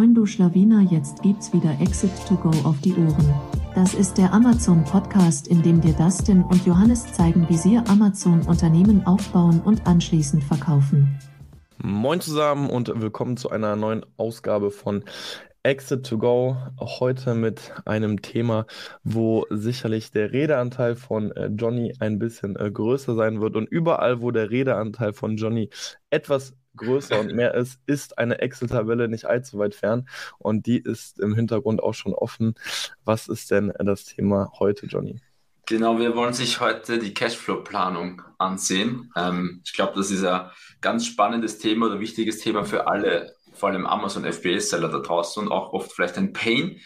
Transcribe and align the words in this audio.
Moin 0.00 0.14
du 0.14 0.24
Schlawiner, 0.24 0.80
jetzt 0.90 1.20
gibt's 1.20 1.52
wieder 1.52 1.78
Exit 1.78 2.10
to 2.26 2.34
Go 2.34 2.48
auf 2.66 2.80
die 2.80 2.94
Ohren. 2.94 3.34
Das 3.74 3.92
ist 3.92 4.16
der 4.16 4.32
Amazon 4.32 4.82
Podcast, 4.82 5.46
in 5.46 5.60
dem 5.60 5.82
dir 5.82 5.92
Dustin 5.92 6.42
und 6.42 6.64
Johannes 6.64 7.12
zeigen, 7.12 7.46
wie 7.50 7.58
sie 7.58 7.76
Amazon 7.76 8.40
Unternehmen 8.46 9.06
aufbauen 9.06 9.60
und 9.60 9.86
anschließend 9.86 10.42
verkaufen. 10.42 11.18
Moin 11.82 12.18
zusammen 12.18 12.70
und 12.70 12.88
willkommen 12.98 13.36
zu 13.36 13.50
einer 13.50 13.76
neuen 13.76 14.06
Ausgabe 14.16 14.70
von 14.70 15.04
Exit 15.64 16.06
to 16.06 16.16
Go. 16.16 16.56
Heute 16.80 17.34
mit 17.34 17.70
einem 17.84 18.22
Thema, 18.22 18.64
wo 19.04 19.44
sicherlich 19.50 20.12
der 20.12 20.32
Redeanteil 20.32 20.96
von 20.96 21.30
äh, 21.32 21.48
Johnny 21.48 21.92
ein 22.00 22.18
bisschen 22.18 22.56
äh, 22.56 22.70
größer 22.70 23.14
sein 23.16 23.42
wird. 23.42 23.54
Und 23.54 23.68
überall, 23.68 24.22
wo 24.22 24.30
der 24.30 24.50
Redeanteil 24.50 25.12
von 25.12 25.36
Johnny 25.36 25.68
etwas 26.08 26.54
größer 26.80 27.20
und 27.20 27.34
mehr 27.34 27.54
ist, 27.54 27.80
ist 27.86 28.18
eine 28.18 28.40
Excel-Tabelle 28.40 29.08
nicht 29.08 29.26
allzu 29.26 29.58
weit 29.58 29.74
fern. 29.74 30.08
Und 30.38 30.66
die 30.66 30.78
ist 30.78 31.18
im 31.20 31.34
Hintergrund 31.34 31.82
auch 31.82 31.94
schon 31.94 32.14
offen. 32.14 32.54
Was 33.04 33.28
ist 33.28 33.50
denn 33.50 33.72
das 33.78 34.04
Thema 34.04 34.52
heute, 34.58 34.86
Johnny? 34.86 35.20
Genau, 35.66 36.00
wir 36.00 36.16
wollen 36.16 36.32
sich 36.32 36.60
heute 36.60 36.98
die 36.98 37.14
Cashflow-Planung 37.14 38.22
ansehen. 38.38 39.12
Ähm, 39.16 39.60
ich 39.64 39.72
glaube, 39.72 39.92
das 39.94 40.10
ist 40.10 40.24
ein 40.24 40.50
ganz 40.80 41.06
spannendes 41.06 41.58
Thema 41.58 41.86
oder 41.86 42.00
wichtiges 42.00 42.38
Thema 42.38 42.64
für 42.64 42.88
alle, 42.88 43.36
vor 43.52 43.68
allem 43.68 43.86
Amazon 43.86 44.24
FBA-Seller 44.24 44.88
da 44.88 44.98
draußen 44.98 45.44
und 45.44 45.52
auch 45.52 45.72
oft 45.72 45.92
vielleicht 45.92 46.18
ein 46.18 46.32
Pain. 46.32 46.80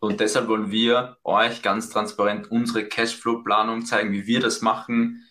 Und 0.00 0.20
deshalb 0.20 0.48
wollen 0.48 0.70
wir 0.70 1.18
euch 1.22 1.62
ganz 1.62 1.90
transparent 1.90 2.50
unsere 2.50 2.86
Cashflow-Planung 2.86 3.84
zeigen, 3.84 4.12
wie 4.12 4.26
wir 4.26 4.40
das 4.40 4.60
machen, 4.60 5.25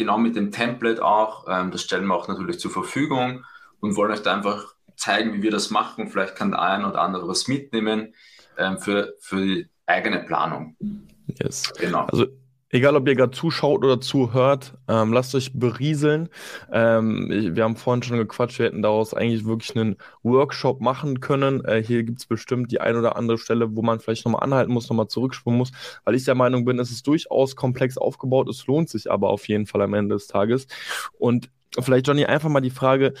genau 0.00 0.18
mit 0.18 0.34
dem 0.34 0.50
Template 0.50 1.04
auch. 1.04 1.46
Ähm, 1.48 1.70
das 1.70 1.82
stellen 1.82 2.06
wir 2.06 2.14
auch 2.14 2.26
natürlich 2.26 2.58
zur 2.58 2.70
Verfügung 2.70 3.44
und 3.80 3.96
wollen 3.96 4.10
euch 4.10 4.22
da 4.22 4.34
einfach 4.34 4.74
zeigen, 4.96 5.32
wie 5.34 5.42
wir 5.42 5.50
das 5.50 5.70
machen. 5.70 6.08
Vielleicht 6.08 6.34
kann 6.34 6.50
der 6.50 6.60
ein 6.60 6.84
oder 6.84 7.00
andere 7.00 7.28
was 7.28 7.46
mitnehmen 7.46 8.14
ähm, 8.58 8.78
für, 8.78 9.14
für 9.20 9.36
die 9.36 9.68
eigene 9.86 10.20
Planung. 10.20 10.76
Yes. 11.40 11.72
Genau. 11.78 12.06
Also 12.06 12.26
Egal, 12.72 12.94
ob 12.94 13.08
ihr 13.08 13.16
gerade 13.16 13.32
zuschaut 13.32 13.84
oder 13.84 14.00
zuhört, 14.00 14.74
ähm, 14.86 15.12
lasst 15.12 15.34
euch 15.34 15.52
berieseln. 15.52 16.28
Ähm, 16.72 17.26
wir 17.28 17.64
haben 17.64 17.74
vorhin 17.74 18.04
schon 18.04 18.16
gequatscht, 18.16 18.60
wir 18.60 18.66
hätten 18.66 18.82
daraus 18.82 19.12
eigentlich 19.12 19.44
wirklich 19.44 19.76
einen 19.76 19.96
Workshop 20.22 20.80
machen 20.80 21.18
können. 21.18 21.64
Äh, 21.64 21.82
hier 21.82 22.04
gibt 22.04 22.20
es 22.20 22.26
bestimmt 22.26 22.70
die 22.70 22.80
ein 22.80 22.96
oder 22.96 23.16
andere 23.16 23.38
Stelle, 23.38 23.74
wo 23.74 23.82
man 23.82 23.98
vielleicht 23.98 24.24
nochmal 24.24 24.44
anhalten 24.44 24.72
muss, 24.72 24.88
nochmal 24.88 25.08
zurückspringen 25.08 25.58
muss, 25.58 25.72
weil 26.04 26.14
ich 26.14 26.24
der 26.24 26.36
Meinung 26.36 26.64
bin, 26.64 26.78
es 26.78 26.92
ist 26.92 27.06
durchaus 27.08 27.56
komplex 27.56 27.98
aufgebaut, 27.98 28.48
es 28.48 28.64
lohnt 28.68 28.88
sich 28.88 29.10
aber 29.10 29.30
auf 29.30 29.48
jeden 29.48 29.66
Fall 29.66 29.82
am 29.82 29.94
Ende 29.94 30.14
des 30.14 30.28
Tages. 30.28 30.68
Und 31.18 31.50
vielleicht, 31.80 32.06
Johnny, 32.06 32.24
einfach 32.24 32.50
mal 32.50 32.60
die 32.60 32.70
Frage, 32.70 33.14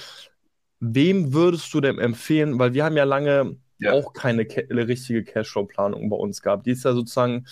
wem 0.78 1.32
würdest 1.34 1.74
du 1.74 1.80
denn 1.80 1.98
empfehlen, 1.98 2.60
weil 2.60 2.72
wir 2.72 2.84
haben 2.84 2.96
ja 2.96 3.04
lange 3.04 3.56
ja. 3.80 3.92
auch 3.92 4.12
keine 4.12 4.42
richtige 4.42 5.24
Cashflow-Planung 5.24 6.08
bei 6.08 6.16
uns 6.16 6.42
gehabt. 6.42 6.66
Die 6.66 6.70
ist 6.70 6.84
ja 6.84 6.92
sozusagen 6.92 7.46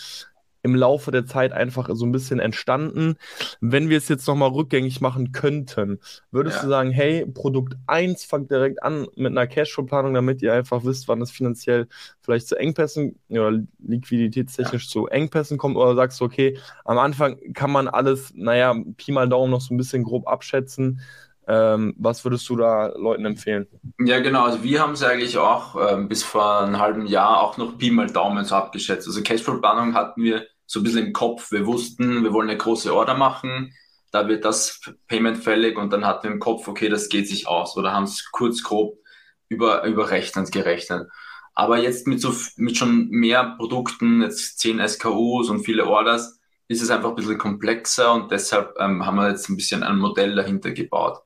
im 0.61 0.75
Laufe 0.75 1.11
der 1.11 1.25
Zeit 1.25 1.51
einfach 1.51 1.89
so 1.93 2.05
ein 2.05 2.11
bisschen 2.11 2.39
entstanden. 2.39 3.15
Wenn 3.61 3.89
wir 3.89 3.97
es 3.97 4.09
jetzt 4.09 4.27
nochmal 4.27 4.49
rückgängig 4.49 5.01
machen 5.01 5.31
könnten, 5.31 5.99
würdest 6.31 6.57
ja. 6.57 6.63
du 6.63 6.69
sagen, 6.69 6.91
hey, 6.91 7.25
Produkt 7.25 7.75
1 7.87 8.25
fangt 8.25 8.51
direkt 8.51 8.83
an 8.83 9.07
mit 9.15 9.31
einer 9.31 9.47
Cashflow-Planung, 9.47 10.13
damit 10.13 10.41
ihr 10.41 10.53
einfach 10.53 10.83
wisst, 10.83 11.07
wann 11.07 11.21
es 11.21 11.31
finanziell 11.31 11.87
vielleicht 12.21 12.47
zu 12.47 12.55
Engpässen 12.55 13.19
oder 13.29 13.59
liquiditätstechnisch 13.79 14.85
ja. 14.85 14.89
zu 14.89 15.07
Engpässen 15.07 15.57
kommt 15.57 15.77
oder 15.77 15.95
sagst 15.95 16.19
du, 16.19 16.25
okay, 16.25 16.57
am 16.85 16.97
Anfang 16.97 17.37
kann 17.53 17.71
man 17.71 17.87
alles, 17.87 18.33
naja, 18.35 18.75
Pi 18.97 19.11
mal 19.11 19.29
Daumen 19.29 19.51
noch 19.51 19.61
so 19.61 19.73
ein 19.73 19.77
bisschen 19.77 20.03
grob 20.03 20.27
abschätzen. 20.27 21.01
Ähm, 21.49 21.95
was 21.97 22.23
würdest 22.23 22.47
du 22.47 22.57
da 22.57 22.93
Leuten 22.95 23.25
empfehlen? 23.25 23.67
Ja, 23.99 24.19
genau. 24.19 24.43
Also 24.43 24.61
wir 24.61 24.81
haben 24.81 24.93
es 24.93 25.01
eigentlich 25.01 25.39
auch 25.39 25.75
ähm, 25.91 26.07
bis 26.07 26.23
vor 26.23 26.59
einem 26.59 26.77
halben 26.77 27.07
Jahr 27.07 27.41
auch 27.41 27.57
noch 27.57 27.75
Pi 27.75 27.89
mal 27.89 28.05
Daumen 28.05 28.45
so 28.45 28.53
abgeschätzt. 28.53 29.07
Also 29.07 29.23
Cashflow-Planung 29.23 29.95
hatten 29.95 30.21
wir 30.21 30.45
so 30.67 30.79
ein 30.79 30.83
bisschen 30.83 31.07
im 31.07 31.13
Kopf. 31.13 31.51
Wir 31.51 31.65
wussten, 31.65 32.23
wir 32.23 32.33
wollen 32.33 32.49
eine 32.49 32.57
große 32.59 32.93
Order 32.93 33.15
machen. 33.15 33.73
Da 34.11 34.27
wird 34.27 34.45
das 34.45 34.79
Payment 35.07 35.39
fällig 35.39 35.75
und 35.75 35.91
dann 35.91 36.05
hatten 36.05 36.25
wir 36.25 36.31
im 36.31 36.39
Kopf, 36.39 36.67
okay, 36.67 36.87
das 36.87 37.09
geht 37.09 37.27
sich 37.27 37.47
aus. 37.47 37.75
Oder 37.77 37.93
haben 37.93 38.03
es 38.03 38.29
kurz 38.31 38.61
grob 38.61 38.99
über, 39.47 39.83
überrechnet, 39.85 40.51
gerechnet. 40.51 41.09
Aber 41.55 41.79
jetzt 41.79 42.05
mit 42.05 42.21
so, 42.21 42.31
mit 42.57 42.77
schon 42.77 43.09
mehr 43.09 43.55
Produkten, 43.57 44.21
jetzt 44.21 44.59
10 44.59 44.87
SKUs 44.87 45.49
und 45.49 45.65
viele 45.65 45.87
Orders, 45.87 46.39
ist 46.67 46.83
es 46.83 46.91
einfach 46.91 47.09
ein 47.09 47.15
bisschen 47.15 47.39
komplexer 47.39 48.13
und 48.13 48.31
deshalb 48.31 48.75
ähm, 48.77 49.03
haben 49.03 49.15
wir 49.15 49.29
jetzt 49.29 49.49
ein 49.49 49.55
bisschen 49.55 49.81
ein 49.81 49.97
Modell 49.97 50.35
dahinter 50.35 50.69
gebaut 50.69 51.23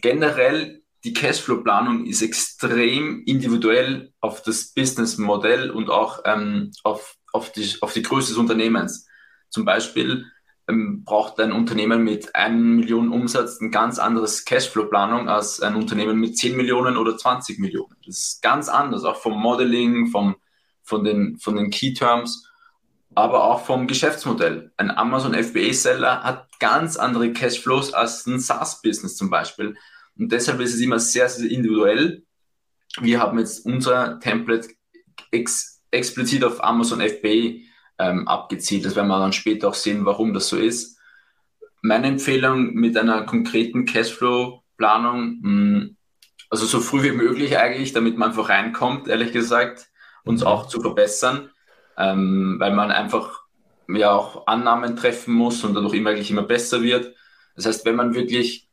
generell 0.00 0.82
die 1.04 1.12
Cashflow-Planung 1.12 2.06
ist 2.06 2.22
extrem 2.22 3.24
individuell 3.24 4.12
auf 4.20 4.42
das 4.42 4.72
Business-Modell 4.72 5.70
und 5.70 5.90
auch 5.90 6.20
ähm, 6.24 6.70
auf, 6.84 7.16
auf, 7.32 7.50
die, 7.50 7.74
auf 7.80 7.92
die 7.92 8.02
Größe 8.02 8.28
des 8.28 8.38
Unternehmens. 8.38 9.06
Zum 9.48 9.64
Beispiel 9.64 10.26
ähm, 10.68 11.02
braucht 11.04 11.40
ein 11.40 11.50
Unternehmen 11.50 12.04
mit 12.04 12.34
1 12.36 12.54
Million 12.54 13.10
Umsatz 13.10 13.60
ein 13.60 13.72
ganz 13.72 13.98
anderes 13.98 14.44
Cashflow-Planung 14.44 15.28
als 15.28 15.60
ein 15.60 15.74
Unternehmen 15.74 16.20
mit 16.20 16.36
10 16.36 16.56
Millionen 16.56 16.96
oder 16.96 17.16
20 17.16 17.58
Millionen. 17.58 17.96
Das 18.06 18.18
ist 18.18 18.42
ganz 18.42 18.68
anders, 18.68 19.04
auch 19.04 19.16
vom 19.16 19.40
Modeling, 19.40 20.06
vom, 20.06 20.36
von, 20.84 21.02
den, 21.02 21.36
von 21.38 21.56
den 21.56 21.70
Key-Terms, 21.70 22.48
aber 23.14 23.44
auch 23.44 23.64
vom 23.64 23.86
Geschäftsmodell. 23.86 24.72
Ein 24.76 24.90
Amazon 24.90 25.34
FBA-Seller 25.34 26.22
hat 26.22 26.48
ganz 26.58 26.96
andere 26.96 27.32
Cashflows 27.32 27.92
als 27.92 28.26
ein 28.26 28.38
SaaS-Business 28.38 29.16
zum 29.16 29.30
Beispiel 29.30 29.76
und 30.18 30.30
deshalb 30.32 30.60
ist 30.60 30.74
es 30.74 30.80
immer 30.80 30.98
sehr, 30.98 31.28
sehr 31.28 31.50
individuell. 31.50 32.24
Wir 33.00 33.20
haben 33.20 33.38
jetzt 33.38 33.64
unser 33.64 34.20
Template 34.20 34.68
ex 35.30 35.82
explizit 35.90 36.42
auf 36.42 36.64
Amazon 36.64 37.00
FBA 37.00 37.60
ähm, 37.98 38.26
abgezielt. 38.26 38.84
Das 38.86 38.96
werden 38.96 39.08
wir 39.08 39.18
dann 39.18 39.32
später 39.32 39.68
auch 39.68 39.74
sehen, 39.74 40.06
warum 40.06 40.32
das 40.32 40.48
so 40.48 40.56
ist. 40.56 40.98
Meine 41.82 42.06
Empfehlung 42.06 42.72
mit 42.72 42.96
einer 42.96 43.24
konkreten 43.24 43.84
Cashflow-Planung, 43.84 45.40
hm, 45.42 45.96
also 46.48 46.64
so 46.64 46.80
früh 46.80 47.02
wie 47.02 47.12
möglich 47.12 47.58
eigentlich, 47.58 47.92
damit 47.92 48.16
man 48.16 48.30
einfach 48.30 48.48
reinkommt, 48.48 49.08
ehrlich 49.08 49.32
gesagt, 49.32 49.90
uns 50.24 50.40
mhm. 50.40 50.46
auch 50.46 50.68
zu 50.68 50.80
verbessern, 50.80 51.50
ähm, 51.96 52.56
weil 52.58 52.74
man 52.74 52.90
einfach 52.90 53.42
ja 53.88 54.12
auch 54.12 54.46
Annahmen 54.46 54.96
treffen 54.96 55.34
muss 55.34 55.64
und 55.64 55.74
dadurch 55.74 55.94
immer 55.94 56.10
eigentlich 56.10 56.30
immer 56.30 56.42
besser 56.42 56.82
wird. 56.82 57.14
Das 57.56 57.66
heißt, 57.66 57.84
wenn 57.84 57.96
man 57.96 58.14
wirklich 58.14 58.68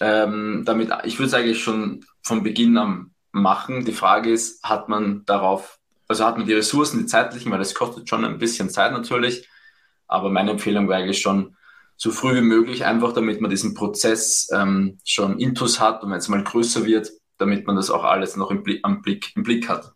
ähm, 0.00 0.62
damit, 0.64 0.90
ich 1.04 1.18
würde 1.18 1.28
es 1.28 1.34
eigentlich 1.34 1.62
schon 1.62 2.04
von 2.22 2.42
Beginn 2.42 2.76
an 2.76 3.10
machen. 3.32 3.84
Die 3.84 3.92
Frage 3.92 4.30
ist, 4.30 4.62
hat 4.62 4.88
man 4.88 5.24
darauf, 5.24 5.78
also 6.06 6.24
hat 6.24 6.38
man 6.38 6.46
die 6.46 6.54
Ressourcen, 6.54 6.98
die 6.98 7.06
zeitlichen, 7.06 7.50
weil 7.50 7.58
das 7.58 7.74
kostet 7.74 8.08
schon 8.08 8.24
ein 8.24 8.38
bisschen 8.38 8.70
Zeit 8.70 8.92
natürlich. 8.92 9.48
Aber 10.06 10.30
meine 10.30 10.52
Empfehlung 10.52 10.88
wäre 10.88 11.02
eigentlich 11.02 11.20
schon 11.20 11.56
so 11.96 12.10
früh 12.10 12.36
wie 12.36 12.42
möglich, 12.42 12.84
einfach 12.84 13.12
damit 13.12 13.40
man 13.40 13.50
diesen 13.50 13.74
Prozess 13.74 14.48
ähm, 14.52 14.98
schon 15.04 15.38
intus 15.40 15.80
hat 15.80 16.02
und 16.02 16.10
wenn 16.10 16.18
es 16.18 16.28
mal 16.28 16.44
größer 16.44 16.84
wird, 16.86 17.10
damit 17.38 17.66
man 17.66 17.76
das 17.76 17.90
auch 17.90 18.04
alles 18.04 18.36
noch 18.36 18.50
im 18.50 18.62
Blick, 18.62 18.80
am 18.84 19.02
Blick, 19.02 19.34
im 19.36 19.42
Blick 19.42 19.68
hat. 19.68 19.92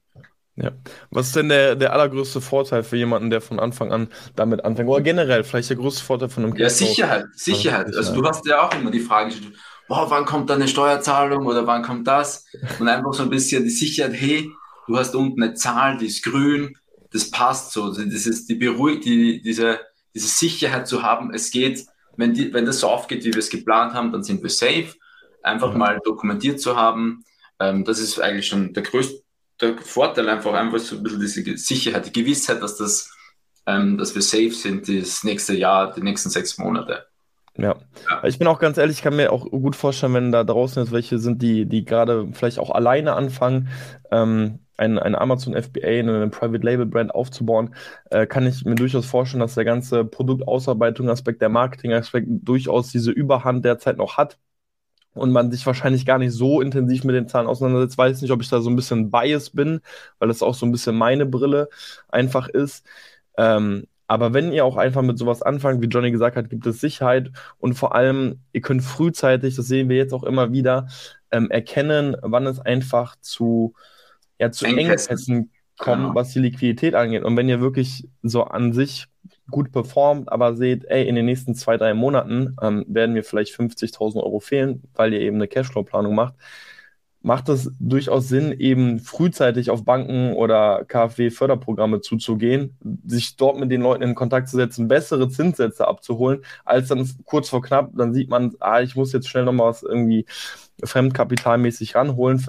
Ja. 0.57 0.73
Was 1.11 1.29
ist 1.29 1.37
denn 1.37 1.49
der, 1.49 1.77
der 1.77 1.93
allergrößte 1.93 2.41
Vorteil 2.41 2.83
für 2.83 2.97
jemanden, 2.97 3.31
der 3.31 3.41
von 3.41 3.59
Anfang 3.59 3.91
an 3.91 4.09
damit 4.37 4.65
anfängt? 4.65 4.89
Oder 4.89 5.01
generell 5.01 5.45
vielleicht 5.45 5.71
der 5.71 5.79
größte 5.79 6.05
Vorteil 6.05 6.29
von 6.29 6.45
einem 6.45 6.57
Ja, 6.57 6.69
Sicherheit, 6.69 7.27
Sicherheit. 7.35 7.87
Also 7.97 8.15
du 8.15 8.27
hast 8.27 8.47
ja 8.47 8.67
auch 8.67 8.75
immer 8.75 8.91
die 8.91 9.01
Frage, 9.01 9.35
boah, 9.89 10.11
wann 10.11 10.27
kommt 10.27 10.51
da 10.51 10.55
eine 10.55 10.69
Steuerzahlung 10.69 11.47
oder 11.47 11.67
wann 11.67 11.83
kommt 11.83 12.07
das? 12.07 12.47
Und 12.79 12.89
einfach 12.89 13.15
so 13.15 13.23
ein 13.23 13.31
bisschen 13.31 13.65
die 13.65 13.71
Sicherheit, 13.71 14.13
hey, 14.15 14.51
du 14.87 14.99
hast 14.99 15.15
unten 15.15 15.43
eine 15.43 15.55
Zahl, 15.55 15.97
die 15.97 16.07
ist 16.07 16.23
grün, 16.23 16.77
das 17.13 17.31
passt 17.31 17.73
so. 17.73 17.84
Also 17.84 18.05
das 18.05 18.27
ist 18.27 18.49
die 18.49 18.55
Beruhig 18.55 19.01
die, 19.01 19.41
diese, 19.41 19.81
diese 20.15 20.29
Sicherheit 20.29 20.87
zu 20.87 21.03
haben, 21.03 21.33
es 21.33 21.51
geht, 21.51 21.87
wenn, 22.19 22.34
die, 22.34 22.53
wenn 22.53 22.67
das 22.67 22.81
so 22.81 22.89
aufgeht, 22.89 23.25
wie 23.25 23.33
wir 23.33 23.39
es 23.39 23.49
geplant 23.49 23.95
haben, 23.95 24.13
dann 24.13 24.23
sind 24.23 24.43
wir 24.43 24.51
safe. 24.51 24.93
Einfach 25.43 25.73
mhm. 25.73 25.79
mal 25.79 26.01
dokumentiert 26.05 26.61
zu 26.61 26.77
haben, 26.77 27.25
ähm, 27.59 27.84
das 27.84 28.01
ist 28.01 28.21
eigentlich 28.21 28.47
schon 28.47 28.75
der 28.75 28.83
größte 28.83 29.22
der 29.62 29.78
Vorteil, 29.78 30.28
einfach, 30.28 30.53
einfach 30.53 30.78
so 30.78 30.97
ein 30.97 31.03
bisschen 31.03 31.45
diese 31.45 31.57
Sicherheit, 31.57 32.07
die 32.07 32.13
Gewissheit, 32.13 32.63
dass 32.63 32.77
das, 32.77 33.10
ähm, 33.66 33.97
dass 33.97 34.15
wir 34.15 34.22
safe 34.22 34.51
sind 34.51 34.89
das 34.89 35.25
nächste 35.25 35.54
Jahr, 35.54 35.92
die 35.92 36.03
nächsten 36.03 36.31
sechs 36.31 36.59
Monate. 36.59 37.07
Ja. 37.57 37.77
ja. 38.09 38.25
Ich 38.25 38.39
bin 38.39 38.48
auch 38.48 38.59
ganz 38.59 38.78
ehrlich, 38.78 38.98
ich 38.98 39.03
kann 39.03 39.16
mir 39.16 39.33
auch 39.33 39.45
gut 39.51 39.77
vorstellen, 39.77 40.15
wenn 40.15 40.33
da 40.33 40.42
draußen 40.45 40.83
jetzt 40.83 40.92
welche 40.92 41.19
sind, 41.19 41.42
die, 41.42 41.66
die 41.66 41.84
gerade 41.84 42.28
vielleicht 42.33 42.59
auch 42.59 42.71
alleine 42.71 43.15
anfangen, 43.15 43.69
ähm, 44.10 44.60
ein, 44.78 44.98
eine 44.98 45.21
Amazon 45.21 45.54
FBA, 45.54 45.86
eine 45.86 46.28
Private 46.28 46.65
Label 46.65 46.86
Brand 46.86 47.15
aufzubauen, 47.15 47.75
äh, 48.10 48.27
kann 48.27 48.47
ich 48.47 48.65
mir 48.65 48.75
durchaus 48.75 49.07
vorstellen, 49.07 49.41
dass 49.41 49.54
der 49.54 49.65
ganze 49.65 50.04
Produktausarbeitung-Aspekt, 50.04 51.42
der 51.42 51.51
Marketing-Aspekt 51.51 52.27
durchaus 52.28 52.91
diese 52.91 53.10
Überhand 53.10 53.65
derzeit 53.65 53.98
noch 53.98 54.16
hat 54.16 54.39
und 55.14 55.32
man 55.32 55.50
sich 55.50 55.66
wahrscheinlich 55.66 56.06
gar 56.06 56.18
nicht 56.18 56.32
so 56.32 56.60
intensiv 56.60 57.04
mit 57.04 57.14
den 57.14 57.28
Zahlen 57.28 57.47
auseinandersetzt. 57.47 57.98
Weiß 57.98 58.22
nicht, 58.22 58.30
ob 58.30 58.42
ich 58.42 58.48
da 58.48 58.60
so 58.60 58.70
ein 58.70 58.76
bisschen 58.76 59.10
bias 59.10 59.50
bin, 59.50 59.80
weil 60.18 60.28
das 60.28 60.42
auch 60.42 60.54
so 60.54 60.66
ein 60.66 60.72
bisschen 60.72 60.97
meine 60.97 61.26
Brille 61.26 61.68
einfach 62.09 62.48
ist. 62.48 62.86
Ähm, 63.36 63.84
aber 64.06 64.34
wenn 64.34 64.53
ihr 64.53 64.64
auch 64.64 64.76
einfach 64.76 65.03
mit 65.03 65.18
sowas 65.18 65.42
anfangt, 65.42 65.80
wie 65.80 65.86
Johnny 65.86 66.10
gesagt 66.10 66.36
hat, 66.36 66.50
gibt 66.50 66.66
es 66.66 66.80
Sicherheit 66.80 67.30
und 67.59 67.74
vor 67.74 67.94
allem, 67.94 68.41
ihr 68.53 68.60
könnt 68.60 68.82
frühzeitig, 68.82 69.56
das 69.56 69.66
sehen 69.66 69.88
wir 69.88 69.97
jetzt 69.97 70.12
auch 70.12 70.24
immer 70.24 70.53
wieder, 70.53 70.88
ähm, 71.30 71.50
erkennen, 71.50 72.16
wann 72.20 72.47
es 72.47 72.60
einfach 72.60 73.16
zu 73.20 73.74
ja, 74.38 74.50
zu 74.50 74.66
Engpässen, 74.66 75.50
kommen, 75.78 76.03
genau. 76.03 76.14
was 76.14 76.32
die 76.32 76.41
Liquidität 76.41 76.94
angeht. 76.94 77.22
Und 77.22 77.36
wenn 77.36 77.48
ihr 77.48 77.60
wirklich 77.60 78.09
so 78.22 78.44
an 78.44 78.72
sich 78.72 79.06
gut 79.50 79.72
performt, 79.72 80.30
aber 80.30 80.56
seht, 80.56 80.84
ey, 80.86 81.06
in 81.06 81.15
den 81.15 81.27
nächsten 81.27 81.54
zwei, 81.54 81.77
drei 81.77 81.94
Monaten 81.94 82.56
ähm, 82.62 82.84
werden 82.89 83.12
mir 83.12 83.24
vielleicht 83.24 83.53
50.000 83.54 84.22
Euro 84.22 84.41
fehlen, 84.41 84.83
weil 84.94 85.12
ihr 85.12 85.21
eben 85.21 85.36
eine 85.36 85.48
Cashflow-Planung 85.48 86.15
macht, 86.15 86.34
macht 87.22 87.48
es 87.48 87.71
durchaus 87.78 88.28
Sinn, 88.28 88.53
eben 88.53 88.98
frühzeitig 88.98 89.71
auf 89.71 89.84
Banken 89.84 90.33
oder 90.34 90.84
KfW-Förderprogramme 90.86 92.00
zuzugehen, 92.00 92.77
sich 93.06 93.36
dort 93.36 93.59
mit 93.60 93.71
den 93.71 93.83
Leuten 93.83 94.03
in 94.03 94.15
Kontakt 94.16 94.48
zu 94.48 94.56
setzen, 94.56 94.89
bessere 94.89 95.28
Zinssätze 95.28 95.86
abzuholen, 95.86 96.45
als 96.65 96.88
dann 96.88 97.09
kurz 97.24 97.48
vor 97.48 97.62
knapp, 97.62 97.91
dann 97.95 98.12
sieht 98.12 98.28
man, 98.28 98.54
ah, 98.60 98.80
ich 98.80 98.97
muss 98.97 99.12
jetzt 99.12 99.28
schnell 99.28 99.45
nochmal 99.45 99.68
was 99.71 99.83
irgendwie 99.84 100.27
fremdkapitalmäßig 100.84 101.95
ranholen, 101.95 102.45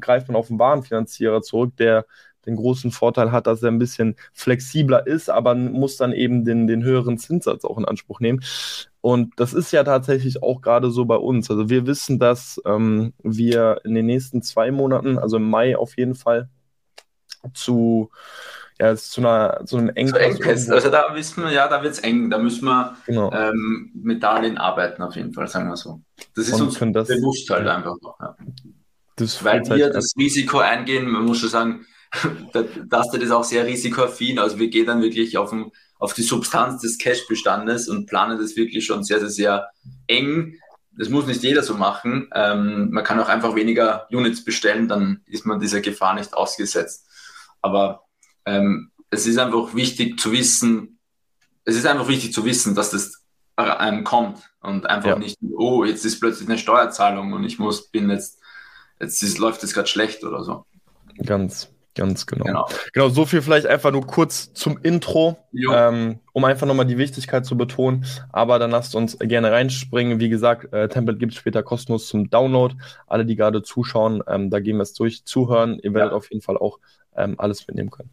greift 0.00 0.28
man 0.28 0.36
auf 0.36 0.48
den 0.48 0.58
Warenfinanzierer 0.58 1.40
zurück, 1.42 1.76
der 1.76 2.04
den 2.46 2.56
großen 2.56 2.90
Vorteil 2.90 3.32
hat, 3.32 3.46
dass 3.46 3.62
er 3.62 3.70
ein 3.70 3.78
bisschen 3.78 4.16
flexibler 4.32 5.06
ist, 5.06 5.30
aber 5.30 5.54
muss 5.54 5.96
dann 5.96 6.12
eben 6.12 6.44
den, 6.44 6.66
den 6.66 6.82
höheren 6.82 7.18
Zinssatz 7.18 7.64
auch 7.64 7.78
in 7.78 7.84
Anspruch 7.84 8.20
nehmen. 8.20 8.40
Und 9.00 9.32
das 9.36 9.52
ist 9.52 9.72
ja 9.72 9.84
tatsächlich 9.84 10.42
auch 10.42 10.60
gerade 10.60 10.90
so 10.90 11.04
bei 11.04 11.16
uns. 11.16 11.50
Also 11.50 11.68
wir 11.68 11.86
wissen, 11.86 12.18
dass 12.18 12.60
ähm, 12.66 13.12
wir 13.22 13.80
in 13.84 13.94
den 13.94 14.06
nächsten 14.06 14.42
zwei 14.42 14.70
Monaten, 14.70 15.18
also 15.18 15.36
im 15.36 15.48
Mai 15.48 15.76
auf 15.76 15.96
jeden 15.96 16.14
Fall, 16.14 16.48
zu, 17.54 18.10
ja, 18.78 18.94
zu, 18.96 19.20
einer, 19.20 19.62
zu 19.64 19.78
einem 19.78 19.90
Engpass. 19.90 20.66
Zu 20.66 20.74
Also 20.74 20.90
da 20.90 21.14
wissen 21.14 21.44
wir, 21.44 21.50
ja, 21.50 21.68
da 21.68 21.82
wird 21.82 21.94
es 21.94 21.98
eng. 22.00 22.30
Da 22.30 22.38
müssen 22.38 22.64
wir 22.66 22.96
genau. 23.06 23.32
ähm, 23.32 23.90
mit 23.94 24.22
Darlehen 24.22 24.58
arbeiten 24.58 25.02
auf 25.02 25.16
jeden 25.16 25.32
Fall, 25.32 25.48
sagen 25.48 25.68
wir 25.68 25.76
so. 25.76 26.00
Das 26.36 26.48
ist 26.48 26.60
Und 26.60 26.68
uns 26.68 26.78
das, 26.92 27.08
bewusst 27.08 27.48
halt 27.50 27.66
einfach 27.66 27.96
noch. 28.02 28.18
Ja. 28.20 28.36
Weil 29.42 29.64
wir 29.66 29.84
halt 29.84 29.94
das 29.94 30.14
Risiko 30.18 30.58
eingehen, 30.58 31.08
man 31.08 31.24
muss 31.24 31.38
schon 31.38 31.50
sagen, 31.50 31.86
das 32.88 33.14
ist 33.14 33.30
auch 33.30 33.44
sehr 33.44 33.66
risikoaffin. 33.66 34.38
Also 34.38 34.58
wir 34.58 34.68
gehen 34.68 34.86
dann 34.86 35.02
wirklich 35.02 35.38
auf, 35.38 35.50
den, 35.50 35.70
auf 35.98 36.14
die 36.14 36.22
Substanz 36.22 36.82
des 36.82 36.98
Cash-Bestandes 36.98 37.88
und 37.88 38.06
planen 38.06 38.38
das 38.38 38.56
wirklich 38.56 38.84
schon 38.84 39.04
sehr, 39.04 39.20
sehr, 39.20 39.30
sehr 39.30 39.68
eng. 40.06 40.56
Das 40.92 41.08
muss 41.08 41.26
nicht 41.26 41.42
jeder 41.42 41.62
so 41.62 41.74
machen. 41.74 42.28
Ähm, 42.34 42.90
man 42.90 43.04
kann 43.04 43.20
auch 43.20 43.28
einfach 43.28 43.54
weniger 43.54 44.08
Units 44.10 44.44
bestellen, 44.44 44.88
dann 44.88 45.22
ist 45.26 45.46
man 45.46 45.60
dieser 45.60 45.80
Gefahr 45.80 46.14
nicht 46.14 46.34
ausgesetzt. 46.34 47.06
Aber 47.62 48.06
ähm, 48.44 48.90
es 49.10 49.26
ist 49.26 49.38
einfach 49.38 49.74
wichtig 49.74 50.18
zu 50.18 50.32
wissen, 50.32 50.98
es 51.64 51.76
ist 51.76 51.86
einfach 51.86 52.08
wichtig 52.08 52.32
zu 52.32 52.44
wissen, 52.44 52.74
dass 52.74 52.90
das 52.90 53.22
einem 53.56 54.04
kommt 54.04 54.50
und 54.60 54.86
einfach 54.86 55.10
ja. 55.10 55.18
nicht, 55.18 55.38
oh, 55.56 55.84
jetzt 55.84 56.04
ist 56.04 56.20
plötzlich 56.20 56.48
eine 56.48 56.58
Steuerzahlung 56.58 57.32
und 57.32 57.44
ich 57.44 57.58
muss, 57.58 57.90
bin 57.90 58.08
jetzt, 58.10 58.40
jetzt 58.98 59.22
ist, 59.22 59.38
läuft 59.38 59.62
es 59.62 59.74
gerade 59.74 59.88
schlecht 59.88 60.24
oder 60.24 60.42
so. 60.42 60.64
Ganz, 61.24 61.70
Ganz 62.00 62.24
genau. 62.24 62.46
genau. 62.46 62.66
Genau, 62.94 63.08
so 63.10 63.26
viel 63.26 63.42
vielleicht 63.42 63.66
einfach 63.66 63.92
nur 63.92 64.06
kurz 64.06 64.54
zum 64.54 64.78
Intro, 64.82 65.36
ähm, 65.70 66.18
um 66.32 66.44
einfach 66.46 66.66
nochmal 66.66 66.86
die 66.86 66.96
Wichtigkeit 66.96 67.44
zu 67.44 67.58
betonen. 67.58 68.06
Aber 68.32 68.58
dann 68.58 68.70
lasst 68.70 68.94
uns 68.94 69.18
gerne 69.18 69.52
reinspringen. 69.52 70.18
Wie 70.18 70.30
gesagt, 70.30 70.72
äh, 70.72 70.88
Template 70.88 71.18
gibt 71.18 71.32
es 71.32 71.38
später 71.38 71.62
kostenlos 71.62 72.08
zum 72.08 72.30
Download. 72.30 72.74
Alle, 73.06 73.26
die 73.26 73.36
gerade 73.36 73.62
zuschauen, 73.62 74.22
ähm, 74.26 74.48
da 74.48 74.60
gehen 74.60 74.78
wir 74.78 74.84
es 74.84 74.94
durch, 74.94 75.26
zuhören. 75.26 75.78
Ihr 75.82 75.92
werdet 75.92 76.12
ja. 76.12 76.16
auf 76.16 76.30
jeden 76.30 76.40
Fall 76.40 76.56
auch 76.56 76.78
ähm, 77.14 77.34
alles 77.36 77.68
mitnehmen 77.68 77.90
können. 77.90 78.08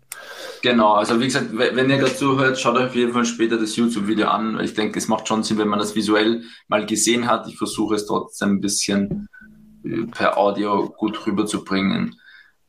Genau, 0.61 0.95
also 0.95 1.17
wie 1.21 1.25
gesagt, 1.25 1.47
wenn 1.53 1.89
ihr 1.89 1.97
gerade 1.97 2.13
zuhört, 2.13 2.59
schaut 2.59 2.75
euch 2.75 2.87
auf 2.87 2.95
jeden 2.95 3.13
Fall 3.13 3.23
später 3.23 3.57
das 3.57 3.77
YouTube-Video 3.77 4.27
an. 4.27 4.59
Ich 4.59 4.73
denke, 4.73 4.99
es 4.99 5.07
macht 5.07 5.29
schon 5.29 5.43
Sinn, 5.43 5.59
wenn 5.59 5.69
man 5.69 5.79
das 5.79 5.95
visuell 5.95 6.43
mal 6.67 6.85
gesehen 6.85 7.29
hat. 7.31 7.47
Ich 7.47 7.57
versuche 7.57 7.95
es 7.95 8.05
trotzdem 8.05 8.55
ein 8.55 8.59
bisschen 8.59 9.29
äh, 9.85 10.03
per 10.11 10.37
Audio 10.37 10.89
gut 10.89 11.25
rüberzubringen. 11.25 12.17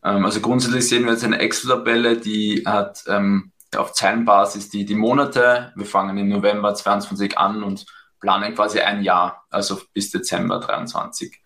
Ähm, 0.05 0.25
also 0.25 0.41
grundsätzlich 0.41 0.89
sehen 0.89 1.05
wir 1.05 1.13
jetzt 1.13 1.25
eine 1.25 1.39
Excel-Tabelle, 1.39 2.19
die 2.19 2.65
hat 2.67 3.05
ähm, 3.07 3.53
auf 3.77 3.93
Zeilenbasis 3.93 4.71
die, 4.71 4.85
die 4.85 4.95
Monate. 4.95 5.73
Wir 5.77 5.87
fangen 5.87 6.17
im 6.17 6.29
November 6.29 6.75
22 6.75 7.37
an 7.37 7.63
und 7.63 7.87
planen 8.21 8.55
quasi 8.55 8.81
ein 8.81 9.03
Jahr, 9.03 9.45
also 9.51 9.81
bis 9.93 10.11
Dezember 10.11 10.61
23. 10.61 11.41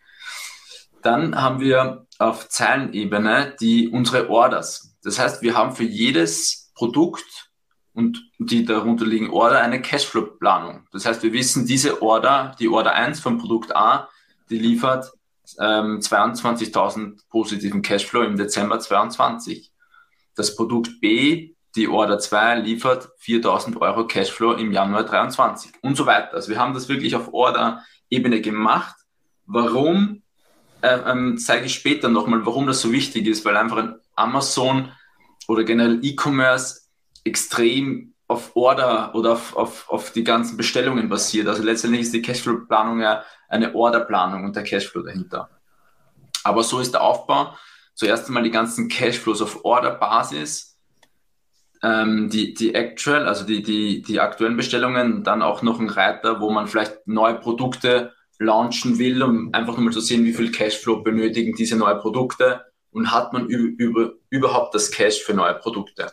Dann 1.03 1.41
haben 1.41 1.61
wir 1.61 2.07
auf 2.19 2.49
Zeilenebene 2.49 3.57
die, 3.61 3.89
unsere 3.89 4.31
Orders. 4.31 4.97
Das 5.03 5.19
heißt, 5.19 5.43
wir 5.43 5.57
haben 5.57 5.75
für 5.75 5.85
jedes 5.85 6.73
Produkt 6.75 7.51
und 7.93 8.31
die 8.39 8.65
darunter 8.65 9.05
liegen 9.05 9.31
Order 9.31 9.61
eine 9.61 9.83
Cashflow-Planung. 9.83 10.87
Das 10.93 11.05
heißt, 11.05 11.23
wir 11.23 11.33
wissen, 11.33 11.67
diese 11.67 12.01
Order, 12.01 12.55
die 12.59 12.69
Order 12.69 12.95
1 12.95 13.21
vom 13.21 13.39
Produkt 13.39 13.75
A, 13.77 14.09
die 14.49 14.59
liefert 14.59 15.13
ähm, 15.59 15.99
22.000 16.01 17.21
positiven 17.31 17.83
Cashflow 17.83 18.23
im 18.23 18.37
Dezember 18.37 18.79
22. 18.79 19.71
Das 20.35 20.57
Produkt 20.57 21.01
B, 21.01 21.55
die 21.75 21.89
Order 21.89 22.19
2, 22.19 22.57
liefert 22.61 23.11
4.000 23.23 23.81
Euro 23.81 24.07
Cashflow 24.07 24.53
im 24.53 24.73
Januar 24.73 25.05
23 25.05 25.73
und 25.83 25.97
so 25.97 26.07
weiter. 26.07 26.35
Also 26.35 26.51
wir 26.51 26.59
haben 26.59 26.75
das 26.75 26.89
wirklich 26.89 27.17
auf 27.17 27.33
Order-Ebene 27.33 28.41
gemacht. 28.41 28.95
Warum, 29.47 30.23
äh, 30.81 30.99
ähm, 31.07 31.39
zeige 31.39 31.67
ich 31.67 31.75
später 31.75 32.09
nochmal, 32.09 32.47
warum 32.47 32.67
das 32.67 32.81
so 32.81 32.93
wichtig 32.93 33.27
ist, 33.27 33.45
weil 33.45 33.57
einfach 33.57 33.79
ein 33.79 33.95
Amazon 34.15 34.91
oder 35.49 35.65
generell 35.65 36.01
E-Commerce 36.03 36.83
extrem 37.25 38.12
auf 38.29 38.57
Order 38.57 39.15
oder 39.15 39.33
auf, 39.33 39.57
auf, 39.57 39.91
auf 39.91 40.13
die 40.13 40.25
ganzen 40.25 40.57
Bestellungen 40.57 41.09
basiert. 41.09 41.49
Also 41.49 41.63
letztendlich 41.63 42.03
ist 42.03 42.15
die 42.15 42.23
Cashflow-Planung 42.23 43.01
ja 43.01 43.25
eine 43.49 43.75
Orderplanung 43.75 44.45
und 44.45 44.57
der 44.57 44.65
Cashflow 44.65 45.03
dahinter. 45.03 45.51
Aber 46.45 46.63
so 46.63 46.81
ist 46.81 46.95
der 46.95 47.03
Aufbau. 47.03 47.55
Zuerst 47.95 48.27
einmal 48.27 48.43
die 48.43 48.51
ganzen 48.51 48.89
Cashflows 48.89 49.43
auf 49.43 49.65
Orderbasis, 49.65 50.79
ähm, 51.83 52.31
die, 52.31 52.55
die 52.55 52.75
Actual, 52.75 53.27
also 53.27 53.45
die, 53.45 53.63
die, 53.63 54.03
die 54.03 54.21
aktuellen 54.21 54.57
Bestellungen, 54.57 55.25
dann 55.25 55.43
auch 55.43 55.63
noch 55.63 55.79
ein 55.79 55.91
Reiter, 55.91 56.41
wo 56.41 56.51
man 56.51 56.67
vielleicht 56.67 57.07
neue 57.07 57.35
Produkte 57.35 58.13
launchen 58.39 58.99
will, 58.99 59.23
um 59.23 59.51
einfach 59.53 59.77
nur 59.77 59.87
mal 59.87 59.93
zu 59.93 60.01
sehen, 60.01 60.25
wie 60.25 60.33
viel 60.33 60.51
Cashflow 60.51 61.03
benötigen 61.03 61.55
diese 61.55 61.77
neuen 61.77 61.99
Produkte 61.99 62.65
und 62.91 63.11
hat 63.13 63.33
man 63.33 63.47
über, 63.47 63.85
über, 63.85 64.13
überhaupt 64.31 64.75
das 64.75 64.91
Cash 64.91 65.23
für 65.23 65.35
neue 65.35 65.55
Produkte. 65.55 66.13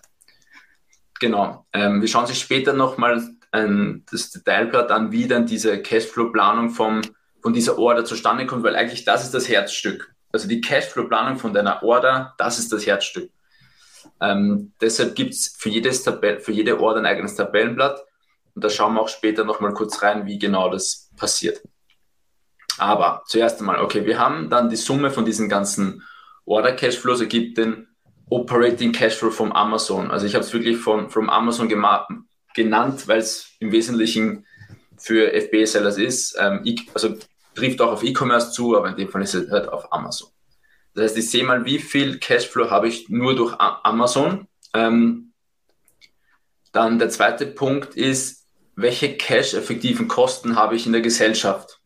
Genau. 1.20 1.66
Ähm, 1.74 2.02
wir 2.02 2.08
schauen 2.08 2.28
sich 2.28 2.40
später 2.40 2.74
nochmal 2.74 3.22
ähm, 3.52 4.06
das 4.12 4.32
Detailblatt 4.32 4.92
an, 4.92 5.12
wie 5.12 5.28
dann 5.28 5.46
diese 5.46 5.82
Cashflow-Planung 5.82 6.70
vom 6.70 7.02
von 7.42 7.54
dieser 7.54 7.78
Order 7.78 8.06
zustande 8.06 8.46
kommt, 8.46 8.64
weil 8.64 8.76
eigentlich 8.76 9.06
das 9.06 9.24
ist 9.24 9.34
das 9.34 9.50
Herzstück. 9.50 10.14
Also 10.32 10.48
die 10.48 10.62
Cashflow-Planung 10.62 11.38
von 11.38 11.54
deiner 11.54 11.84
Order, 11.84 12.34
das 12.38 12.60
ist 12.60 12.72
das 12.72 12.86
Herzstück. 12.86 13.32
Ähm, 14.22 14.74
deshalb 14.82 15.16
gibt 15.16 15.34
es 15.34 15.56
für, 15.58 15.72
für 15.72 16.52
jede 16.52 16.80
Order 16.80 17.00
ein 17.00 17.06
eigenes 17.06 17.36
Tabellenblatt. 17.36 18.04
Und 18.56 18.64
da 18.64 18.70
schauen 18.70 18.94
wir 18.94 19.02
auch 19.02 19.10
später 19.10 19.46
nochmal 19.46 19.74
kurz 19.74 20.02
rein, 20.02 20.26
wie 20.26 20.38
genau 20.38 20.70
das 20.70 21.10
passiert. 21.16 21.62
Aber 22.78 23.24
zuerst 23.26 23.60
einmal, 23.60 23.82
okay, 23.82 24.06
wir 24.06 24.20
haben 24.20 24.50
dann 24.50 24.70
die 24.70 24.76
Summe 24.76 25.12
von 25.12 25.26
diesen 25.26 25.50
ganzen 25.50 26.04
Order-Cashflows, 26.46 27.22
ergibt 27.22 27.58
den 27.58 27.88
Operating 28.30 28.92
Cashflow 28.92 29.32
vom 29.32 29.52
Amazon. 29.52 30.12
Also 30.12 30.26
ich 30.26 30.36
habe 30.36 30.44
es 30.44 30.54
wirklich 30.54 30.78
von, 30.78 31.10
vom 31.10 31.30
Amazon 31.30 31.68
genannt, 31.68 33.08
weil 33.08 33.20
es 33.20 33.52
im 33.60 33.72
Wesentlichen 33.72 34.46
für 34.98 35.32
FBA-Sellers 35.32 35.98
ist. 35.98 36.38
Ähm, 36.40 36.64
also 36.94 37.18
trifft 37.56 37.82
auch 37.82 37.92
auf 37.92 38.04
E-Commerce 38.04 38.52
zu, 38.52 38.78
aber 38.78 38.90
in 38.90 38.96
dem 38.96 39.10
Fall 39.10 39.22
ist 39.22 39.34
es 39.34 39.50
halt 39.50 39.70
auf 39.70 39.92
Amazon. 39.92 40.30
Das 40.94 41.06
heißt, 41.06 41.18
ich 41.18 41.30
sehe 41.30 41.44
mal, 41.44 41.66
wie 41.66 41.80
viel 41.80 42.20
Cashflow 42.20 42.70
habe 42.70 42.88
ich 42.88 43.10
nur 43.10 43.36
durch 43.36 43.56
Amazon. 43.58 44.48
Ähm, 44.74 45.34
dann 46.72 47.00
der 47.00 47.10
zweite 47.10 47.46
Punkt 47.46 47.96
ist, 47.96 48.48
welche 48.76 49.18
cash-effektiven 49.18 50.08
Kosten 50.08 50.56
habe 50.56 50.76
ich 50.76 50.86
in 50.86 50.92
der 50.92 51.02
Gesellschaft? 51.02 51.80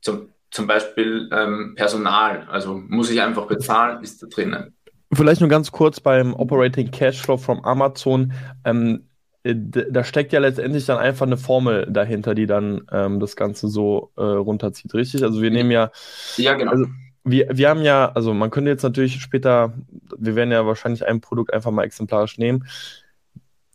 Zum, 0.00 0.32
zum 0.50 0.66
Beispiel 0.66 1.28
ähm, 1.32 1.74
Personal, 1.76 2.46
also 2.50 2.74
muss 2.74 3.10
ich 3.10 3.20
einfach 3.20 3.46
bezahlen, 3.46 4.02
ist 4.02 4.22
da 4.22 4.26
drinnen. 4.26 4.74
Vielleicht 5.12 5.40
nur 5.40 5.48
ganz 5.48 5.72
kurz 5.72 6.00
beim 6.00 6.34
Operating 6.34 6.90
Cashflow 6.90 7.38
von 7.38 7.64
Amazon. 7.64 8.32
Ähm, 8.64 9.08
äh, 9.42 9.54
da 9.56 10.04
steckt 10.04 10.32
ja 10.32 10.40
letztendlich 10.40 10.84
dann 10.86 10.98
einfach 10.98 11.26
eine 11.26 11.36
Formel 11.36 11.86
dahinter, 11.90 12.34
die 12.34 12.46
dann 12.46 12.82
ähm, 12.92 13.20
das 13.20 13.36
Ganze 13.36 13.68
so 13.68 14.12
äh, 14.16 14.22
runterzieht, 14.22 14.92
richtig? 14.94 15.22
Also 15.22 15.40
wir 15.40 15.50
nehmen 15.50 15.70
ja. 15.70 15.90
Ja, 16.36 16.54
genau. 16.54 16.72
Also 16.72 16.86
wir, 17.24 17.48
wir 17.50 17.68
haben 17.68 17.82
ja, 17.82 18.12
also 18.12 18.34
man 18.34 18.50
könnte 18.50 18.70
jetzt 18.70 18.82
natürlich 18.82 19.20
später, 19.20 19.74
wir 20.16 20.34
werden 20.36 20.52
ja 20.52 20.66
wahrscheinlich 20.66 21.06
ein 21.06 21.20
Produkt 21.20 21.52
einfach 21.52 21.70
mal 21.70 21.84
exemplarisch 21.84 22.38
nehmen. 22.38 22.66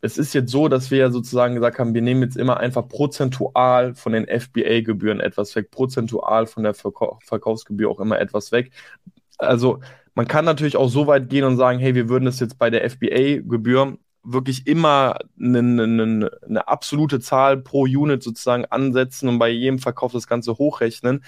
Es 0.02 0.18
ist 0.18 0.34
jetzt 0.34 0.52
so, 0.52 0.68
dass 0.68 0.92
wir 0.92 0.98
ja 0.98 1.12
sozusagen 1.12 1.56
gesagt 1.56 1.80
haben, 1.80 1.94
wir 1.94 2.02
nehmen 2.02 2.24
jetzt 2.24 2.36
immer 2.36 2.58
einfach 2.58 2.88
prozentual 2.88 3.96
von 3.96 4.12
den 4.12 4.28
FBA-Gebühren 4.28 5.22
etwas 5.22 5.56
weg, 5.56 5.72
prozentual 5.72 6.46
von 6.46 6.64
der 6.64 6.74
Verkau 6.74 7.20
Verkaufsgebühr 7.24 7.90
auch 7.90 8.00
immer 8.00 8.20
etwas 8.20 8.52
weg. 8.52 8.72
Also 9.38 9.80
man 10.16 10.28
kann 10.28 10.46
natürlich 10.46 10.78
auch 10.78 10.90
so 10.90 11.08
weit 11.08 11.30
gehen 11.30 11.44
und 11.44 11.58
sagen, 11.58 11.80
hey, 11.80 11.96
wir 11.96 12.10
würden 12.10 12.26
das 12.26 12.40
jetzt 12.40 12.60
bei 12.60 12.70
der 12.70 12.90
FBA-Gebühr 12.90 13.98
wirklich 14.24 14.68
immer 14.68 15.18
eine, 15.40 15.60
eine, 15.60 16.32
eine, 16.48 16.68
absolute 16.68 17.20
Zahl 17.20 17.58
pro 17.58 17.82
Unit 17.82 18.24
sozusagen 18.24 18.66
ansetzen 18.66 19.28
und 19.28 19.40
bei 19.40 19.50
jedem 19.50 19.80
Verkauf 19.80 20.14
das 20.14 20.28
Ganze 20.28 20.58
hochrechnen. 20.58 21.24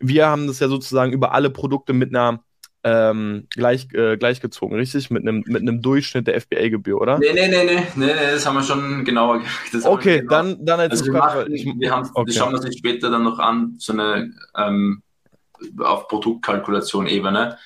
Wir 0.00 0.26
haben 0.26 0.46
das 0.46 0.58
ja 0.58 0.68
sozusagen 0.68 1.12
über 1.12 1.32
alle 1.32 1.50
Produkte 1.50 1.92
mit 1.92 2.14
einer 2.14 2.42
ähm, 2.82 3.46
gleich, 3.50 3.88
äh, 3.92 4.16
gleichgezogen, 4.16 4.76
richtig? 4.76 5.10
Mit 5.10 5.22
einem 5.22 5.44
mit 5.46 5.60
einem 5.60 5.82
Durchschnitt 5.82 6.26
der 6.26 6.40
FBA-Gebühr, 6.40 6.98
oder? 7.00 7.18
Nee, 7.18 7.32
nee, 7.34 7.46
nee, 7.46 7.64
nee, 7.64 7.86
nee, 7.94 8.06
nee, 8.06 8.12
das 8.32 8.46
haben 8.46 8.54
wir 8.54 8.62
schon 8.62 9.04
genauer 9.04 9.42
das 9.72 9.84
Okay, 9.84 10.20
genau. 10.20 10.30
dann, 10.30 10.64
dann 10.64 10.80
also 10.80 11.04
wir, 11.04 11.12
machen, 11.12 11.52
ich, 11.52 11.66
wir, 11.66 11.90
haben, 11.90 12.08
okay. 12.14 12.26
wir 12.26 12.34
schauen 12.34 12.54
uns 12.54 12.76
später 12.76 13.10
dann 13.10 13.22
noch 13.22 13.38
an, 13.38 13.74
so 13.78 13.92
eine 13.92 14.32
ähm, 14.56 15.02
auf 15.78 16.08
Produktkalkulation-Ebene. 16.08 17.58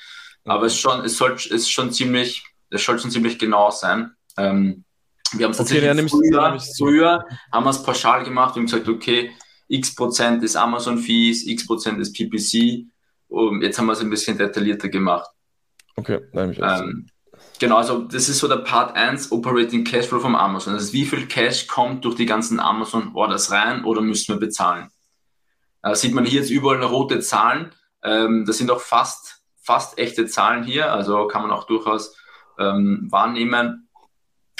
Aber 0.45 0.67
es, 0.67 0.79
schon, 0.79 1.05
es, 1.05 1.17
soll, 1.17 1.35
es 1.35 1.47
ist 1.47 1.71
schon 1.71 1.93
ziemlich, 1.93 2.45
es 2.71 2.85
soll 2.85 2.99
schon 2.99 3.11
ziemlich 3.11 3.39
genau 3.39 3.71
sein. 3.71 4.13
Ähm, 4.37 4.85
wir 5.33 5.47
haben 5.47 5.53
es 5.53 5.61
okay, 5.61 5.81
tatsächlich 5.81 6.11
früher, 6.11 6.61
früher 6.77 7.25
haben 7.53 7.65
wir 7.65 7.71
es 7.71 7.83
pauschal 7.83 8.25
gemacht. 8.25 8.55
Haben 8.55 8.67
gesagt, 8.67 8.89
okay, 8.89 9.33
x 9.69 9.95
Prozent 9.95 10.43
ist 10.45 10.57
Amazon-Fees, 10.57 11.47
x 11.47 11.67
Prozent 11.67 11.99
ist 12.01 12.15
PPC. 12.15 12.87
Und 13.29 13.63
jetzt 13.63 13.79
haben 13.79 13.87
wir 13.87 13.93
es 13.93 14.01
ein 14.01 14.11
bisschen 14.11 14.37
detaillierter 14.37 14.89
gemacht. 14.89 15.29
Okay, 15.97 16.21
nein, 16.33 16.53
ich 16.53 16.59
ähm, 16.61 17.07
Genau, 17.61 17.77
also 17.77 18.01
das 18.03 18.29
ist 18.29 18.39
so 18.39 18.49
der 18.49 18.57
Part 18.57 18.97
1, 18.97 19.31
Operating 19.31 19.85
Cashflow 19.85 20.21
vom 20.21 20.35
Amazon. 20.35 20.75
Das 20.75 20.85
ist, 20.85 20.93
wie 20.93 21.05
viel 21.05 21.27
Cash 21.27 21.67
kommt 21.67 22.05
durch 22.05 22.17
die 22.17 22.27
ganzen 22.27 22.59
Amazon-Orders 22.59 23.51
rein 23.53 23.85
oder 23.85 24.01
müssen 24.01 24.35
wir 24.35 24.41
bezahlen? 24.41 24.89
Da 25.83 25.95
sieht 25.95 26.15
man 26.15 26.25
hier 26.25 26.41
jetzt 26.41 26.51
überall 26.51 26.83
rote 26.83 27.21
Zahlen. 27.21 27.73
Ähm, 28.03 28.45
das 28.47 28.59
sind 28.59 28.71
auch 28.71 28.81
fast, 28.81 29.44
fast 29.65 29.99
echte 29.99 30.27
Zahlen 30.27 30.63
hier, 30.63 30.93
also 30.93 31.27
kann 31.27 31.43
man 31.43 31.51
auch 31.51 31.65
durchaus 31.65 32.17
ähm, 32.59 33.09
wahrnehmen. 33.11 33.89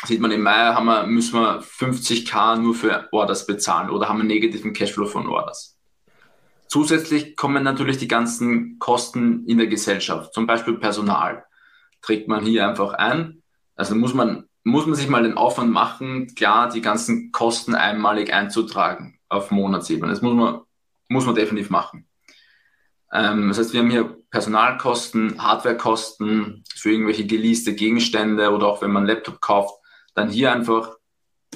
Sieht 0.05 0.21
man 0.21 0.33
im 0.33 0.43
Mai 0.43 0.75
haben 0.75 0.87
wir, 0.87 1.07
müssen 1.07 1.41
wir 1.41 1.63
50k 1.63 2.57
nur 2.57 2.75
für 2.75 3.09
Orders 3.13 3.47
bezahlen 3.47 3.91
oder 3.91 4.09
haben 4.09 4.19
wir 4.19 4.25
negativen 4.25 4.73
Cashflow 4.73 5.07
von 5.07 5.29
Orders. 5.29 5.79
Zusätzlich 6.69 7.37
kommen 7.37 7.63
natürlich 7.63 7.99
die 7.99 8.09
ganzen 8.09 8.79
Kosten 8.79 9.47
in 9.47 9.59
der 9.59 9.69
Gesellschaft, 9.69 10.35
zum 10.35 10.47
Beispiel 10.47 10.75
Personal. 10.75 11.45
Trägt 12.03 12.29
man 12.29 12.45
hier 12.45 12.69
einfach 12.69 12.95
ein. 12.95 13.43
Also 13.77 13.95
muss 13.95 14.15
man, 14.15 14.49
muss 14.63 14.87
man 14.87 14.95
sich 14.95 15.09
mal 15.09 15.23
den 15.23 15.37
Aufwand 15.37 15.71
machen, 15.71 16.35
klar, 16.35 16.69
die 16.69 16.81
ganzen 16.81 17.33
Kosten 17.33 17.75
einmalig 17.75 18.33
einzutragen 18.33 19.19
auf 19.29 19.51
Monatsebene. 19.51 20.11
Das 20.11 20.23
muss 20.23 20.35
man, 20.35 20.61
muss 21.09 21.27
man 21.27 21.35
definitiv 21.35 21.71
machen. 21.71 22.09
Ähm, 23.15 23.49
das 23.49 23.59
heißt, 23.59 23.73
wir 23.73 23.81
haben 23.81 23.91
hier 23.91 24.17
Personalkosten, 24.31 25.41
Hardwarekosten 25.41 26.65
für 26.75 26.91
irgendwelche 26.91 27.25
geleaste 27.25 27.75
Gegenstände 27.75 28.51
oder 28.51 28.67
auch 28.67 28.83
wenn 28.83 28.91
man 28.91 29.07
Laptop 29.07 29.41
kauft, 29.41 29.75
dann 30.15 30.29
hier 30.29 30.53
einfach 30.53 30.97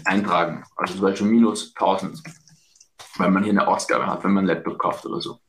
eintragen. 0.04 0.64
Also 0.76 0.94
zum 0.94 1.02
Beispiel 1.02 1.26
minus 1.26 1.74
1000, 1.74 2.22
wenn 3.18 3.32
man 3.32 3.42
hier 3.42 3.52
eine 3.52 3.66
Ausgabe 3.66 4.06
hat, 4.06 4.22
wenn 4.22 4.32
man 4.32 4.46
Laptop 4.46 4.78
kauft 4.78 5.04
oder 5.04 5.20
so. 5.20 5.40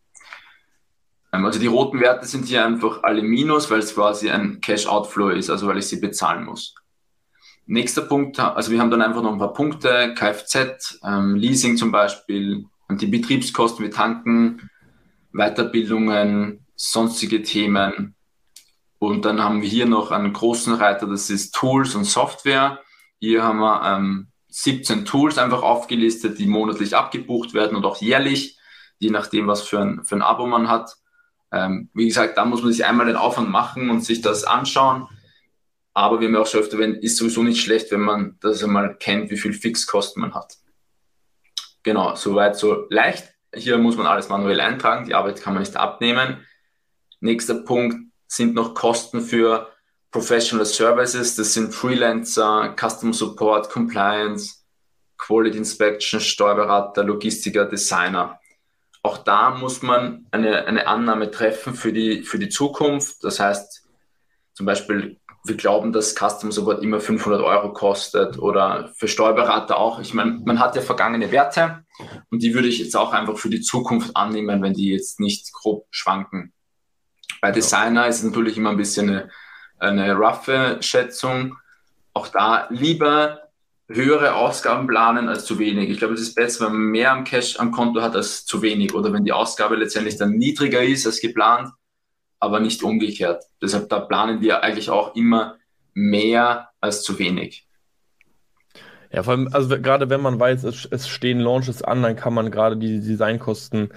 Ähm, 1.32 1.46
also 1.46 1.60
die 1.60 1.68
roten 1.68 2.00
Werte 2.00 2.25
sind 2.25 2.46
hier 2.46 2.66
einfach 2.66 3.04
alle 3.04 3.22
minus, 3.22 3.70
weil 3.70 3.80
es 3.80 3.94
quasi 3.94 4.32
ein 4.32 4.60
Cash-Outflow 4.62 5.30
ist, 5.30 5.51
also 5.51 5.68
weil 5.68 5.78
ich 5.78 5.88
sie 5.88 6.00
bezahlen 6.00 6.46
muss. 6.46 6.74
Nächster 7.68 8.01
Punkt, 8.01 8.39
also 8.39 8.72
wir 8.72 8.80
haben 8.80 8.89
dann 8.89 9.04
einfach 9.04 9.22
noch 9.22 9.32
ein 9.32 9.38
paar 9.38 9.54
Punkte, 9.54 10.16
Kfz, 10.16 11.00
ähm, 11.06 11.36
Leasing 11.36 11.78
zum 11.78 11.92
Beispiel, 11.92 12.66
die 12.89 13.06
Betriebskosten 13.06 13.86
wie 13.86 13.92
Tanken, 13.92 14.72
Weiterbildungen, 15.32 16.66
sonstige 16.76 17.44
Themen. 17.44 18.16
Und 19.00 19.26
dann 19.26 19.42
haben 19.44 19.62
wir 19.62 19.70
hier 19.70 19.86
noch 19.86 20.12
einen 20.12 20.34
großen 20.34 20.74
Reiter, 20.74 21.08
das 21.08 21.30
ist 21.30 21.56
Tools 21.56 21.96
und 21.96 22.06
Software. 22.06 22.80
Hier 23.20 23.44
haben 23.44 23.60
wir 23.60 23.82
ähm, 23.86 24.28
17 24.50 25.06
Tools 25.06 25.38
einfach 25.38 25.62
aufgelistet, 25.62 26.40
die 26.40 26.48
monatlich 26.48 26.96
abgebucht 26.96 27.54
werden 27.54 27.78
und 27.78 27.86
auch 27.86 28.02
jährlich, 28.02 28.58
je 28.98 29.10
nachdem, 29.10 29.48
was 29.48 29.62
für 29.62 29.80
ein, 29.80 30.04
für 30.04 30.16
ein 30.16 30.22
Abo 30.22 30.48
man 30.48 30.68
hat. 30.68 30.96
Ähm, 31.52 31.90
wie 31.94 32.08
gesagt, 32.08 32.38
da 32.38 32.46
muss 32.46 32.62
man 32.62 32.72
sich 32.72 32.86
einmal 32.86 33.06
den 33.06 33.16
Aufwand 33.16 33.50
machen 33.50 33.90
und 33.90 34.04
sich 34.04 34.22
das 34.22 34.44
anschauen. 34.44 35.08
Aber 35.94 36.22
wir 36.22 36.42
auch 36.42 36.48
schon 36.48 36.62
öfter 36.62 36.78
werden, 36.78 36.96
ist 36.96 37.18
sowieso 37.18 37.44
nicht 37.44 37.62
schlecht, 37.62 37.92
wenn 37.92 38.02
man 38.02 38.38
das 38.42 38.64
einmal 38.64 38.96
kennt, 38.98 39.32
wie 39.32 39.38
viel 39.38 39.54
Fixkosten 39.54 40.22
man 40.22 40.34
hat. 40.34 40.56
Genau, 41.84 42.16
soweit 42.16 42.56
so 42.56 42.86
leicht. 42.90 43.34
Hier 43.53 43.77
muss 43.77 43.98
man 43.98 44.06
alles 44.06 44.29
manuell 44.29 44.60
eintragen, 44.60 45.06
die 45.06 45.15
Arbeit 45.15 45.41
kann 45.41 45.53
man 45.53 45.63
nicht 45.63 45.75
abnehmen. 45.75 46.46
Nächster 47.20 47.56
Punkt 47.56 47.98
sind 48.27 48.53
noch 48.53 48.75
Kosten 48.75 49.22
für 49.22 49.70
Professional 50.12 50.65
Services. 50.65 51.36
Das 51.36 51.53
sind 51.53 51.74
Freelancer, 51.74 52.75
Customer 52.79 53.13
Support, 53.13 53.70
Compliance, 53.70 54.63
Quality 55.18 55.58
Inspection, 55.58 56.20
Steuerberater, 56.20 57.03
Logistiker, 57.03 57.65
Designer. 57.65 58.39
Auch 59.01 59.18
da 59.20 59.51
muss 59.51 59.82
man 59.82 60.27
eine, 60.32 60.65
eine 60.65 60.88
Annahme 60.88 61.32
treffen 61.32 61.74
für 61.74 61.94
die, 61.94 62.24
für 62.24 62.39
die 62.39 62.50
Zukunft. 62.50 63.24
Das 63.24 63.39
heißt, 63.39 63.88
zum 64.53 64.65
Beispiel 64.65 65.19
wir 65.46 65.55
glauben, 65.55 65.93
dass 65.93 66.15
Customer 66.15 66.51
Support 66.51 66.84
immer 66.84 67.00
500 67.00 67.41
Euro 67.41 67.74
kostet 67.74 68.38
oder 68.39 68.91
für 68.96 69.08
Steuerberater 69.08 69.77
auch. 69.77 70.00
Ich 70.00 70.13
meine, 70.13 70.41
man 70.46 70.60
hat 70.60 70.75
ja 70.75 70.81
vergangene 70.81 71.31
Werte 71.31 71.84
und 72.29 72.43
die 72.43 72.53
würde 72.53 72.67
ich 72.67 72.79
jetzt 72.79 72.96
auch 72.96 73.13
einfach 73.13 73.38
für 73.38 73.50
die 73.50 73.62
Zukunft 73.62 74.15
annehmen, 74.15 74.62
wenn 74.62 74.74
die 74.74 74.91
jetzt 74.91 75.19
nicht 75.19 75.51
grob 75.53 75.88
schwanken. 75.91 76.53
Bei 77.41 77.51
Designer 77.51 78.08
ist 78.08 78.17
es 78.17 78.24
natürlich 78.24 78.58
immer 78.58 78.72
ein 78.72 78.77
bisschen 78.77 79.10
eine, 79.10 79.29
eine 79.79 80.15
roughe 80.15 80.77
Schätzung. 80.81 81.58
Auch 82.13 82.27
da 82.27 82.67
lieber 82.69 83.50
höhere 83.88 84.36
Ausgaben 84.36 84.88
planen 84.88 85.29
als 85.29 85.46
zu 85.46 85.58
wenig. 85.58 85.89
Ich 85.89 85.98
glaube, 86.00 86.15
es 86.15 86.22
ist 86.22 86.36
besser, 86.36 86.65
wenn 86.65 86.74
man 86.74 86.91
mehr 86.91 87.12
am 87.12 87.24
Cash 87.24 87.60
am 87.60 87.72
Konto 87.72 88.01
hat 88.01 88.15
als 88.15 88.46
zu 88.46 88.62
wenig 88.62 88.93
oder 88.93 89.13
wenn 89.13 89.24
die 89.24 89.31
Ausgabe 89.31 89.75
letztendlich 89.75 90.17
dann 90.17 90.34
niedriger 90.34 90.84
ist 90.84 91.08
als 91.08 91.22
geplant 91.22 91.69
aber 92.39 92.60
nicht 92.60 92.84
umgekehrt. 92.84 93.43
Deshalb 93.62 93.89
da 93.89 94.00
planen 94.00 94.41
wir 94.41 94.63
eigentlich 94.63 94.89
auch 94.89 95.15
immer 95.15 95.58
mehr 95.93 96.69
als 96.79 97.03
zu 97.03 97.19
wenig. 97.19 97.67
Ja, 99.12 99.24
vor 99.24 99.31
allem, 99.31 99.50
also 99.51 99.69
gerade 99.69 100.10
wenn 100.12 100.22
man 100.22 100.39
weiß, 100.39 100.63
es, 100.65 100.86
es, 100.86 101.08
stehen 101.08 101.39
Launches 101.39 101.81
an, 101.81 102.03
dann 102.03 102.15
kann 102.15 102.31
man 102.34 102.51
gerade 102.51 102.77
die 102.77 103.00
Designkosten 103.00 103.89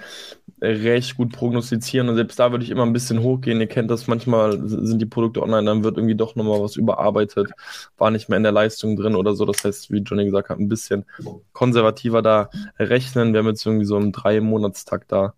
recht 0.59 1.17
gut 1.17 1.31
prognostizieren. 1.33 2.09
Und 2.09 2.15
selbst 2.15 2.39
da 2.39 2.49
würde 2.51 2.63
ich 2.63 2.71
immer 2.71 2.83
ein 2.83 2.93
bisschen 2.93 3.21
hochgehen. 3.21 3.61
Ihr 3.61 3.67
kennt 3.67 3.91
das, 3.91 4.07
manchmal 4.07 4.59
sind 4.67 4.99
die 4.99 5.05
Produkte 5.05 5.43
online, 5.43 5.65
dann 5.65 5.83
wird 5.83 5.97
irgendwie 5.97 6.15
doch 6.15 6.35
nochmal 6.35 6.61
was 6.61 6.77
überarbeitet, 6.77 7.51
war 7.97 8.09
nicht 8.09 8.27
mehr 8.27 8.37
in 8.37 8.43
der 8.43 8.51
Leistung 8.51 8.95
drin 8.95 9.15
oder 9.15 9.35
so. 9.35 9.45
Das 9.45 9.63
heißt, 9.63 9.91
wie 9.91 9.99
Johnny 9.99 10.25
gesagt 10.25 10.49
hat, 10.49 10.57
ein 10.57 10.69
bisschen 10.69 11.05
konservativer 11.51 12.23
da 12.23 12.49
rechnen. 12.79 13.33
Wir 13.33 13.39
haben 13.41 13.47
jetzt 13.47 13.65
irgendwie 13.65 13.85
so 13.85 13.97
im 13.97 14.13
Drei-Monatstakt 14.13 15.11
da 15.11 15.35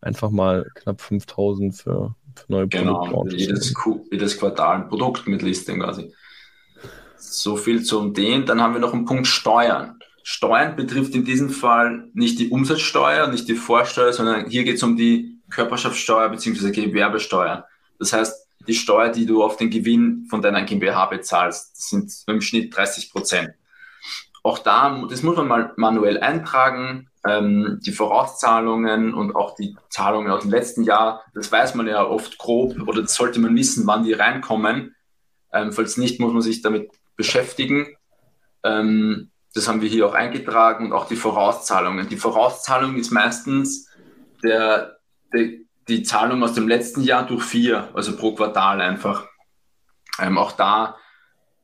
einfach 0.00 0.30
mal 0.30 0.68
knapp 0.74 1.00
5000 1.00 1.76
für 1.76 1.82
für 1.82 2.16
neue 2.48 2.68
genau, 2.68 3.06
Produkte. 3.06 3.36
Jedes, 3.36 3.74
jedes 4.10 4.38
Quartal 4.38 4.76
ein 4.76 4.88
Produkt 4.88 5.26
mit 5.26 5.42
Listing 5.42 5.80
quasi. 5.80 6.12
So 7.16 7.56
viel 7.56 7.82
zum 7.82 8.14
den. 8.14 8.46
Dann 8.46 8.60
haben 8.60 8.74
wir 8.74 8.80
noch 8.80 8.92
einen 8.92 9.04
Punkt 9.04 9.26
Steuern. 9.26 9.98
Steuern 10.22 10.76
betrifft 10.76 11.14
in 11.14 11.24
diesem 11.24 11.50
Fall 11.50 12.08
nicht 12.14 12.38
die 12.38 12.50
Umsatzsteuer, 12.50 13.28
nicht 13.28 13.48
die 13.48 13.54
Vorsteuer, 13.54 14.12
sondern 14.12 14.48
hier 14.48 14.64
geht 14.64 14.76
es 14.76 14.82
um 14.82 14.96
die 14.96 15.40
Körperschaftssteuer 15.50 16.28
bzw. 16.28 16.70
Gewerbesteuer. 16.70 17.66
Das 17.98 18.12
heißt, 18.12 18.48
die 18.68 18.74
Steuer, 18.74 19.08
die 19.08 19.26
du 19.26 19.42
auf 19.42 19.56
den 19.56 19.70
Gewinn 19.70 20.26
von 20.30 20.40
deiner 20.40 20.62
GmbH 20.62 21.06
bezahlst, 21.06 21.88
sind 21.88 22.12
im 22.26 22.40
Schnitt 22.40 22.76
30 22.76 23.10
Prozent. 23.10 23.50
Auch 24.44 24.58
da, 24.58 25.04
das 25.08 25.22
muss 25.22 25.36
man 25.36 25.48
mal 25.48 25.72
manuell 25.76 26.18
eintragen 26.18 27.08
ähm, 27.26 27.78
die 27.84 27.92
Vorauszahlungen 27.92 29.14
und 29.14 29.36
auch 29.36 29.54
die 29.54 29.76
Zahlungen 29.90 30.30
aus 30.30 30.42
dem 30.42 30.50
letzten 30.50 30.82
Jahr, 30.82 31.22
das 31.34 31.52
weiß 31.52 31.74
man 31.74 31.86
ja 31.86 32.04
oft 32.04 32.38
grob 32.38 32.76
oder 32.86 33.02
das 33.02 33.14
sollte 33.14 33.40
man 33.40 33.54
wissen, 33.54 33.86
wann 33.86 34.04
die 34.04 34.12
reinkommen. 34.12 34.94
Ähm, 35.52 35.72
falls 35.72 35.96
nicht, 35.96 36.18
muss 36.18 36.32
man 36.32 36.42
sich 36.42 36.62
damit 36.62 36.90
beschäftigen. 37.16 37.86
Ähm, 38.64 39.30
das 39.54 39.68
haben 39.68 39.82
wir 39.82 39.88
hier 39.88 40.06
auch 40.06 40.14
eingetragen 40.14 40.86
und 40.86 40.92
auch 40.92 41.06
die 41.06 41.16
Vorauszahlungen. 41.16 42.08
Die 42.08 42.16
Vorauszahlung 42.16 42.96
ist 42.96 43.10
meistens 43.10 43.88
der, 44.42 44.98
der, 45.32 45.50
die 45.88 46.02
Zahlung 46.02 46.42
aus 46.42 46.54
dem 46.54 46.68
letzten 46.68 47.02
Jahr 47.02 47.26
durch 47.26 47.44
vier, 47.44 47.88
also 47.94 48.16
pro 48.16 48.34
Quartal 48.34 48.80
einfach. 48.80 49.26
Ähm, 50.18 50.38
auch 50.38 50.52
da, 50.52 50.96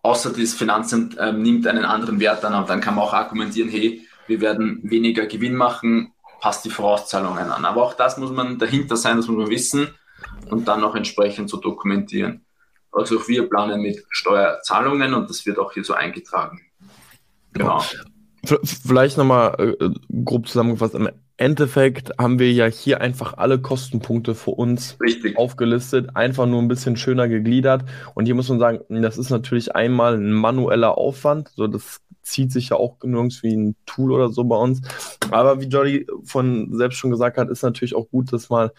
außer 0.03 0.33
das 0.33 0.55
Finanzamt 0.55 1.17
ähm, 1.19 1.43
nimmt 1.43 1.67
einen 1.67 1.85
anderen 1.85 2.21
Wert 2.21 2.45
an, 2.45 2.67
dann 2.67 2.81
kann 2.81 2.95
man 2.95 3.05
auch 3.05 3.15
argumentieren, 3.15 3.69
hey, 3.69 4.08
wir 4.29 4.41
werden 4.41 4.81
weniger 4.83 5.27
Gewinn 5.27 5.57
machen, 5.57 6.13
passt 6.41 6.65
die 6.65 6.71
Vorauszahlungen 6.71 7.51
an. 7.51 7.65
Aber 7.65 7.83
auch 7.83 7.95
das 7.95 8.17
muss 8.19 8.31
man 8.31 8.59
dahinter 8.59 8.97
sein, 8.97 9.17
das 9.17 9.27
muss 9.27 9.37
man 9.37 9.51
wissen 9.51 9.89
und 10.51 10.69
dann 10.69 10.85
auch 10.85 10.95
entsprechend 10.95 11.51
so 11.51 11.57
dokumentieren. 11.57 12.45
Also 12.93 13.19
auch 13.19 13.29
wir 13.29 13.49
planen 13.49 13.83
mit 13.83 14.05
Steuerzahlungen 14.11 15.15
und 15.15 15.29
das 15.29 15.45
wird 15.47 15.59
auch 15.59 15.73
hier 15.73 15.85
so 15.85 15.95
eingetragen. 15.95 16.61
Genau. 17.53 17.83
Vielleicht 18.65 19.19
nochmal 19.19 19.77
äh, 19.81 19.91
grob 20.25 20.49
zusammengefasst. 20.49 20.95
Im 20.95 21.09
Endeffekt 21.38 22.12
haben 22.18 22.38
wir 22.38 22.52
ja 22.52 22.66
hier 22.66 23.00
einfach 23.00 23.35
alle 23.38 23.61
Kostenpunkte 23.61 24.35
für 24.35 24.50
uns 24.50 24.99
Richtig. 25.00 25.38
aufgelistet, 25.38 26.11
einfach 26.14 26.47
nur 26.47 26.61
ein 26.61 26.68
bisschen 26.68 26.97
schöner 26.97 27.28
gegliedert. 27.28 27.85
Und 28.14 28.26
hier 28.26 28.35
muss 28.35 28.49
man 28.49 28.59
sagen, 28.59 28.80
das 29.02 29.16
ist 29.16 29.30
natürlich 29.30 29.75
einmal 29.75 30.16
ein 30.16 30.33
manueller 30.33 30.99
Aufwand. 30.99 31.50
So, 31.54 31.68
das 31.68 32.00
zieht 32.23 32.52
sich 32.52 32.71
ja 32.71 32.76
auch 32.76 32.97
nirgends 33.04 33.42
wie 33.42 33.57
ein 33.57 33.76
Tool 33.87 34.12
oder 34.12 34.30
so 34.30 34.45
bei 34.45 34.57
uns. 34.57 34.83
Aber 35.30 35.61
wie 35.61 35.68
Jolly 35.68 36.07
von 36.25 36.76
selbst 36.76 36.99
schon 36.99 37.11
gesagt 37.11 37.38
hat, 37.38 37.49
ist 37.49 37.62
natürlich 37.62 37.95
auch 37.95 38.11
gut, 38.11 38.33
das 38.33 38.50
mal 38.50 38.73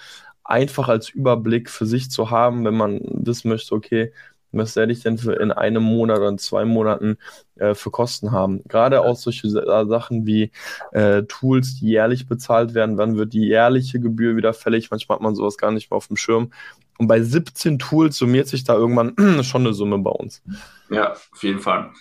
einfach 0.43 0.89
als 0.89 1.09
Überblick 1.09 1.69
für 1.69 1.85
sich 1.85 2.11
zu 2.11 2.29
haben, 2.29 2.65
wenn 2.65 2.75
man 2.75 2.99
wissen 3.05 3.49
möchte, 3.49 3.73
okay, 3.73 4.11
was 4.51 4.75
werde 4.75 4.91
ich 4.91 5.01
denn 5.01 5.17
für 5.17 5.33
in 5.33 5.51
einem 5.51 5.83
Monat 5.83 6.17
oder 6.17 6.29
in 6.29 6.37
zwei 6.37 6.65
Monaten 6.65 7.17
äh, 7.55 7.73
für 7.75 7.91
Kosten 7.91 8.31
haben? 8.31 8.63
Gerade 8.67 9.01
auch 9.01 9.15
solche 9.15 9.47
äh, 9.47 9.85
Sachen 9.87 10.25
wie 10.25 10.51
äh, 10.91 11.23
Tools, 11.23 11.79
die 11.79 11.89
jährlich 11.89 12.27
bezahlt 12.27 12.73
werden, 12.73 12.97
wann 12.97 13.17
wird 13.17 13.33
die 13.33 13.47
jährliche 13.47 13.99
Gebühr 13.99 14.35
wieder 14.35 14.53
fällig? 14.53 14.91
Manchmal 14.91 15.17
hat 15.17 15.23
man 15.23 15.35
sowas 15.35 15.57
gar 15.57 15.71
nicht 15.71 15.91
mehr 15.91 15.97
auf 15.97 16.07
dem 16.07 16.17
Schirm. 16.17 16.51
Und 16.97 17.07
bei 17.07 17.21
17 17.21 17.79
Tools 17.79 18.17
summiert 18.17 18.47
sich 18.47 18.63
da 18.63 18.73
irgendwann 18.73 19.15
schon 19.43 19.65
eine 19.65 19.73
Summe 19.73 19.99
bei 19.99 20.11
uns. 20.11 20.41
Ja, 20.89 21.13
auf 21.13 21.43
jeden 21.43 21.59
Fall. 21.59 21.91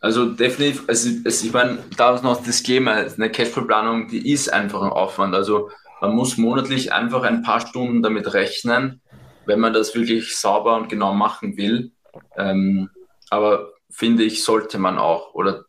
Also 0.00 0.30
definitiv, 0.30 0.82
also, 0.88 1.10
also 1.24 1.46
ich 1.46 1.52
meine, 1.52 1.78
da 1.96 2.12
ist 2.12 2.24
noch 2.24 2.42
das 2.42 2.64
Thema, 2.64 2.92
eine 2.92 3.30
Cashflow-Planung, 3.30 4.08
die 4.08 4.32
ist 4.32 4.52
einfach 4.52 4.82
ein 4.82 4.90
Aufwand. 4.90 5.32
Also 5.32 5.70
man 6.00 6.16
muss 6.16 6.38
monatlich 6.38 6.92
einfach 6.92 7.22
ein 7.22 7.42
paar 7.42 7.60
Stunden 7.60 8.02
damit 8.02 8.34
rechnen, 8.34 9.00
wenn 9.46 9.60
man 9.60 9.72
das 9.72 9.94
wirklich 9.94 10.36
sauber 10.36 10.76
und 10.76 10.88
genau 10.88 11.14
machen 11.14 11.56
will. 11.56 11.92
Ähm, 12.36 12.90
aber 13.30 13.72
finde 13.90 14.24
ich, 14.24 14.44
sollte 14.44 14.78
man 14.78 14.98
auch 14.98 15.34
oder 15.34 15.64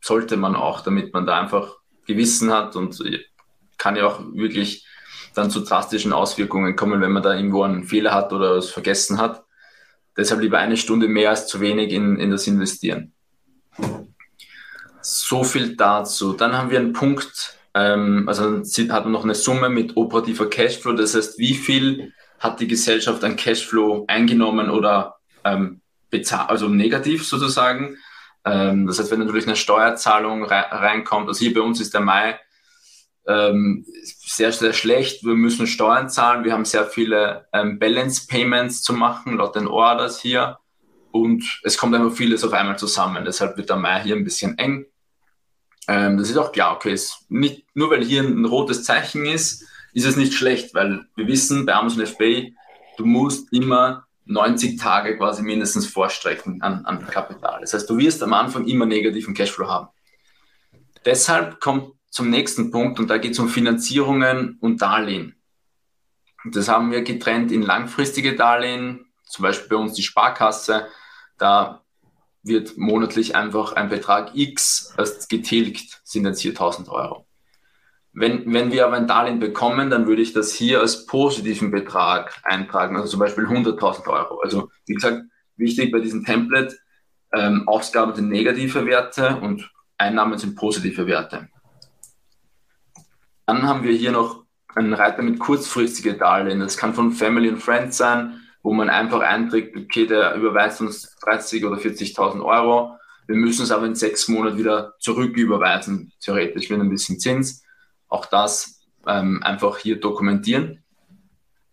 sollte 0.00 0.36
man 0.36 0.54
auch, 0.56 0.80
damit 0.80 1.12
man 1.12 1.26
da 1.26 1.40
einfach 1.40 1.76
Gewissen 2.06 2.52
hat 2.52 2.76
und 2.76 3.02
kann 3.78 3.96
ja 3.96 4.06
auch 4.06 4.20
wirklich 4.32 4.86
dann 5.34 5.50
zu 5.50 5.60
drastischen 5.60 6.12
Auswirkungen 6.12 6.76
kommen, 6.76 7.00
wenn 7.00 7.12
man 7.12 7.22
da 7.22 7.34
irgendwo 7.34 7.62
einen 7.62 7.84
Fehler 7.84 8.12
hat 8.12 8.32
oder 8.32 8.56
es 8.56 8.70
vergessen 8.70 9.18
hat. 9.18 9.44
Deshalb 10.16 10.40
lieber 10.40 10.58
eine 10.58 10.76
Stunde 10.76 11.08
mehr 11.08 11.30
als 11.30 11.48
zu 11.48 11.60
wenig 11.60 11.92
in, 11.92 12.16
in 12.18 12.30
das 12.30 12.46
Investieren. 12.46 13.12
So 15.00 15.42
viel 15.42 15.76
dazu. 15.76 16.34
Dann 16.34 16.56
haben 16.56 16.70
wir 16.70 16.78
einen 16.78 16.92
Punkt, 16.92 17.58
ähm, 17.74 18.28
also 18.28 18.62
hat 18.62 19.04
man 19.04 19.12
noch 19.12 19.24
eine 19.24 19.34
Summe 19.34 19.68
mit 19.68 19.96
operativer 19.96 20.48
Cashflow, 20.48 20.92
das 20.92 21.14
heißt, 21.14 21.38
wie 21.38 21.54
viel 21.54 22.12
hat 22.44 22.60
die 22.60 22.68
Gesellschaft 22.68 23.24
an 23.24 23.36
Cashflow 23.36 24.04
eingenommen 24.06 24.68
oder 24.68 25.16
ähm, 25.44 25.80
bezahlt, 26.10 26.50
also 26.50 26.68
negativ 26.68 27.26
sozusagen. 27.26 27.96
Ähm, 28.44 28.86
das 28.86 28.98
heißt, 28.98 29.10
wenn 29.10 29.20
natürlich 29.20 29.46
eine 29.46 29.56
Steuerzahlung 29.56 30.44
re 30.44 30.66
reinkommt, 30.70 31.26
also 31.26 31.40
hier 31.40 31.54
bei 31.54 31.62
uns 31.62 31.80
ist 31.80 31.94
der 31.94 32.02
Mai 32.02 32.38
ähm, 33.26 33.86
sehr, 34.26 34.52
sehr 34.52 34.74
schlecht. 34.74 35.24
Wir 35.24 35.34
müssen 35.34 35.66
Steuern 35.66 36.10
zahlen. 36.10 36.44
Wir 36.44 36.52
haben 36.52 36.66
sehr 36.66 36.84
viele 36.84 37.46
ähm, 37.54 37.78
Balance 37.78 38.26
Payments 38.28 38.82
zu 38.82 38.92
machen, 38.92 39.38
laut 39.38 39.56
den 39.56 39.66
Orders 39.66 40.20
hier. 40.20 40.58
Und 41.10 41.60
es 41.62 41.78
kommt 41.78 41.94
einfach 41.94 42.14
vieles 42.14 42.44
auf 42.44 42.52
einmal 42.52 42.78
zusammen. 42.78 43.24
Deshalb 43.24 43.56
wird 43.56 43.70
der 43.70 43.76
Mai 43.76 44.02
hier 44.02 44.16
ein 44.16 44.24
bisschen 44.24 44.58
eng. 44.58 44.84
Ähm, 45.88 46.18
das 46.18 46.28
ist 46.28 46.36
auch 46.36 46.52
klar, 46.52 46.74
okay, 46.74 46.92
ist 46.92 47.24
nicht, 47.30 47.64
nur 47.74 47.90
weil 47.90 48.04
hier 48.04 48.22
ein 48.22 48.44
rotes 48.44 48.84
Zeichen 48.84 49.24
ist, 49.24 49.64
ist 49.94 50.04
es 50.04 50.16
nicht 50.16 50.34
schlecht, 50.34 50.74
weil 50.74 51.06
wir 51.16 51.26
wissen 51.26 51.64
bei 51.64 51.74
Amazon 51.74 52.04
FBA, 52.04 52.50
du 52.98 53.06
musst 53.06 53.52
immer 53.52 54.06
90 54.26 54.78
Tage 54.78 55.16
quasi 55.16 55.42
mindestens 55.42 55.86
vorstrecken 55.86 56.60
an, 56.62 56.84
an 56.84 57.06
Kapital. 57.06 57.60
Das 57.60 57.74
heißt, 57.74 57.88
du 57.88 57.96
wirst 57.96 58.22
am 58.22 58.32
Anfang 58.32 58.66
immer 58.66 58.86
negativen 58.86 59.34
Cashflow 59.34 59.68
haben. 59.68 59.88
Deshalb 61.04 61.60
kommt 61.60 61.92
zum 62.10 62.30
nächsten 62.30 62.70
Punkt 62.70 62.98
und 62.98 63.08
da 63.08 63.18
geht 63.18 63.32
es 63.32 63.38
um 63.38 63.48
Finanzierungen 63.48 64.58
und 64.60 64.82
Darlehen. 64.82 65.36
Das 66.44 66.68
haben 66.68 66.90
wir 66.90 67.02
getrennt 67.02 67.52
in 67.52 67.62
langfristige 67.62 68.36
Darlehen, 68.36 69.06
zum 69.24 69.42
Beispiel 69.42 69.68
bei 69.68 69.76
uns 69.76 69.94
die 69.94 70.02
Sparkasse. 70.02 70.88
Da 71.38 71.82
wird 72.42 72.76
monatlich 72.76 73.34
einfach 73.34 73.72
ein 73.72 73.88
Betrag 73.88 74.32
X 74.34 74.92
als 74.96 75.28
getilgt, 75.28 76.00
sind 76.04 76.26
jetzt 76.26 76.40
hier 76.40 76.52
1000 76.52 76.88
Euro. 76.88 77.26
Wenn, 78.16 78.52
wenn 78.52 78.70
wir 78.70 78.86
aber 78.86 78.96
ein 78.96 79.08
Darlehen 79.08 79.40
bekommen, 79.40 79.90
dann 79.90 80.06
würde 80.06 80.22
ich 80.22 80.32
das 80.32 80.52
hier 80.52 80.80
als 80.80 81.04
positiven 81.06 81.72
Betrag 81.72 82.40
eintragen, 82.44 82.96
also 82.96 83.08
zum 83.08 83.20
Beispiel 83.20 83.44
100.000 83.44 84.06
Euro. 84.06 84.40
Also 84.40 84.70
wie 84.86 84.94
gesagt, 84.94 85.24
wichtig 85.56 85.90
bei 85.90 85.98
diesem 85.98 86.24
Template, 86.24 86.76
ähm, 87.32 87.66
Ausgaben 87.66 88.14
sind 88.14 88.28
negative 88.28 88.86
Werte 88.86 89.36
und 89.42 89.68
Einnahmen 89.98 90.38
sind 90.38 90.54
positive 90.54 91.08
Werte. 91.08 91.48
Dann 93.46 93.64
haben 93.64 93.82
wir 93.82 93.92
hier 93.92 94.12
noch 94.12 94.44
einen 94.76 94.94
Reiter 94.94 95.22
mit 95.22 95.40
kurzfristige 95.40 96.14
Darlehen. 96.14 96.60
Das 96.60 96.76
kann 96.76 96.94
von 96.94 97.10
Family 97.10 97.48
and 97.48 97.62
Friends 97.62 97.96
sein, 97.96 98.40
wo 98.62 98.72
man 98.72 98.90
einfach 98.90 99.20
einträgt, 99.20 99.76
okay, 99.76 100.06
der 100.06 100.36
überweist 100.36 100.80
uns 100.80 101.16
30 101.24 101.64
oder 101.64 101.76
40.000 101.76 102.44
Euro. 102.44 102.96
Wir 103.26 103.36
müssen 103.36 103.64
es 103.64 103.72
aber 103.72 103.86
in 103.86 103.96
sechs 103.96 104.28
Monaten 104.28 104.58
wieder 104.58 104.94
zurücküberweisen, 105.00 106.12
theoretisch 106.20 106.70
mit 106.70 106.80
ein 106.80 106.90
bisschen 106.90 107.18
Zins. 107.18 107.63
Auch 108.08 108.26
das 108.26 108.86
ähm, 109.06 109.42
einfach 109.42 109.78
hier 109.78 110.00
dokumentieren. 110.00 110.82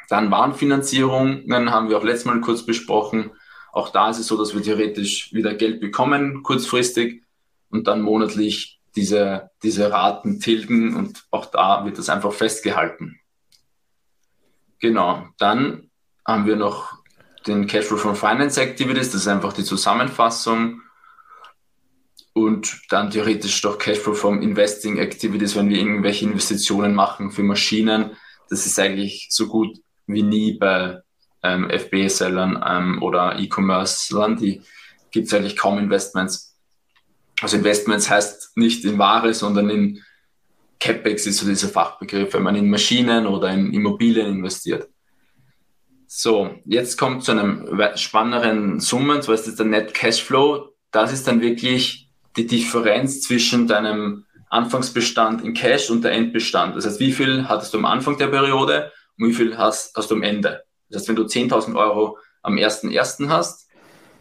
Dann 0.09 0.31
Warenfinanzierungen 0.31 1.71
haben 1.71 1.89
wir 1.89 1.97
auch 1.97 2.03
letztes 2.03 2.25
Mal 2.25 2.41
kurz 2.41 2.65
besprochen. 2.65 3.31
Auch 3.71 3.89
da 3.89 4.09
ist 4.09 4.19
es 4.19 4.27
so, 4.27 4.37
dass 4.37 4.53
wir 4.53 4.61
theoretisch 4.61 5.31
wieder 5.33 5.53
Geld 5.53 5.79
bekommen, 5.79 6.43
kurzfristig, 6.43 7.23
und 7.69 7.87
dann 7.87 8.01
monatlich 8.01 8.81
diese, 8.95 9.51
diese 9.63 9.91
Raten 9.91 10.39
tilgen 10.41 10.95
und 10.95 11.23
auch 11.31 11.45
da 11.45 11.85
wird 11.85 11.97
das 11.97 12.09
einfach 12.09 12.33
festgehalten. 12.33 13.19
Genau, 14.79 15.27
dann 15.37 15.89
haben 16.25 16.45
wir 16.45 16.57
noch 16.57 17.01
den 17.47 17.67
Cashflow 17.67 17.97
from 17.97 18.15
Finance 18.15 18.61
Activities, 18.61 19.11
das 19.11 19.21
ist 19.21 19.27
einfach 19.27 19.53
die 19.53 19.63
Zusammenfassung 19.63 20.81
und 22.33 22.81
dann 22.89 23.11
theoretisch 23.11 23.61
doch 23.61 23.77
Cashflow 23.77 24.13
vom 24.13 24.41
Investing 24.41 24.97
Activities, 24.97 25.55
wenn 25.55 25.69
wir 25.69 25.77
irgendwelche 25.77 26.25
Investitionen 26.25 26.95
machen 26.95 27.31
für 27.31 27.43
Maschinen. 27.43 28.11
Das 28.49 28.65
ist 28.65 28.79
eigentlich 28.79 29.27
so 29.29 29.47
gut 29.47 29.77
wie 30.07 30.23
nie 30.23 30.53
bei 30.53 31.01
ähm, 31.43 31.69
FBA-Sellern 31.69 32.63
ähm, 32.65 33.01
oder 33.01 33.37
E-Commerce-Sellern. 33.37 34.37
Die 34.37 34.61
gibt 35.11 35.27
es 35.27 35.33
eigentlich 35.33 35.57
kaum 35.57 35.77
Investments. 35.77 36.57
Also 37.41 37.57
Investments 37.57 38.09
heißt 38.09 38.55
nicht 38.55 38.85
in 38.85 38.97
Ware, 38.97 39.33
sondern 39.33 39.69
in 39.69 40.03
CapEx 40.79 41.27
ist 41.27 41.37
so 41.37 41.47
dieser 41.47 41.67
Fachbegriff, 41.67 42.33
wenn 42.33 42.43
man 42.43 42.55
in 42.55 42.69
Maschinen 42.69 43.27
oder 43.27 43.49
in 43.49 43.73
Immobilien 43.73 44.27
investiert. 44.27 44.89
So, 46.07 46.55
jetzt 46.65 46.97
kommt 46.97 47.23
zu 47.23 47.31
einem 47.31 47.79
spannenderen 47.95 48.79
Summen, 48.79 49.21
so 49.21 49.31
ist 49.31 49.47
das 49.47 49.55
der 49.55 49.65
Net 49.65 49.93
Cashflow. 49.93 50.73
Das 50.91 51.13
ist 51.13 51.27
dann 51.27 51.39
wirklich 51.39 52.10
die 52.35 52.47
Differenz 52.47 53.21
zwischen 53.21 53.67
deinem 53.67 54.25
Anfangsbestand 54.49 55.43
in 55.43 55.53
Cash 55.53 55.89
und 55.89 56.03
der 56.03 56.11
Endbestand. 56.11 56.75
Das 56.75 56.85
heißt, 56.85 56.99
wie 56.99 57.13
viel 57.13 57.47
hattest 57.47 57.73
du 57.73 57.77
am 57.77 57.85
Anfang 57.85 58.17
der 58.17 58.27
Periode 58.27 58.91
und 59.17 59.29
wie 59.29 59.33
viel 59.33 59.57
hast, 59.57 59.95
hast 59.95 60.11
du 60.11 60.15
am 60.15 60.23
Ende. 60.23 60.63
Das 60.89 61.01
heißt, 61.01 61.09
wenn 61.09 61.15
du 61.15 61.23
10.000 61.23 61.75
Euro 61.75 62.17
am 62.41 62.55
1.1. 62.55 63.29
hast 63.29 63.69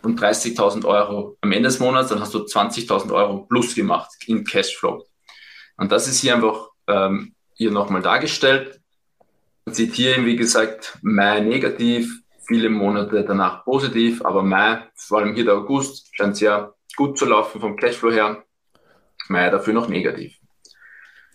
und 0.03 0.20
30.000 0.20 0.85
Euro 0.85 1.37
am 1.40 1.53
Ende 1.53 1.68
des 1.68 1.81
Monats, 1.81 2.11
dann 2.11 2.20
hast 2.20 2.35
du 2.35 2.38
20.000 2.38 3.12
Euro 3.12 3.46
plus 3.49 3.75
gemacht 3.75 4.11
in 4.27 4.44
Cashflow. 4.44 5.05
Und 5.77 5.90
das 5.90 6.07
ist 6.07 6.20
hier 6.20 6.35
einfach 6.35 6.68
ähm, 6.87 7.35
hier 7.55 7.70
nochmal 7.70 8.03
dargestellt. 8.03 8.81
Man 9.64 9.75
sieht 9.75 9.94
hier, 9.94 10.25
wie 10.25 10.37
gesagt, 10.37 10.99
Mai 11.03 11.40
negativ, 11.40 12.23
viele 12.46 12.68
Monate 12.68 13.25
danach 13.25 13.64
positiv, 13.64 14.25
aber 14.25 14.42
Mai, 14.42 14.83
vor 14.94 15.18
allem 15.18 15.35
hier 15.35 15.44
der 15.44 15.55
August, 15.55 16.09
scheint 16.12 16.37
sehr 16.37 16.75
gut 16.96 17.18
zu 17.18 17.26
laufen 17.26 17.61
vom 17.61 17.76
Cashflow 17.76 18.12
her. 18.12 18.44
Mai 19.29 19.48
dafür 19.50 19.74
noch 19.74 19.88
negativ. 19.88 20.37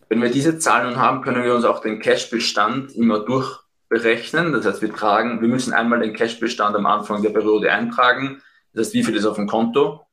Wenn 0.09 0.21
wir 0.21 0.29
diese 0.29 0.59
Zahlen 0.59 0.87
nun 0.89 0.99
haben, 0.99 1.21
können 1.21 1.43
wir 1.43 1.55
uns 1.55 1.65
auch 1.65 1.81
den 1.81 1.99
Cashbestand 1.99 2.93
immer 2.95 3.19
durchberechnen. 3.19 4.53
Das 4.53 4.65
heißt, 4.65 4.81
wir 4.81 4.93
tragen, 4.93 5.41
wir 5.41 5.47
müssen 5.47 5.73
einmal 5.73 5.99
den 5.99 6.13
Cashbestand 6.13 6.75
am 6.75 6.85
Anfang 6.85 7.21
der 7.21 7.31
Periode 7.31 7.71
eintragen. 7.71 8.41
Das 8.73 8.87
heißt, 8.87 8.93
wie 8.93 9.03
viel 9.03 9.15
ist 9.15 9.25
auf 9.25 9.37
dem 9.37 9.47
Konto? 9.47 10.05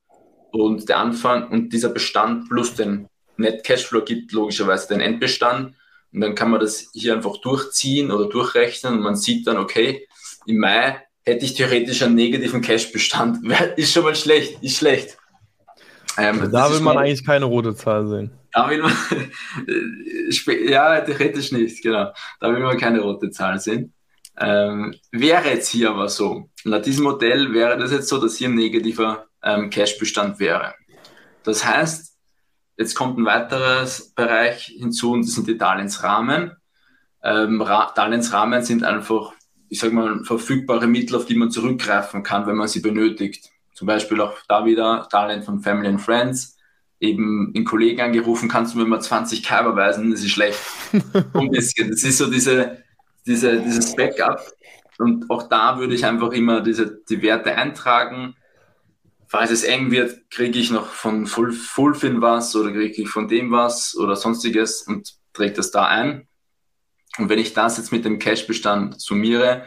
Und 0.51 0.89
der 0.89 0.99
Anfang 0.99 1.49
und 1.49 1.73
dieser 1.73 1.89
Bestand 1.89 2.49
plus 2.49 2.75
den 2.75 3.09
Net 3.37 3.65
Cashflow 3.65 4.03
gibt 4.03 4.33
logischerweise 4.33 4.89
den 4.89 5.01
Endbestand. 5.01 5.75
Und 6.13 6.21
dann 6.21 6.35
kann 6.35 6.51
man 6.51 6.61
das 6.61 6.91
hier 6.93 7.15
einfach 7.15 7.39
durchziehen 7.39 8.11
oder 8.11 8.29
durchrechnen 8.29 8.95
und 8.95 9.01
man 9.01 9.17
sieht 9.17 9.47
dann, 9.47 9.57
okay, 9.57 10.07
im 10.47 10.59
Mai 10.59 11.03
hätte 11.25 11.45
ich 11.45 11.55
theoretisch 11.55 12.03
einen 12.03 12.15
negativen 12.15 12.61
Cashbestand. 12.61 13.39
Ist 13.77 13.93
schon 13.93 14.05
mal 14.05 14.15
schlecht, 14.15 14.63
ist 14.63 14.77
schlecht. 14.77 15.17
Ähm, 16.19 16.51
da 16.53 16.71
will 16.71 16.81
man 16.81 16.99
eigentlich 16.99 17.25
keine 17.25 17.47
rote 17.47 17.75
Zahl 17.75 18.07
sehen. 18.07 18.31
Da 18.53 18.69
will 18.69 18.83
man, 18.83 18.93
ja, 20.69 21.01
theoretisch 21.01 21.53
nicht, 21.53 21.83
genau. 21.83 22.13
Da 22.41 22.53
will 22.53 22.61
man 22.61 22.77
keine 22.77 23.01
rote 23.01 23.31
Zahl 23.31 23.59
sehen. 23.59 23.95
Ähm, 24.39 24.95
wäre 25.11 25.49
jetzt 25.49 25.69
hier 25.69 25.91
aber 25.91 26.09
so, 26.09 26.51
nach 26.65 26.83
diesem 26.83 27.05
Modell 27.05 27.53
wäre 27.53 27.79
das 27.79 27.93
jetzt 27.93 28.09
so, 28.09 28.19
dass 28.19 28.37
hier 28.37 28.49
ein 28.49 28.55
negativer 28.55 29.27
ähm, 29.43 29.71
Cashbestand 29.71 30.39
wäre. 30.39 30.75
Das 31.45 31.65
heißt, 31.67 32.17
jetzt 32.77 32.95
kommt 32.95 33.19
ein 33.19 33.25
weiteres 33.25 34.13
Bereich 34.15 34.75
hinzu 34.79 35.13
und 35.13 35.27
das 35.27 35.35
sind 35.35 35.49
die 35.49 35.59
Darlehensrahmen. 35.59 36.53
Ähm, 37.23 37.59
Darlehensrahmen 37.95 38.63
sind 38.63 38.85
einfach, 38.85 39.33
ich 39.69 39.81
sage 39.81 39.95
mal, 39.95 40.25
verfügbare 40.25 40.87
Mittel, 40.87 41.17
auf 41.17 41.27
die 41.27 41.37
man 41.37 41.51
zurückgreifen 41.51 42.23
kann, 42.23 42.47
wenn 42.47 42.57
man 42.57 42.69
sie 42.69 42.81
benötigt. 42.81 43.51
Zum 43.83 43.89
Beispiel 43.89 44.21
auch 44.21 44.39
da 44.47 44.65
wieder 44.65 45.09
Darlehen 45.11 45.43
von 45.43 45.59
Family 45.59 45.89
and 45.89 46.01
Friends. 46.01 46.57
Eben 47.01 47.51
in 47.53 47.65
Kollegen 47.65 48.01
angerufen, 48.01 48.49
kannst 48.49 48.75
du 48.75 48.79
mir 48.79 48.85
mal 48.85 49.01
20k 49.01 49.61
überweisen, 49.61 50.13
das 50.13 50.21
ist 50.21 50.31
schlecht. 50.31 50.61
Ein 51.35 51.51
bisschen. 51.51 51.91
Das 51.91 52.05
ist 52.05 52.19
so 52.19 52.31
diese, 52.31 52.85
diese, 53.27 53.61
dieses 53.61 53.97
Backup. 53.97 54.41
Und 54.99 55.29
auch 55.29 55.49
da 55.49 55.81
würde 55.81 55.97
ich 55.97 56.05
einfach 56.05 56.31
immer 56.31 56.61
diese, 56.61 57.03
die 57.11 57.23
Werte 57.23 57.57
eintragen. 57.57 58.37
Falls 59.27 59.51
es 59.51 59.65
eng 59.65 59.91
wird, 59.91 60.31
kriege 60.31 60.61
ich 60.61 60.71
noch 60.71 60.87
von 60.87 61.27
Full, 61.27 61.51
Fullfin 61.51 62.23
was 62.23 62.55
oder 62.55 62.71
kriege 62.71 63.03
ich 63.03 63.09
von 63.09 63.27
dem 63.27 63.51
was 63.51 63.97
oder 63.97 64.15
sonstiges 64.15 64.83
und 64.83 65.13
trägt 65.33 65.59
das 65.59 65.73
da 65.73 65.87
ein. 65.87 66.29
Und 67.19 67.29
wenn 67.29 67.41
ich 67.41 67.53
das 67.53 67.79
jetzt 67.79 67.91
mit 67.91 68.05
dem 68.05 68.21
Cash-Bestand 68.21 69.01
summiere, 69.01 69.65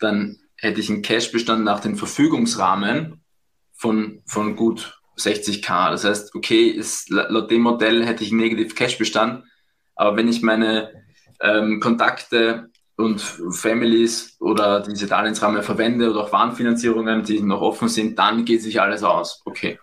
dann 0.00 0.40
hätte 0.56 0.80
ich 0.80 0.90
einen 0.90 1.02
Cash-Bestand 1.02 1.62
nach 1.62 1.78
dem 1.78 1.94
Verfügungsrahmen 1.94 3.21
von, 3.82 4.22
von 4.24 4.56
gut 4.56 4.98
60k. 5.18 5.90
Das 5.90 6.04
heißt, 6.04 6.34
okay, 6.34 6.68
ist, 6.68 7.10
laut 7.10 7.50
dem 7.50 7.62
Modell 7.62 8.06
hätte 8.06 8.22
ich 8.24 8.30
einen 8.30 8.40
Negative 8.40 8.74
Cash-Bestand, 8.74 9.44
aber 9.96 10.16
wenn 10.16 10.28
ich 10.28 10.40
meine 10.40 11.04
ähm, 11.40 11.80
Kontakte 11.80 12.70
und 12.96 13.20
Families 13.20 14.36
oder 14.38 14.80
diese 14.80 15.08
Darlehensrahmen 15.08 15.62
verwende 15.62 16.10
oder 16.10 16.20
auch 16.20 16.32
Warenfinanzierungen, 16.32 17.24
die 17.24 17.42
noch 17.42 17.60
offen 17.60 17.88
sind, 17.88 18.18
dann 18.18 18.44
geht 18.44 18.62
sich 18.62 18.80
alles 18.80 19.02
aus. 19.02 19.42
Okay. 19.44 19.78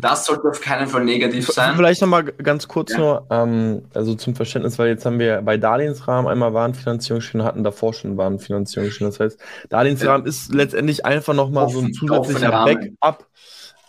Das 0.00 0.26
sollte 0.26 0.48
auf 0.48 0.60
keinen 0.60 0.88
Fall 0.88 1.04
negativ 1.04 1.48
sein. 1.48 1.76
Vielleicht 1.76 2.00
nochmal 2.00 2.24
ganz 2.24 2.68
kurz 2.68 2.92
ja. 2.92 2.98
nur, 2.98 3.26
ähm, 3.30 3.82
also 3.94 4.14
zum 4.14 4.34
Verständnis, 4.34 4.78
weil 4.78 4.88
jetzt 4.88 5.04
haben 5.04 5.18
wir 5.18 5.42
bei 5.42 5.56
Darlehensrahmen 5.56 6.30
einmal 6.30 6.54
Warenfinanzierung 6.54 7.20
stehen, 7.20 7.44
hatten 7.44 7.64
davor 7.64 7.94
schon 7.94 8.16
Warenfinanzierung 8.16 8.90
stehen. 8.90 9.06
Das 9.08 9.20
heißt, 9.20 9.38
Darlehensrahmen 9.68 10.26
ja. 10.26 10.28
ist 10.28 10.54
letztendlich 10.54 11.04
einfach 11.04 11.34
nochmal 11.34 11.68
so 11.68 11.80
ein 11.80 11.92
zusätzlicher 11.92 12.64
Backup. 12.64 13.26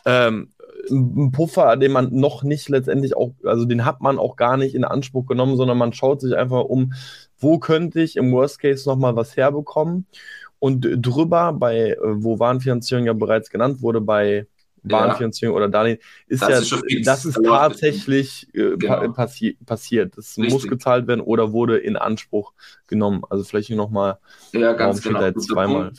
Ähm, 0.06 0.50
ein 0.90 1.32
Puffer, 1.32 1.78
den 1.78 1.92
man 1.92 2.14
noch 2.14 2.44
nicht 2.44 2.70
letztendlich 2.70 3.16
auch, 3.16 3.32
also 3.46 3.66
den 3.66 3.86
hat 3.86 4.02
man 4.02 4.20
auch 4.20 4.36
gar 4.36 4.58
nicht 4.58 4.76
in 4.76 4.84
Anspruch 4.84 5.26
genommen, 5.26 5.56
sondern 5.56 5.78
man 5.78 5.94
schaut 5.94 6.22
sich 6.22 6.36
einfach 6.36 6.64
um, 6.64 6.94
wo 7.40 7.58
könnte 7.58 8.02
ich 8.02 8.18
im 8.18 8.32
Worst 8.32 8.60
Case 8.60 8.88
nochmal 8.88 9.16
was 9.16 9.38
herbekommen. 9.38 10.08
Und 10.60 10.88
drüber, 11.02 11.52
bei, 11.54 11.98
wo 12.02 12.40
Warenfinanzierung 12.40 13.06
ja 13.06 13.14
bereits 13.14 13.50
genannt 13.50 13.82
wurde, 13.82 14.00
bei 14.00 14.48
Bahnfinanzierung 14.84 15.56
ja. 15.56 15.58
oder 15.58 15.70
Darlehen, 15.70 15.98
ist 16.28 16.42
das 16.42 16.70
ja, 16.70 16.78
ist 16.78 17.08
das 17.08 17.26
ist 17.26 17.40
tatsächlich 17.44 18.48
äh, 18.54 18.78
genau. 18.78 19.12
passi 19.12 19.58
passiert. 19.66 20.18
Das 20.18 20.38
Richtig. 20.38 20.54
muss 20.54 20.68
gezahlt 20.68 21.08
werden 21.08 21.22
oder 21.22 21.52
wurde 21.52 21.78
in 21.78 21.96
Anspruch 21.96 22.54
genommen. 22.88 23.24
Also 23.30 23.44
vielleicht 23.44 23.70
nochmal. 23.72 24.18
Ja, 24.52 24.74
ganz 24.74 25.02
genau. 25.02 25.32
Zweimal 25.32 25.92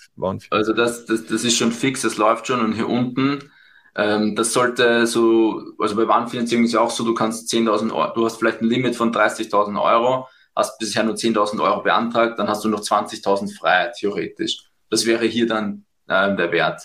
also 0.51 0.73
das, 0.73 1.07
das, 1.07 1.27
das 1.27 1.45
ist 1.45 1.57
schon 1.57 1.73
fix, 1.73 2.03
das 2.03 2.17
läuft 2.17 2.47
schon 2.47 2.61
und 2.61 2.75
hier 2.75 2.89
unten. 2.89 3.51
Ähm, 3.97 4.35
das 4.35 4.53
sollte 4.53 5.07
so, 5.07 5.63
also 5.79 5.95
bei 5.97 6.09
Warenfinanzierung 6.09 6.65
ist 6.65 6.73
ja 6.73 6.81
auch 6.81 6.91
so, 6.91 7.05
du 7.05 7.15
kannst 7.15 7.53
10.000 7.53 7.95
Euro, 7.95 8.13
du 8.15 8.25
hast 8.25 8.39
vielleicht 8.39 8.61
ein 8.61 8.69
Limit 8.69 8.97
von 8.97 9.13
30.000 9.13 9.81
Euro, 9.81 10.29
hast 10.57 10.79
bisher 10.79 11.05
nur 11.05 11.15
10.000 11.15 11.63
Euro 11.63 11.83
beantragt, 11.83 12.39
dann 12.39 12.49
hast 12.49 12.65
du 12.65 12.69
noch 12.69 12.81
20.000 12.81 13.57
frei, 13.57 13.93
theoretisch. 13.97 14.65
Das 14.91 15.07
wäre 15.07 15.27
hier 15.27 15.47
dann 15.47 15.85
äh, 16.09 16.35
der 16.35 16.51
Wert 16.51 16.83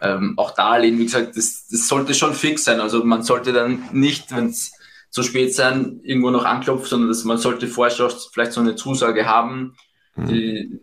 ähm, 0.00 0.34
auch 0.36 0.52
Darlehen, 0.52 0.98
wie 0.98 1.04
gesagt, 1.04 1.36
das, 1.36 1.66
das 1.68 1.88
sollte 1.88 2.14
schon 2.14 2.34
fix 2.34 2.64
sein. 2.64 2.80
Also 2.80 3.04
man 3.04 3.22
sollte 3.22 3.52
dann 3.52 3.82
nicht, 3.92 4.34
wenn 4.34 4.46
es 4.46 4.72
zu 5.10 5.22
spät 5.22 5.54
sein, 5.54 6.00
irgendwo 6.02 6.30
noch 6.30 6.44
anklopfen, 6.44 6.88
sondern 6.88 7.08
dass 7.08 7.24
man 7.24 7.38
sollte 7.38 7.66
vorher 7.66 7.94
schon 7.94 8.10
vielleicht 8.32 8.52
so 8.52 8.60
eine 8.60 8.76
Zusage 8.76 9.26
haben, 9.26 9.76
mhm. 10.14 10.26
die, 10.26 10.80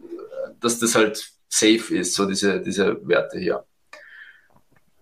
dass 0.59 0.79
das 0.79 0.95
halt 0.95 1.31
safe 1.49 1.95
ist, 1.95 2.13
so 2.13 2.25
diese, 2.25 2.61
diese 2.61 2.99
Werte 3.07 3.39
hier. 3.39 3.65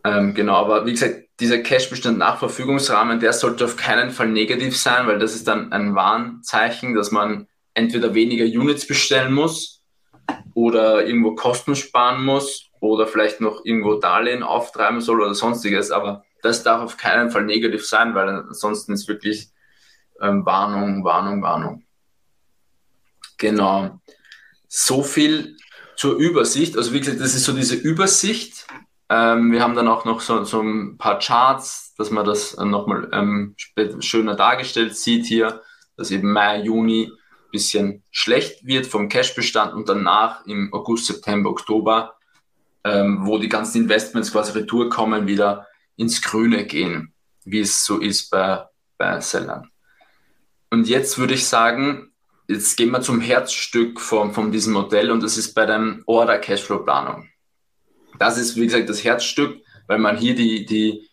Ähm, 0.04 0.36
genau, 0.36 0.56
aber 0.56 0.86
wie 0.86 0.92
gesagt, 0.92 1.24
dieser 1.40 1.58
Cashbestand 1.58 2.18
nach 2.20 2.38
Verfügungsrahmen, 2.38 3.20
der 3.20 3.34
sollte 3.34 3.66
auf 3.66 3.76
keinen 3.76 4.12
Fall 4.12 4.30
negativ 4.30 4.78
sein, 4.78 5.08
weil 5.08 5.20
das 5.20 5.34
ist 5.34 5.48
dann 5.48 5.74
ein 5.74 5.96
Warnzeichen, 5.96 6.94
dass 6.94 7.12
man 7.12 7.48
entweder 7.74 8.14
weniger 8.14 8.46
Units 8.46 8.88
bestellen 8.88 9.34
muss 9.34 9.82
oder 10.54 11.06
irgendwo 11.06 11.36
Kosten 11.36 11.76
sparen 11.76 12.24
muss 12.24 12.65
oder 12.80 13.08
vielleicht 13.08 13.42
noch 13.42 13.64
irgendwo 13.64 13.96
Darlehen 13.96 14.44
auftreiben 14.44 15.02
soll 15.02 15.22
oder 15.22 15.34
sonstiges. 15.34 15.92
Aber 15.92 16.24
das 16.42 16.64
darf 16.64 16.82
auf 16.82 16.98
keinen 16.98 17.32
Fall 17.32 17.46
negativ 17.46 17.86
sein, 17.86 18.16
weil 18.16 18.30
ansonsten 18.30 18.94
ist 18.94 19.08
wirklich 19.08 19.50
ähm, 20.22 20.46
Warnung, 20.46 21.04
Warnung, 21.04 21.42
Warnung. 21.42 21.84
Genau. 23.38 24.00
So 24.68 25.04
viel 25.04 25.58
zur 25.96 26.16
Übersicht. 26.16 26.78
Also 26.78 26.94
wie 26.94 27.00
gesagt, 27.00 27.20
das 27.20 27.36
ist 27.36 27.46
so 27.46 27.54
diese 27.54 27.76
Übersicht. 27.76 28.68
Ähm, 29.10 29.52
wir 29.52 29.62
haben 29.62 29.76
dann 29.76 29.88
auch 29.88 30.06
noch 30.06 30.22
so, 30.22 30.44
so 30.44 30.62
ein 30.62 30.98
paar 30.98 31.20
Charts, 31.20 31.94
dass 31.98 32.12
man 32.12 32.26
das 32.26 32.58
nochmal 32.58 33.10
ähm, 33.14 33.56
schöner 34.00 34.36
dargestellt 34.36 34.96
sieht 34.96 35.26
hier, 35.26 35.62
dass 35.96 36.12
eben 36.12 36.32
Mai, 36.32 36.62
Juni 36.62 37.12
ein 37.12 37.52
bisschen 37.52 38.04
schlecht 38.12 38.66
wird 38.66 38.88
vom 38.88 39.08
Cashbestand 39.10 39.74
und 39.74 39.88
danach 39.88 40.46
im 40.46 40.74
August, 40.74 41.06
September, 41.06 41.50
Oktober 41.52 42.15
ähm, 42.86 43.26
wo 43.26 43.38
die 43.38 43.50
ganzen 43.50 43.82
Investments 43.82 44.32
quasi 44.32 44.54
retour 44.54 44.90
kommen, 44.90 45.28
wieder 45.28 45.68
ins 45.98 46.22
Grüne 46.22 46.66
gehen, 46.66 47.14
wie 47.44 47.60
es 47.60 47.84
so 47.84 48.00
ist 48.00 48.30
bei, 48.30 48.64
bei 48.98 49.20
Sellern. 49.20 49.70
Und 50.70 50.88
jetzt 50.88 51.18
würde 51.18 51.34
ich 51.34 51.46
sagen, 51.46 52.14
jetzt 52.48 52.78
gehen 52.78 52.92
wir 52.92 53.02
zum 53.02 53.20
Herzstück 53.20 54.00
von, 54.00 54.34
von 54.34 54.52
diesem 54.52 54.74
Modell 54.74 55.12
und 55.12 55.24
das 55.24 55.38
ist 55.38 55.54
bei 55.54 55.66
der 55.66 56.00
Order 56.06 56.38
Cashflow 56.38 56.80
Planung. 56.80 57.30
Das 58.20 58.38
ist, 58.38 58.56
wie 58.56 58.66
gesagt, 58.66 58.88
das 58.88 59.04
Herzstück, 59.04 59.60
weil 59.88 60.00
man 60.00 60.16
hier 60.16 60.36
die, 60.36 60.66
die 60.66 61.10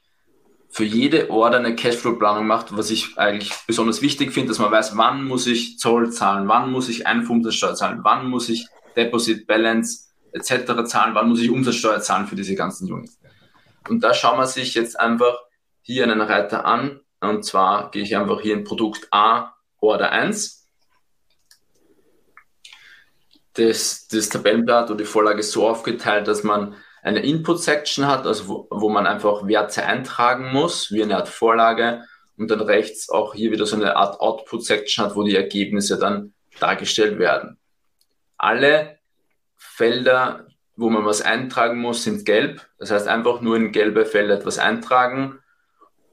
für 0.73 0.85
jede 0.85 1.31
Order 1.31 1.59
eine 1.59 1.75
Cashflow-Planung 1.75 2.47
macht, 2.47 2.75
was 2.75 2.91
ich 2.91 3.19
eigentlich 3.19 3.53
besonders 3.67 4.01
wichtig 4.01 4.33
finde, 4.33 4.49
dass 4.49 4.59
man 4.59 4.71
weiß, 4.71 4.97
wann 4.97 5.25
muss 5.25 5.47
ich 5.47 5.79
Zoll 5.79 6.11
zahlen, 6.11 6.49
wann 6.49 6.71
muss 6.71 6.89
ich 6.89 7.07
Einfuhrumsatzsteuer 7.07 7.75
zahlen, 7.75 8.01
wann 8.03 8.29
muss 8.31 8.49
ich 8.49 8.67
Deposit 8.97 9.47
Balance 9.47 10.12
etc. 10.33 10.85
zahlen, 10.87 11.15
wann 11.15 11.29
muss 11.29 11.41
ich 11.41 11.51
Umsatzsteuer 11.51 12.01
zahlen 12.01 12.27
für 12.27 12.37
diese 12.37 12.55
ganzen 12.55 12.91
Units. 12.93 13.19
Und 13.89 14.03
da 14.03 14.15
schauen 14.15 14.39
wir 14.39 14.47
sich 14.47 14.75
jetzt 14.75 14.99
einfach 14.99 15.39
hier 15.83 16.05
einen 16.05 16.21
Reiter 16.21 16.65
an. 16.65 17.01
Und 17.21 17.45
zwar 17.45 17.91
gehe 17.91 18.03
ich 18.03 18.17
einfach 18.17 18.41
hier 18.41 18.55
in 18.55 18.65
Produkt 18.65 19.09
A, 19.11 19.55
Order 19.81 20.11
1. 20.11 20.69
Das, 23.55 24.09
das 24.09 24.29
Tabellenblatt 24.29 24.91
oder 24.91 24.99
die 24.99 25.05
Vorlage 25.05 25.41
ist 25.41 25.53
so 25.53 25.69
aufgeteilt, 25.69 26.27
dass 26.27 26.43
man 26.43 26.75
eine 27.03 27.21
Input-Section 27.21 28.07
hat, 28.07 28.27
also 28.27 28.49
wo, 28.49 28.69
wo 28.71 28.89
man 28.89 29.07
einfach 29.07 29.47
Werte 29.47 29.85
eintragen 29.85 30.53
muss, 30.53 30.91
wie 30.93 31.03
eine 31.03 31.17
Art 31.17 31.29
Vorlage. 31.29 32.05
Und 32.39 32.51
dann 32.51 32.61
rechts 32.61 33.11
auch 33.11 33.35
hier 33.35 33.51
wieder 33.51 33.67
so 33.67 33.77
eine 33.77 33.97
Art 33.97 34.21
Output-Section 34.21 35.05
hat, 35.05 35.17
wo 35.17 35.23
die 35.23 35.37
Ergebnisse 35.37 35.99
dann 35.99 36.33
dargestellt 36.61 37.19
werden. 37.19 37.59
Alle 38.39 38.99
Felder, 39.63 40.47
wo 40.77 40.91
man 40.91 41.05
was 41.05 41.23
eintragen 41.23 41.79
muss, 41.79 42.05
sind 42.05 42.25
gelb. 42.25 42.67
Das 42.79 42.91
heißt, 42.91 43.09
einfach 43.09 43.41
nur 43.41 43.57
in 43.57 43.73
gelbe 43.73 44.05
Felder 44.05 44.35
etwas 44.35 44.59
eintragen. 44.59 45.39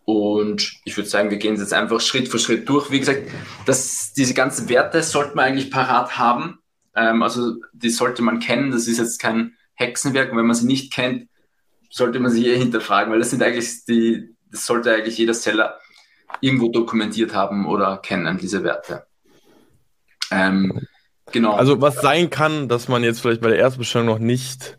Und 0.06 0.74
ich 0.86 0.98
würde 0.98 1.10
sagen, 1.10 1.30
wir 1.30 1.38
gehen 1.38 1.56
jetzt 1.56 1.74
einfach 1.74 2.02
Schritt 2.02 2.30
für 2.30 2.40
Schritt 2.40 2.68
durch. 2.68 2.90
Wie 2.90 3.00
gesagt, 3.00 3.24
das, 3.66 4.14
diese 4.14 4.34
ganzen 4.34 4.70
Werte 4.70 5.04
sollte 5.04 5.36
man 5.36 5.46
eigentlich 5.46 5.72
parat 5.72 6.18
haben. 6.18 6.60
Ähm, 6.96 7.22
also 7.22 7.56
die 7.74 7.90
sollte 7.90 8.22
man 8.22 8.40
kennen. 8.40 8.72
Das 8.72 8.88
ist 8.88 8.98
jetzt 8.98 9.20
kein 9.20 9.56
Hexenwerk. 9.76 10.32
Und 10.32 10.38
wenn 10.38 10.48
man 10.48 10.56
sie 10.56 10.66
nicht 10.66 10.94
kennt, 10.94 11.30
sollte 11.90 12.20
man 12.20 12.32
sie 12.32 12.48
eher 12.48 12.58
hinterfragen, 12.58 13.12
weil 13.12 13.20
das 13.20 13.32
sind 13.32 13.44
eigentlich 13.44 13.86
die, 13.86 14.36
das 14.52 14.66
sollte 14.66 14.94
eigentlich 14.94 15.18
jeder 15.18 15.34
Seller 15.34 15.80
irgendwo 16.42 16.70
dokumentiert 16.70 17.34
haben 17.34 17.66
oder 17.66 17.98
kennen, 17.98 18.38
diese 18.38 18.64
Werte. 18.64 19.08
Ähm, 20.32 20.88
Genau. 21.32 21.54
Also 21.54 21.82
was 21.82 21.96
sein 22.02 22.30
kann, 22.30 22.68
dass 22.68 22.88
man 22.88 23.04
jetzt 23.04 23.22
vielleicht 23.22 23.42
bei 23.42 23.50
der 23.50 23.58
Erstbestellung 23.58 24.08
noch 24.08 24.20
nicht 24.20 24.78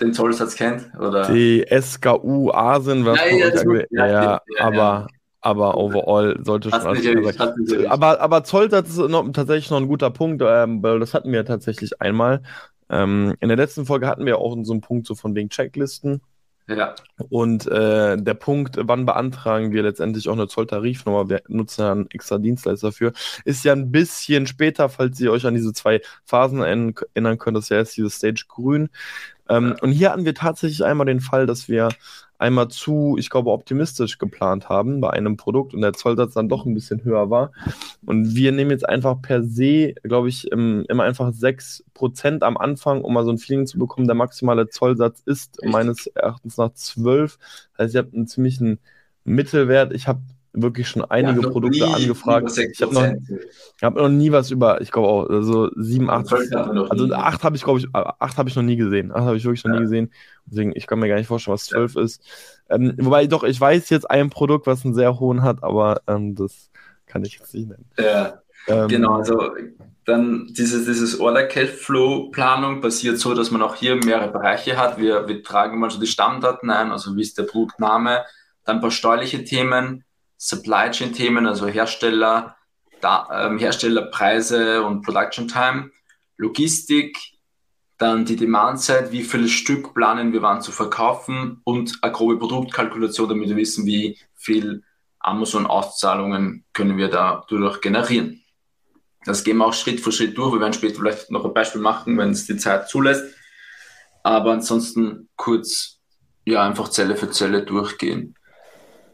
den 0.00 0.12
Zollsatz 0.12 0.56
kennt 0.56 0.90
oder 0.98 1.30
die 1.32 1.64
SKU-A 1.70 2.80
sind, 2.80 3.06
was 3.06 3.18
ja, 3.18 3.26
ja, 3.26 3.86
ja, 3.90 4.06
ja, 4.06 4.40
aber 4.60 5.08
aber 5.46 5.76
overall 5.76 6.36
sollte 6.42 6.70
schon 6.70 6.80
alles 6.80 7.04
sein. 7.04 7.86
Aber, 7.86 8.20
aber 8.20 8.42
Zollsatz 8.42 8.90
ist 8.90 8.98
noch, 8.98 9.30
tatsächlich 9.32 9.70
noch 9.70 9.76
ein 9.76 9.86
guter 9.86 10.10
Punkt, 10.10 10.42
ähm, 10.44 10.82
weil 10.82 10.98
das 10.98 11.14
hatten 11.14 11.30
wir 11.30 11.44
tatsächlich 11.44 12.00
einmal. 12.00 12.42
Ähm, 12.90 13.34
in 13.40 13.48
der 13.48 13.56
letzten 13.56 13.86
Folge 13.86 14.08
hatten 14.08 14.26
wir 14.26 14.38
auch 14.38 14.56
so 14.64 14.72
einen 14.72 14.80
Punkt 14.80 15.06
so 15.06 15.14
von 15.14 15.36
wegen 15.36 15.48
Checklisten. 15.48 16.20
Ja. 16.68 16.94
Und 17.28 17.66
äh, 17.68 18.16
der 18.16 18.34
Punkt, 18.34 18.76
wann 18.80 19.06
beantragen 19.06 19.72
wir 19.72 19.82
letztendlich 19.82 20.28
auch 20.28 20.32
eine 20.32 20.48
Zolltarifnummer, 20.48 21.28
wir 21.28 21.42
nutzen 21.46 21.82
ja 21.82 21.92
einen 21.92 22.10
extra 22.10 22.38
Dienstleister 22.38 22.88
dafür, 22.88 23.12
ist 23.44 23.64
ja 23.64 23.72
ein 23.72 23.92
bisschen 23.92 24.46
später, 24.46 24.88
falls 24.88 25.20
ihr 25.20 25.30
euch 25.30 25.46
an 25.46 25.54
diese 25.54 25.72
zwei 25.72 26.00
Phasen 26.24 26.62
erinnern 26.62 27.38
könnt, 27.38 27.56
das 27.56 27.64
ist 27.64 27.70
ja 27.70 27.76
jetzt 27.78 27.96
dieses 27.96 28.16
Stage 28.16 28.46
Grün. 28.48 28.88
Ähm, 29.48 29.68
ja. 29.68 29.82
Und 29.82 29.92
hier 29.92 30.10
hatten 30.10 30.24
wir 30.24 30.34
tatsächlich 30.34 30.84
einmal 30.84 31.06
den 31.06 31.20
Fall, 31.20 31.46
dass 31.46 31.68
wir 31.68 31.88
einmal 32.38 32.68
zu, 32.68 33.16
ich 33.18 33.30
glaube, 33.30 33.50
optimistisch 33.50 34.18
geplant 34.18 34.68
haben 34.68 35.00
bei 35.00 35.10
einem 35.10 35.36
Produkt 35.36 35.74
und 35.74 35.80
der 35.80 35.92
Zollsatz 35.92 36.34
dann 36.34 36.48
doch 36.48 36.66
ein 36.66 36.74
bisschen 36.74 37.02
höher 37.04 37.30
war. 37.30 37.52
Und 38.04 38.34
wir 38.34 38.52
nehmen 38.52 38.70
jetzt 38.70 38.88
einfach 38.88 39.20
per 39.20 39.42
se, 39.42 39.94
glaube 40.02 40.28
ich, 40.28 40.50
immer 40.50 41.02
einfach 41.02 41.30
6% 41.30 42.42
am 42.42 42.56
Anfang, 42.56 43.02
um 43.02 43.14
mal 43.14 43.24
so 43.24 43.30
ein 43.30 43.38
Feeling 43.38 43.66
zu 43.66 43.78
bekommen. 43.78 44.06
Der 44.06 44.16
maximale 44.16 44.68
Zollsatz 44.68 45.22
ist 45.24 45.58
meines 45.64 46.06
Erachtens 46.08 46.56
nach 46.56 46.72
12. 46.72 47.38
Das 47.76 47.86
heißt, 47.86 47.94
ihr 47.94 48.00
habt 48.00 48.14
einen 48.14 48.26
ziemlichen 48.26 48.78
Mittelwert. 49.24 49.92
Ich 49.92 50.06
habe 50.06 50.20
wirklich 50.56 50.88
schon 50.88 51.04
einige 51.04 51.42
Produkte 51.42 51.84
nie, 51.84 51.94
angefragt. 51.94 52.56
Ich 52.56 52.82
habe 52.82 52.94
noch, 52.94 53.12
hab 53.82 53.94
noch 53.94 54.08
nie 54.08 54.32
was 54.32 54.50
über, 54.50 54.80
ich 54.80 54.90
glaube 54.90 55.08
auch, 55.08 55.28
also 55.28 55.70
sieben, 55.76 56.10
acht. 56.10 56.32
Also 56.32 57.12
acht 57.12 57.44
habe 57.44 57.56
ich, 57.56 57.62
glaube 57.62 57.78
ich, 57.78 57.88
acht 57.92 58.38
habe 58.38 58.48
ich 58.48 58.56
noch 58.56 58.62
nie 58.62 58.76
gesehen. 58.76 59.12
Acht 59.12 59.24
habe 59.24 59.36
ich 59.36 59.44
wirklich 59.44 59.64
noch 59.64 59.74
ja. 59.74 59.78
nie 59.78 59.84
gesehen. 59.84 60.10
Deswegen, 60.46 60.72
ich 60.74 60.86
kann 60.86 60.98
mir 60.98 61.08
gar 61.08 61.16
nicht 61.16 61.26
vorstellen, 61.26 61.54
was 61.54 61.66
zwölf 61.66 61.94
ja. 61.94 62.02
ist. 62.02 62.22
Ähm, 62.68 62.94
wobei 62.98 63.26
doch, 63.26 63.44
ich 63.44 63.60
weiß 63.60 63.90
jetzt 63.90 64.10
ein 64.10 64.30
Produkt, 64.30 64.66
was 64.66 64.84
einen 64.84 64.94
sehr 64.94 65.20
hohen 65.20 65.42
hat, 65.42 65.62
aber 65.62 66.00
ähm, 66.06 66.34
das 66.34 66.70
kann 67.06 67.24
ich 67.24 67.38
jetzt 67.38 67.54
nicht 67.54 67.68
nennen. 67.68 67.86
Ja, 67.98 68.40
ähm, 68.66 68.88
genau. 68.88 69.14
Also 69.14 69.52
dann 70.04 70.46
dieses, 70.50 70.86
dieses 70.86 71.18
Order 71.20 71.48
Flow 71.48 72.30
Planung 72.30 72.80
passiert 72.80 73.18
so, 73.18 73.34
dass 73.34 73.50
man 73.50 73.62
auch 73.62 73.74
hier 73.74 73.96
mehrere 73.96 74.30
Bereiche 74.30 74.76
hat. 74.76 74.98
Wir, 74.98 75.28
wir 75.28 75.42
tragen 75.42 75.78
mal 75.78 75.90
so 75.90 76.00
die 76.00 76.06
Stammdaten 76.06 76.70
ein, 76.70 76.92
also 76.92 77.16
wie 77.16 77.22
ist 77.22 77.38
der 77.38 77.42
Produktname, 77.42 78.24
dann 78.64 78.76
ein 78.76 78.80
paar 78.80 78.90
steuerliche 78.90 79.44
Themen, 79.44 80.04
Supply 80.38 80.90
Chain 80.90 81.12
Themen, 81.12 81.46
also 81.46 81.66
Hersteller, 81.66 82.56
da, 83.00 83.46
ähm, 83.46 83.58
Herstellerpreise 83.58 84.82
und 84.82 85.02
Production 85.02 85.48
Time, 85.48 85.90
Logistik, 86.36 87.18
dann 87.98 88.24
die 88.26 88.36
Demand-Side, 88.36 89.10
wie 89.10 89.22
viele 89.22 89.48
Stück 89.48 89.94
planen 89.94 90.32
wir 90.32 90.42
wann 90.42 90.60
zu 90.60 90.70
verkaufen 90.70 91.60
und 91.64 91.98
eine 92.02 92.12
grobe 92.12 92.38
Produktkalkulation, 92.38 93.28
damit 93.28 93.48
wir 93.48 93.56
wissen, 93.56 93.86
wie 93.86 94.18
viel 94.34 94.82
Amazon-Auszahlungen 95.20 96.64
können 96.72 96.98
wir 96.98 97.08
dadurch 97.08 97.80
generieren. 97.80 98.42
Das 99.24 99.42
gehen 99.42 99.56
wir 99.56 99.66
auch 99.66 99.74
Schritt 99.74 100.00
für 100.00 100.12
Schritt 100.12 100.38
durch. 100.38 100.52
Wir 100.52 100.60
werden 100.60 100.72
später 100.72 100.96
vielleicht 100.96 101.30
noch 101.32 101.44
ein 101.44 101.52
Beispiel 101.52 101.80
machen, 101.80 102.16
wenn 102.16 102.30
es 102.30 102.46
die 102.46 102.56
Zeit 102.56 102.88
zulässt. 102.88 103.24
Aber 104.22 104.52
ansonsten 104.52 105.28
kurz, 105.34 106.00
ja, 106.44 106.62
einfach 106.62 106.90
Zelle 106.90 107.16
für 107.16 107.30
Zelle 107.30 107.64
durchgehen. 107.64 108.35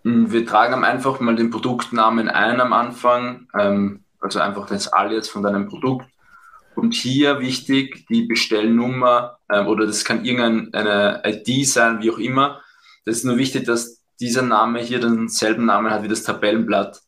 Hm, 0.05 0.33
wir 0.33 0.47
tragen 0.47 0.85
einfach 0.85 1.21
mal 1.21 1.37
den 1.37 1.51
Produktnamen 1.51 2.29
ein 2.29 2.61
am 2.61 2.73
Anfang, 2.73 3.49
ähm, 3.59 4.05
also 4.21 4.41
einfach 4.41 4.67
das 4.67 4.93
Alias 4.93 5.29
von 5.29 5.43
deinem 5.43 5.69
Produkt. 5.69 6.07
Und 6.75 6.95
hier 6.95 7.41
wichtig, 7.41 8.07
die 8.09 8.23
Bestellnummer 8.23 9.39
ähm, 9.51 9.67
oder 9.67 9.87
das 9.87 10.05
kann 10.05 10.25
irgendeine 10.25 11.23
ID 11.25 11.67
sein, 11.67 12.01
wie 12.01 12.11
auch 12.11 12.19
immer. 12.19 12.61
Das 13.05 13.19
ist 13.19 13.25
nur 13.25 13.37
wichtig, 13.37 13.65
dass 13.65 14.03
dieser 14.21 14.43
Name 14.43 14.81
hier 14.81 15.01
denselben 15.01 15.67
Namen 15.67 15.91
hat 15.91 16.03
wie 16.03 16.09
das 16.09 16.23
Tabellenblatt. 16.23 17.03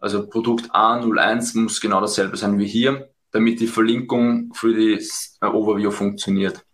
Also 0.00 0.28
Produkt 0.28 0.70
A01 0.70 1.58
muss 1.58 1.80
genau 1.80 2.00
dasselbe 2.00 2.36
sein 2.36 2.58
wie 2.58 2.66
hier, 2.66 3.10
damit 3.32 3.60
die 3.60 3.66
Verlinkung 3.66 4.52
für 4.54 4.74
das 4.74 5.36
äh, 5.40 5.46
Overview 5.46 5.90
funktioniert. 5.90 6.64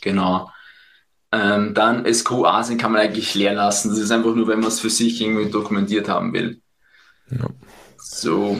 Genau. 0.00 0.50
Ähm, 1.34 1.74
dann 1.74 2.06
SQASIN 2.12 2.78
kann 2.78 2.92
man 2.92 3.00
eigentlich 3.00 3.34
leer 3.34 3.54
lassen. 3.54 3.88
Das 3.88 3.98
ist 3.98 4.12
einfach 4.12 4.36
nur, 4.36 4.46
wenn 4.46 4.60
man 4.60 4.68
es 4.68 4.78
für 4.78 4.90
sich 4.90 5.20
irgendwie 5.20 5.50
dokumentiert 5.50 6.08
haben 6.08 6.32
will. 6.32 6.62
Ja. 7.28 7.48
So, 7.96 8.56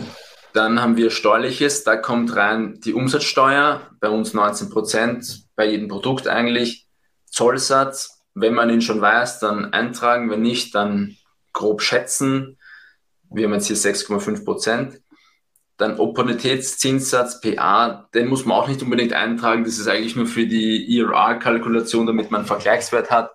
dann 0.52 0.82
haben 0.82 0.96
wir 0.96 1.10
Steuerliches. 1.10 1.84
Da 1.84 1.96
kommt 1.96 2.34
rein 2.34 2.80
die 2.84 2.92
Umsatzsteuer, 2.92 3.90
bei 4.00 4.08
uns 4.08 4.34
19 4.34 4.70
Prozent, 4.70 5.44
bei 5.54 5.66
jedem 5.66 5.86
Produkt 5.86 6.26
eigentlich. 6.26 6.88
Zollsatz, 7.30 8.24
wenn 8.34 8.54
man 8.54 8.70
ihn 8.70 8.80
schon 8.80 9.00
weiß, 9.00 9.38
dann 9.38 9.72
eintragen. 9.72 10.28
Wenn 10.28 10.42
nicht, 10.42 10.74
dann 10.74 11.16
grob 11.52 11.80
schätzen. 11.80 12.58
Wir 13.30 13.46
haben 13.46 13.54
jetzt 13.54 13.68
hier 13.68 13.76
6,5 13.76 14.44
Prozent. 14.44 15.00
Dann 15.76 15.98
Opportunitätszinssatz 15.98 17.40
PA, 17.40 18.08
den 18.14 18.28
muss 18.28 18.44
man 18.44 18.56
auch 18.56 18.68
nicht 18.68 18.82
unbedingt 18.82 19.12
eintragen. 19.12 19.64
Das 19.64 19.78
ist 19.78 19.88
eigentlich 19.88 20.14
nur 20.14 20.26
für 20.26 20.46
die 20.46 20.96
IRR-Kalkulation, 20.96 22.06
damit 22.06 22.30
man 22.30 22.40
einen 22.40 22.48
Vergleichswert 22.48 23.10
hat. 23.10 23.30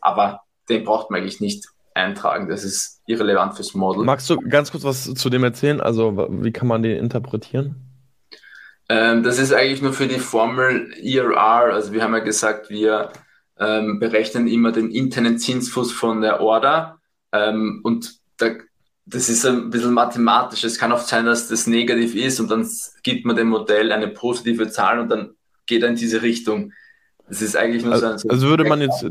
Aber 0.00 0.42
den 0.68 0.84
braucht 0.84 1.10
man 1.10 1.20
eigentlich 1.20 1.40
nicht 1.40 1.66
eintragen. 1.94 2.48
Das 2.48 2.64
ist 2.64 3.02
irrelevant 3.06 3.56
fürs 3.56 3.74
Model. 3.74 4.04
Magst 4.04 4.28
du 4.30 4.38
ganz 4.38 4.70
kurz 4.70 4.84
was 4.84 5.12
zu 5.14 5.30
dem 5.30 5.44
erzählen? 5.44 5.80
Also, 5.80 6.28
wie 6.30 6.52
kann 6.52 6.68
man 6.68 6.82
den 6.82 6.98
interpretieren? 6.98 7.76
Ähm, 8.88 9.22
das 9.22 9.38
ist 9.38 9.52
eigentlich 9.52 9.82
nur 9.82 9.92
für 9.92 10.06
die 10.06 10.18
Formel 10.18 10.92
IRR. 11.00 11.72
Also, 11.72 11.92
wir 11.92 12.02
haben 12.02 12.14
ja 12.14 12.20
gesagt, 12.20 12.70
wir 12.70 13.12
ähm, 13.58 13.98
berechnen 13.98 14.46
immer 14.46 14.72
den 14.72 14.90
internen 14.90 15.38
Zinsfuß 15.38 15.92
von 15.92 16.20
der 16.20 16.40
Order. 16.40 16.98
Ähm, 17.32 17.80
und 17.82 18.18
da 18.38 18.50
das 19.10 19.28
ist 19.28 19.46
ein 19.46 19.70
bisschen 19.70 19.94
mathematisch. 19.94 20.64
Es 20.64 20.78
kann 20.78 20.92
oft 20.92 21.06
sein, 21.06 21.24
dass 21.24 21.48
das 21.48 21.66
negativ 21.66 22.14
ist 22.14 22.40
und 22.40 22.50
dann 22.50 22.68
gibt 23.02 23.24
man 23.24 23.36
dem 23.36 23.48
Modell 23.48 23.92
eine 23.92 24.08
positive 24.08 24.68
Zahl 24.70 24.98
und 24.98 25.08
dann 25.08 25.30
geht 25.66 25.82
er 25.82 25.88
in 25.88 25.96
diese 25.96 26.22
Richtung. 26.22 26.72
Das 27.28 27.42
ist 27.42 27.56
eigentlich 27.56 27.84
nur 27.84 27.92
also, 27.94 28.06
so 28.06 28.12
ein. 28.12 28.18
So 28.18 28.28
also 28.28 28.48
würde 28.48 28.64
man 28.64 28.80
jetzt 28.80 29.04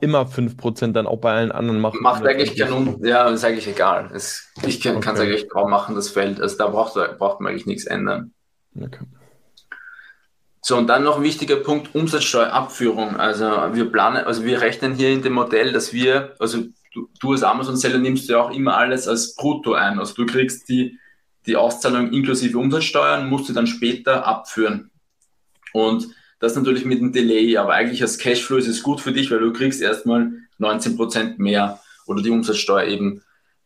immer 0.00 0.22
5% 0.26 0.92
dann 0.92 1.06
auch 1.06 1.18
bei 1.18 1.32
allen 1.32 1.52
anderen 1.52 1.80
machen? 1.80 2.00
Macht 2.02 2.26
eigentlich 2.26 2.56
keinen 2.56 3.04
Ja, 3.04 3.28
ist 3.28 3.44
eigentlich 3.44 3.68
egal. 3.68 4.10
Es, 4.14 4.50
ich 4.66 4.80
kann 4.80 4.98
es 4.98 5.06
okay. 5.06 5.20
eigentlich 5.20 5.48
kaum 5.48 5.70
machen, 5.70 5.94
das 5.94 6.08
Feld. 6.08 6.40
Also 6.40 6.56
da 6.56 6.68
braucht, 6.68 6.94
braucht 7.18 7.40
man 7.40 7.50
eigentlich 7.50 7.66
nichts 7.66 7.84
ändern. 7.84 8.32
Okay. 8.78 9.04
So, 10.60 10.78
und 10.78 10.86
dann 10.86 11.04
noch 11.04 11.18
ein 11.18 11.22
wichtiger 11.22 11.56
Punkt, 11.56 11.94
Umsatzsteuerabführung. 11.94 13.16
Also 13.16 13.44
wir 13.72 13.92
planen, 13.92 14.24
also 14.24 14.44
wir 14.44 14.62
rechnen 14.62 14.94
hier 14.94 15.10
in 15.10 15.20
dem 15.20 15.34
Modell, 15.34 15.72
dass 15.72 15.92
wir, 15.92 16.34
also 16.38 16.64
du, 16.94 17.10
du 17.20 17.32
als 17.32 17.42
Amazon-Seller 17.42 17.98
nimmst 17.98 18.28
ja 18.28 18.40
auch 18.40 18.50
immer 18.50 18.76
alles 18.76 19.06
als 19.08 19.34
Brutto 19.34 19.74
ein. 19.74 19.98
Also 19.98 20.14
du 20.14 20.26
kriegst 20.26 20.68
die, 20.68 20.98
die 21.46 21.56
Auszahlung 21.56 22.12
inklusive 22.12 22.58
Umsatzsteuern, 22.58 23.28
musst 23.28 23.48
du 23.48 23.52
dann 23.52 23.66
später 23.66 24.26
abführen. 24.26 24.90
Und 25.72 26.08
das 26.38 26.54
natürlich 26.54 26.84
mit 26.84 27.00
einem 27.00 27.12
Delay, 27.12 27.56
aber 27.56 27.74
eigentlich 27.74 28.02
als 28.02 28.18
Cashflow 28.18 28.56
ist 28.56 28.68
es 28.68 28.82
gut 28.82 29.00
für 29.00 29.12
dich, 29.12 29.30
weil 29.30 29.40
du 29.40 29.52
kriegst 29.52 29.82
erstmal 29.82 30.32
19% 30.60 31.34
mehr 31.38 31.80
oder 32.06 32.22
die 32.22 32.30
Umsatzsteuer 32.30 32.84
eben. 32.84 33.22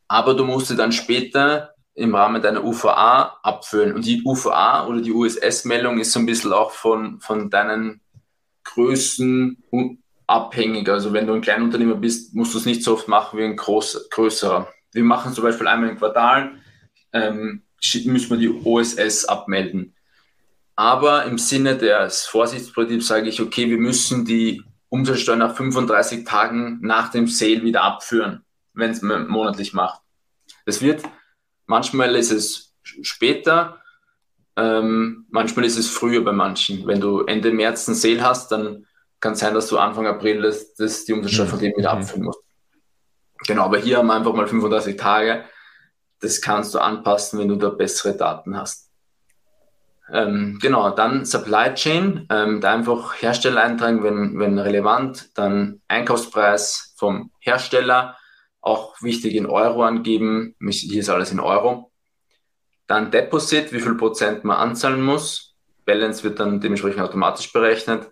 Aber 0.09 0.35
du 0.35 0.45
musst 0.45 0.69
sie 0.69 0.77
dann 0.77 0.93
später 0.93 1.75
im 1.95 2.15
Rahmen 2.15 2.41
deiner 2.41 2.65
UVA 2.65 3.39
abfüllen. 3.43 3.95
Und 3.95 4.07
die 4.07 4.23
UVA 4.25 4.87
oder 4.87 5.01
die 5.01 5.13
USS-Meldung 5.13 5.99
ist 5.99 6.13
so 6.13 6.21
ein 6.21 6.27
bisschen 6.27 6.53
auch 6.53 6.71
von, 6.71 7.21
von 7.21 7.51
deinen 7.51 8.01
Größen 8.65 9.63
abhängig. 10.29 10.89
Also 10.89 11.13
wenn 11.13 11.27
du 11.27 11.33
ein 11.33 11.41
Kleinunternehmer 11.41 11.97
bist, 11.97 12.35
musst 12.35 12.55
du 12.55 12.59
es 12.59 12.67
nicht 12.67 12.85
so 12.85 12.93
oft 12.93 13.09
machen 13.09 13.39
wie 13.39 13.45
ein 13.45 13.57
groß, 13.57 14.11
größerer. 14.11 14.69
Wir 14.93 15.05
machen 15.05 15.33
zum 15.33 15.43
Beispiel 15.43 15.67
einmal 15.67 15.91
im 15.91 15.99
Quartal, 15.99 16.53
ähm, 17.13 17.63
müssen 18.05 18.31
wir 18.31 18.37
die 18.37 18.51
OSS 18.65 19.25
abmelden. 19.25 19.95
Aber 20.77 21.25
im 21.25 21.39
Sinne 21.39 21.77
des 21.77 22.27
Vorsichtsprinzips 22.27 23.09
sage 23.09 23.29
ich, 23.29 23.41
okay, 23.41 23.69
wir 23.69 23.79
müssen 23.79 24.25
die 24.25 24.63
Umsatzsteuer 24.91 25.37
nach 25.37 25.57
35 25.57 26.25
Tagen 26.25 26.79
nach 26.83 27.11
dem 27.11 27.27
Sale 27.27 27.63
wieder 27.63 27.83
abführen, 27.83 28.45
wenn 28.75 28.91
es 28.91 29.03
monatlich 29.03 29.73
macht. 29.75 30.01
Das 30.67 30.81
wird, 30.81 31.03
manchmal 31.67 32.15
ist 32.15 32.31
es 32.31 32.75
später, 32.83 33.83
ähm, 34.57 35.27
manchmal 35.31 35.65
ist 35.65 35.79
es 35.79 35.91
früher 35.91 36.25
bei 36.25 36.33
manchen. 36.33 36.87
Wenn 36.87 37.01
du 37.01 37.23
Ende 37.23 37.53
März 37.53 37.89
einen 37.89 37.97
Sale 37.97 38.23
hast, 38.23 38.53
dann 38.53 38.87
kann 39.21 39.35
sein, 39.35 39.55
dass 39.55 39.69
du 39.69 39.79
Anfang 39.79 40.07
April 40.07 40.43
das, 40.43 40.75
das 40.75 41.05
die 41.05 41.13
Umsatzsteuer 41.13 41.47
von 41.47 41.59
dem 41.59 41.77
wieder 41.77 41.95
mhm. 41.95 42.03
abführen 42.03 42.25
musst. 42.25 42.41
Genau, 43.47 43.65
aber 43.65 43.79
hier 43.79 43.99
haben 43.99 44.07
wir 44.07 44.15
einfach 44.15 44.33
mal 44.33 44.47
35 44.47 44.97
Tage. 44.97 45.45
Das 46.21 46.41
kannst 46.41 46.75
du 46.75 46.81
anpassen, 46.81 47.39
wenn 47.39 47.49
du 47.49 47.57
da 47.57 47.71
bessere 47.71 48.17
Daten 48.17 48.57
hast. 48.57 48.89
Ähm, 50.11 50.59
genau, 50.61 50.91
dann 50.91 51.25
Supply 51.25 51.75
Chain, 51.75 52.27
ähm, 52.31 52.61
da 52.61 52.73
einfach 52.73 53.15
Hersteller 53.21 53.63
eintragen, 53.63 54.03
wenn, 54.03 54.39
wenn 54.39 54.59
relevant, 54.59 55.37
dann 55.37 55.83
Einkaufspreis 55.87 56.95
vom 56.97 57.31
Hersteller, 57.41 58.17
auch 58.61 59.01
wichtig 59.03 59.35
in 59.35 59.47
Euro 59.47 59.83
angeben, 59.83 60.57
hier 60.61 61.01
ist 61.01 61.11
alles 61.11 61.31
in 61.31 61.41
Euro. 61.41 61.93
Dann 62.87 63.11
Deposit, 63.11 63.73
wie 63.73 63.81
viel 63.81 63.95
Prozent 63.95 64.45
man 64.45 64.57
anzahlen 64.57 65.03
muss. 65.03 65.55
Balance 65.85 66.25
wird 66.25 66.41
dann 66.41 66.61
dementsprechend 66.61 67.03
automatisch 67.03 67.53
berechnet. 67.53 68.11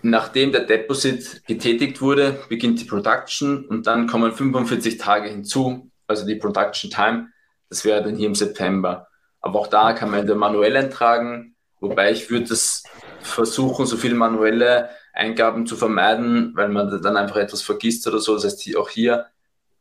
nachdem 0.02 0.52
der 0.52 0.66
Deposit 0.66 1.46
getätigt 1.46 2.02
wurde, 2.02 2.40
beginnt 2.50 2.80
die 2.80 2.86
Production 2.86 3.66
und 3.66 3.86
dann 3.86 4.08
kommen 4.08 4.32
45 4.32 4.98
Tage 4.98 5.30
hinzu, 5.30 5.92
also 6.08 6.26
die 6.26 6.36
Production 6.36 6.90
Time. 6.90 7.28
Das 7.70 7.86
wäre 7.86 8.02
dann 8.02 8.16
hier 8.16 8.28
im 8.28 8.36
September. 8.36 9.08
Aber 9.42 9.60
auch 9.60 9.68
da 9.68 9.94
kann 9.94 10.10
man 10.10 10.26
der 10.26 10.36
manuell 10.36 10.76
eintragen, 10.78 11.56
wobei 11.80 12.12
ich 12.12 12.30
würde 12.30 12.48
das 12.48 12.84
versuchen, 13.20 13.86
so 13.86 13.98
viele 13.98 14.16
manuelle 14.16 14.90
Eingaben 15.14 15.66
zu 15.66 15.76
vermeiden, 15.76 16.54
weil 16.56 16.70
man 16.70 17.02
dann 17.02 17.18
einfach 17.18 17.38
etwas 17.38 17.62
vergisst 17.62 18.08
oder 18.08 18.20
so. 18.20 18.34
Das 18.34 18.46
heißt, 18.46 18.76
auch 18.78 18.90
hier 18.90 19.28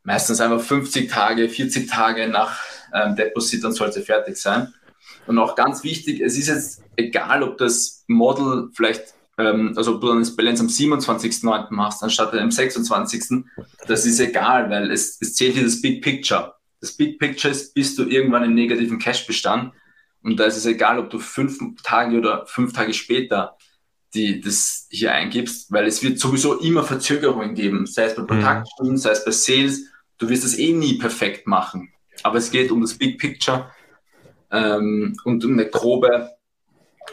meistens 0.06 0.40
einfach 0.40 0.60
50 0.60 1.10
Tage, 1.10 1.48
40 1.48 1.90
Tage 1.90 2.28
nach 2.28 2.60
ähm, 2.94 3.16
Deposit, 3.16 3.62
dann 3.62 3.72
sollte 3.72 4.00
fertig 4.00 4.36
sein. 4.36 4.72
Und 5.26 5.38
auch 5.38 5.56
ganz 5.56 5.82
wichtig, 5.82 6.20
es 6.20 6.38
ist 6.38 6.46
jetzt 6.46 6.82
egal, 6.96 7.42
ob 7.42 7.58
das 7.58 8.04
Model 8.06 8.70
vielleicht, 8.72 9.14
ähm, 9.36 9.74
also 9.76 9.96
ob 9.96 10.00
du 10.00 10.08
dann 10.08 10.20
das 10.20 10.36
Balance 10.36 10.62
am 10.62 10.68
27.09. 10.68 11.66
machst, 11.70 12.04
anstatt 12.04 12.32
am 12.34 12.52
26. 12.52 13.44
Das 13.88 14.06
ist 14.06 14.20
egal, 14.20 14.70
weil 14.70 14.92
es, 14.92 15.18
es 15.20 15.34
zählt 15.34 15.54
hier 15.54 15.64
das 15.64 15.82
Big 15.82 16.02
Picture. 16.02 16.54
Das 16.80 16.92
Big 16.92 17.18
Picture 17.18 17.50
ist, 17.50 17.74
bist 17.74 17.98
du 17.98 18.04
irgendwann 18.04 18.44
im 18.44 18.54
negativen 18.54 19.00
Cash-Bestand. 19.00 19.72
Und 20.22 20.36
da 20.38 20.44
ist 20.44 20.56
es 20.56 20.66
egal, 20.66 21.00
ob 21.00 21.10
du 21.10 21.18
fünf 21.18 21.58
Tage 21.82 22.16
oder 22.16 22.46
fünf 22.46 22.72
Tage 22.72 22.94
später 22.94 23.56
die, 24.14 24.40
das 24.40 24.86
hier 24.90 25.12
eingibst, 25.12 25.70
weil 25.70 25.86
es 25.86 26.02
wird 26.02 26.18
sowieso 26.18 26.58
immer 26.60 26.82
Verzögerungen 26.84 27.54
geben, 27.54 27.86
sei 27.86 28.04
es 28.04 28.14
bei 28.14 28.22
mhm. 28.22 28.26
Production, 28.26 28.90
mhm. 28.90 28.96
sei 28.96 29.10
es 29.10 29.24
bei 29.24 29.30
Sales. 29.30 29.84
Du 30.18 30.28
wirst 30.28 30.44
es 30.44 30.58
eh 30.58 30.72
nie 30.72 30.98
perfekt 30.98 31.46
machen. 31.46 31.92
Aber 32.22 32.38
es 32.38 32.50
geht 32.50 32.70
um 32.70 32.80
das 32.80 32.94
Big 32.94 33.18
Picture 33.18 33.70
ähm, 34.50 35.16
und 35.24 35.44
um 35.44 35.52
eine 35.52 35.66
grobe, 35.66 36.30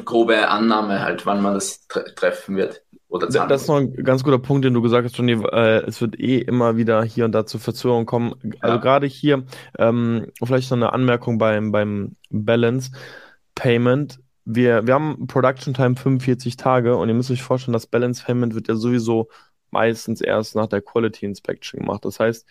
grobe 0.06 0.48
Annahme 0.48 1.02
halt, 1.02 1.26
wann 1.26 1.42
man 1.42 1.54
das 1.54 1.88
tre 1.88 2.14
treffen 2.16 2.56
wird. 2.56 2.82
Oder 3.14 3.28
das 3.28 3.62
ist 3.62 3.68
noch 3.68 3.78
ein 3.78 3.94
ganz 3.94 4.24
guter 4.24 4.40
Punkt, 4.40 4.66
den 4.66 4.74
du 4.74 4.82
gesagt 4.82 5.06
hast, 5.06 5.16
Johnny. 5.16 5.34
Äh, 5.34 5.84
es 5.86 6.02
wird 6.02 6.20
eh 6.20 6.40
immer 6.40 6.78
wieder 6.78 7.04
hier 7.04 7.26
und 7.26 7.32
da 7.32 7.46
zu 7.46 7.60
Verzögerungen 7.60 8.08
kommen. 8.08 8.34
Also 8.60 8.76
ja. 8.76 8.82
gerade 8.82 9.06
hier, 9.06 9.46
ähm, 9.78 10.32
vielleicht 10.44 10.72
noch 10.72 10.78
eine 10.78 10.94
Anmerkung 10.94 11.38
beim, 11.38 11.72
beim 11.72 12.16
Balance 12.32 12.92
Payment. 13.54 14.20
Wir, 14.46 14.88
wir 14.88 14.96
haben 14.96 15.28
Production 15.28 15.76
Time 15.76 15.96
45 15.96 16.58
Tage 16.58 16.98
und 16.98 17.08
ihr 17.08 17.14
müsst 17.14 17.30
euch 17.30 17.44
vorstellen, 17.44 17.74
das 17.74 17.86
Balance 17.86 18.24
Payment 18.26 18.56
wird 18.56 18.68
ja 18.68 18.76
sowieso 18.76 19.30
meistens 19.70 20.20
erst 20.20 20.56
nach 20.56 20.68
der 20.68 20.82
Quality 20.82 21.28
Inspection 21.28 21.82
gemacht. 21.82 22.04
Das 22.06 22.20
heißt, 22.20 22.48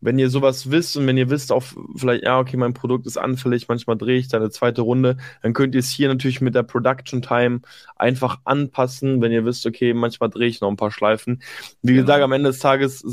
wenn 0.00 0.18
ihr 0.18 0.30
sowas 0.30 0.70
wisst 0.70 0.96
und 0.96 1.06
wenn 1.06 1.16
ihr 1.16 1.30
wisst, 1.30 1.52
auch 1.52 1.62
vielleicht, 1.96 2.24
ja, 2.24 2.38
okay, 2.38 2.56
mein 2.56 2.74
Produkt 2.74 3.06
ist 3.06 3.18
anfällig, 3.18 3.68
manchmal 3.68 3.96
drehe 3.96 4.18
ich 4.18 4.28
da 4.28 4.38
eine 4.38 4.50
zweite 4.50 4.82
Runde, 4.82 5.16
dann 5.42 5.52
könnt 5.52 5.74
ihr 5.74 5.80
es 5.80 5.90
hier 5.90 6.08
natürlich 6.08 6.40
mit 6.40 6.54
der 6.54 6.62
Production 6.62 7.22
Time 7.22 7.60
einfach 7.96 8.38
anpassen, 8.44 9.20
wenn 9.20 9.32
ihr 9.32 9.44
wisst, 9.44 9.66
okay, 9.66 9.92
manchmal 9.92 10.30
drehe 10.30 10.48
ich 10.48 10.60
noch 10.60 10.70
ein 10.70 10.76
paar 10.76 10.90
Schleifen. 10.90 11.42
Wie 11.82 11.92
genau. 11.92 12.02
gesagt, 12.02 12.22
am 12.22 12.32
Ende 12.32 12.50
des 12.50 12.60
Tages 12.60 13.04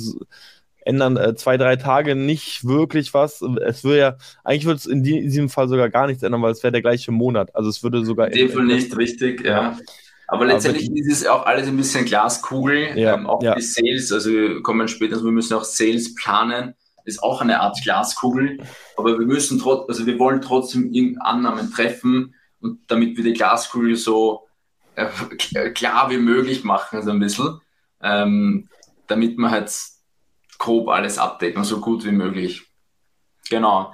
ändern 0.88 1.17
äh, 1.17 1.36
zwei, 1.36 1.58
drei 1.58 1.76
Tage 1.76 2.15
nicht 2.15 2.65
wirklich 2.65 3.13
was. 3.13 3.41
Es 3.41 3.84
würde 3.84 4.00
ja, 4.00 4.17
eigentlich 4.43 4.65
würde 4.65 4.78
es 4.78 4.86
in, 4.86 5.04
die, 5.04 5.17
in, 5.17 5.26
diesem 5.26 5.50
Fall 5.50 5.67
sogar 5.67 5.89
gar 5.89 6.08
nichts 6.08 6.23
ändern, 6.23 6.41
weil 6.41 6.54
es 6.54 6.63
wäre 6.63 6.71
der 6.71 6.82
gleiche 6.82 7.12
Monat. 7.12 7.54
Also 7.56 7.69
es 7.69 7.84
würde 7.84 8.06
sogar. 8.06 8.32
Fall 8.54 8.65
nicht 8.65 8.95
richtig, 8.97 9.43
ja. 9.43 9.78
Aber 10.28 10.46
letztendlich 10.46 10.90
Aber, 10.90 11.00
ist 11.00 11.12
es 11.12 11.26
auch 11.26 11.46
alles 11.46 11.68
ein 11.68 11.78
bisschen 11.78 12.06
Glaskugel, 12.06 12.98
ja, 12.98 13.13
ähm, 13.13 13.28
auch 13.28 13.42
ja. 13.42 13.56
die 13.56 13.62
Sales, 13.62 14.12
also 14.12 14.30
wir 14.30 14.62
kommen 14.62 14.88
später, 14.88 15.13
also 15.13 15.26
wir 15.26 15.32
müssen 15.32 15.54
auch 15.54 15.63
Sales 15.63 16.16
planen, 16.16 16.76
ist 17.06 17.24
auch 17.24 17.42
eine 17.42 17.62
Art 17.62 17.82
Glaskugel. 17.82 18.60
Aber 18.98 19.18
wir 19.18 19.26
müssen 19.26 19.60
trotzdem, 19.60 19.90
also 19.90 20.06
wir 20.06 20.20
wollen 20.20 20.42
trotzdem 20.42 21.18
Annahmen 21.22 21.72
treffen 21.72 22.36
und 22.60 22.80
damit 22.88 23.16
wir 23.16 23.24
die 23.24 23.34
Glaskugel 23.34 23.96
so 23.96 24.48
äh, 24.96 25.08
klar 25.70 26.10
wie 26.10 26.18
möglich 26.18 26.63
machen, 26.63 26.98
also 26.98 27.12
ein 27.12 27.20
bisschen, 27.20 27.62
ähm, 28.02 28.68
damit 29.08 29.38
wir 29.38 29.50
halt 29.50 29.72
grob 30.58 30.90
alles 30.90 31.18
abdecken, 31.18 31.63
so 31.63 31.80
gut 31.80 32.04
wie 32.04 32.12
möglich. 32.12 32.63
Genau. 33.50 33.94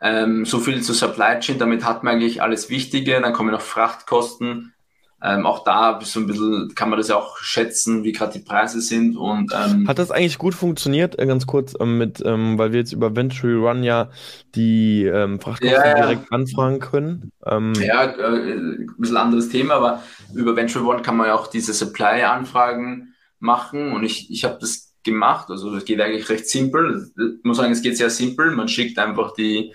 Ähm, 0.00 0.44
so 0.44 0.58
viel 0.58 0.82
zu 0.82 0.92
Supply 0.92 1.40
Chain, 1.40 1.58
damit 1.58 1.84
hat 1.84 2.04
man 2.04 2.14
eigentlich 2.14 2.42
alles 2.42 2.70
Wichtige. 2.70 3.20
Dann 3.20 3.32
kommen 3.32 3.50
noch 3.50 3.60
Frachtkosten, 3.60 4.74
ähm, 5.24 5.46
auch 5.46 5.62
da 5.62 6.00
so 6.02 6.18
ein 6.18 6.26
bisschen 6.26 6.74
kann 6.74 6.90
man 6.90 6.98
das 6.98 7.06
ja 7.06 7.16
auch 7.16 7.38
schätzen, 7.38 8.02
wie 8.02 8.10
gerade 8.10 8.32
die 8.32 8.44
Preise 8.44 8.80
sind. 8.80 9.16
Und, 9.16 9.52
ähm, 9.54 9.86
Hat 9.86 10.00
das 10.00 10.10
eigentlich 10.10 10.36
gut 10.36 10.54
funktioniert, 10.54 11.16
äh, 11.16 11.26
ganz 11.26 11.46
kurz, 11.46 11.74
ähm, 11.78 11.96
mit, 11.96 12.20
ähm, 12.26 12.58
weil 12.58 12.72
wir 12.72 12.80
jetzt 12.80 12.92
über 12.92 13.14
Venturi 13.14 13.54
Run 13.54 13.84
ja 13.84 14.10
die 14.56 15.04
ähm, 15.04 15.38
Frachtkosten 15.38 15.78
ja, 15.78 15.94
direkt 15.94 16.32
anfragen 16.32 16.80
können? 16.80 17.30
Ähm, 17.46 17.72
ja, 17.74 18.02
äh, 18.02 18.54
ein 18.54 18.94
bisschen 18.98 19.16
anderes 19.16 19.48
Thema, 19.48 19.74
aber 19.74 20.02
über 20.34 20.56
Venturi 20.56 20.84
One 20.84 21.02
kann 21.02 21.16
man 21.16 21.28
ja 21.28 21.34
auch 21.34 21.46
diese 21.46 21.72
Supply-Anfragen 21.72 23.14
machen 23.38 23.92
und 23.92 24.02
ich, 24.02 24.28
ich 24.28 24.44
habe 24.44 24.58
das 24.60 24.92
gemacht. 25.04 25.50
Also 25.50 25.72
es 25.76 25.84
geht 25.84 26.00
eigentlich 26.00 26.28
recht 26.30 26.48
simpel. 26.48 27.12
Ich 27.16 27.44
muss 27.44 27.58
sagen, 27.58 27.70
es 27.70 27.82
geht 27.82 27.96
sehr 27.96 28.10
simpel. 28.10 28.50
Man 28.50 28.66
schickt 28.66 28.98
einfach 28.98 29.34
die, 29.34 29.72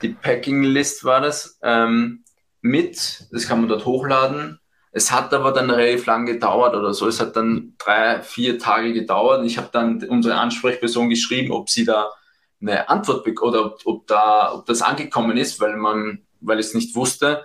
die 0.00 0.10
Packing-List 0.10 1.04
war 1.04 1.20
das 1.20 1.58
mit. 2.60 3.26
Das 3.32 3.48
kann 3.48 3.60
man 3.60 3.68
dort 3.68 3.86
hochladen 3.86 4.58
es 4.92 5.10
hat 5.10 5.32
aber 5.32 5.52
dann 5.52 5.70
relativ 5.70 6.04
lang 6.04 6.26
gedauert 6.26 6.74
oder 6.74 6.92
so. 6.92 7.08
Es 7.08 7.18
hat 7.18 7.34
dann 7.34 7.74
drei, 7.78 8.20
vier 8.20 8.58
Tage 8.58 8.92
gedauert. 8.92 9.44
Ich 9.46 9.56
habe 9.56 9.70
dann 9.72 10.04
unsere 10.04 10.36
Ansprechperson 10.36 11.08
geschrieben, 11.08 11.50
ob 11.50 11.70
sie 11.70 11.86
da 11.86 12.10
eine 12.60 12.88
Antwort 12.90 13.26
oder 13.40 13.64
ob, 13.64 13.80
ob, 13.86 14.06
da, 14.06 14.52
ob 14.54 14.66
das 14.66 14.82
angekommen 14.82 15.38
ist, 15.38 15.60
weil 15.60 15.76
man, 15.76 16.20
weil 16.40 16.60
ich 16.60 16.66
es 16.66 16.74
nicht 16.74 16.94
wusste. 16.94 17.44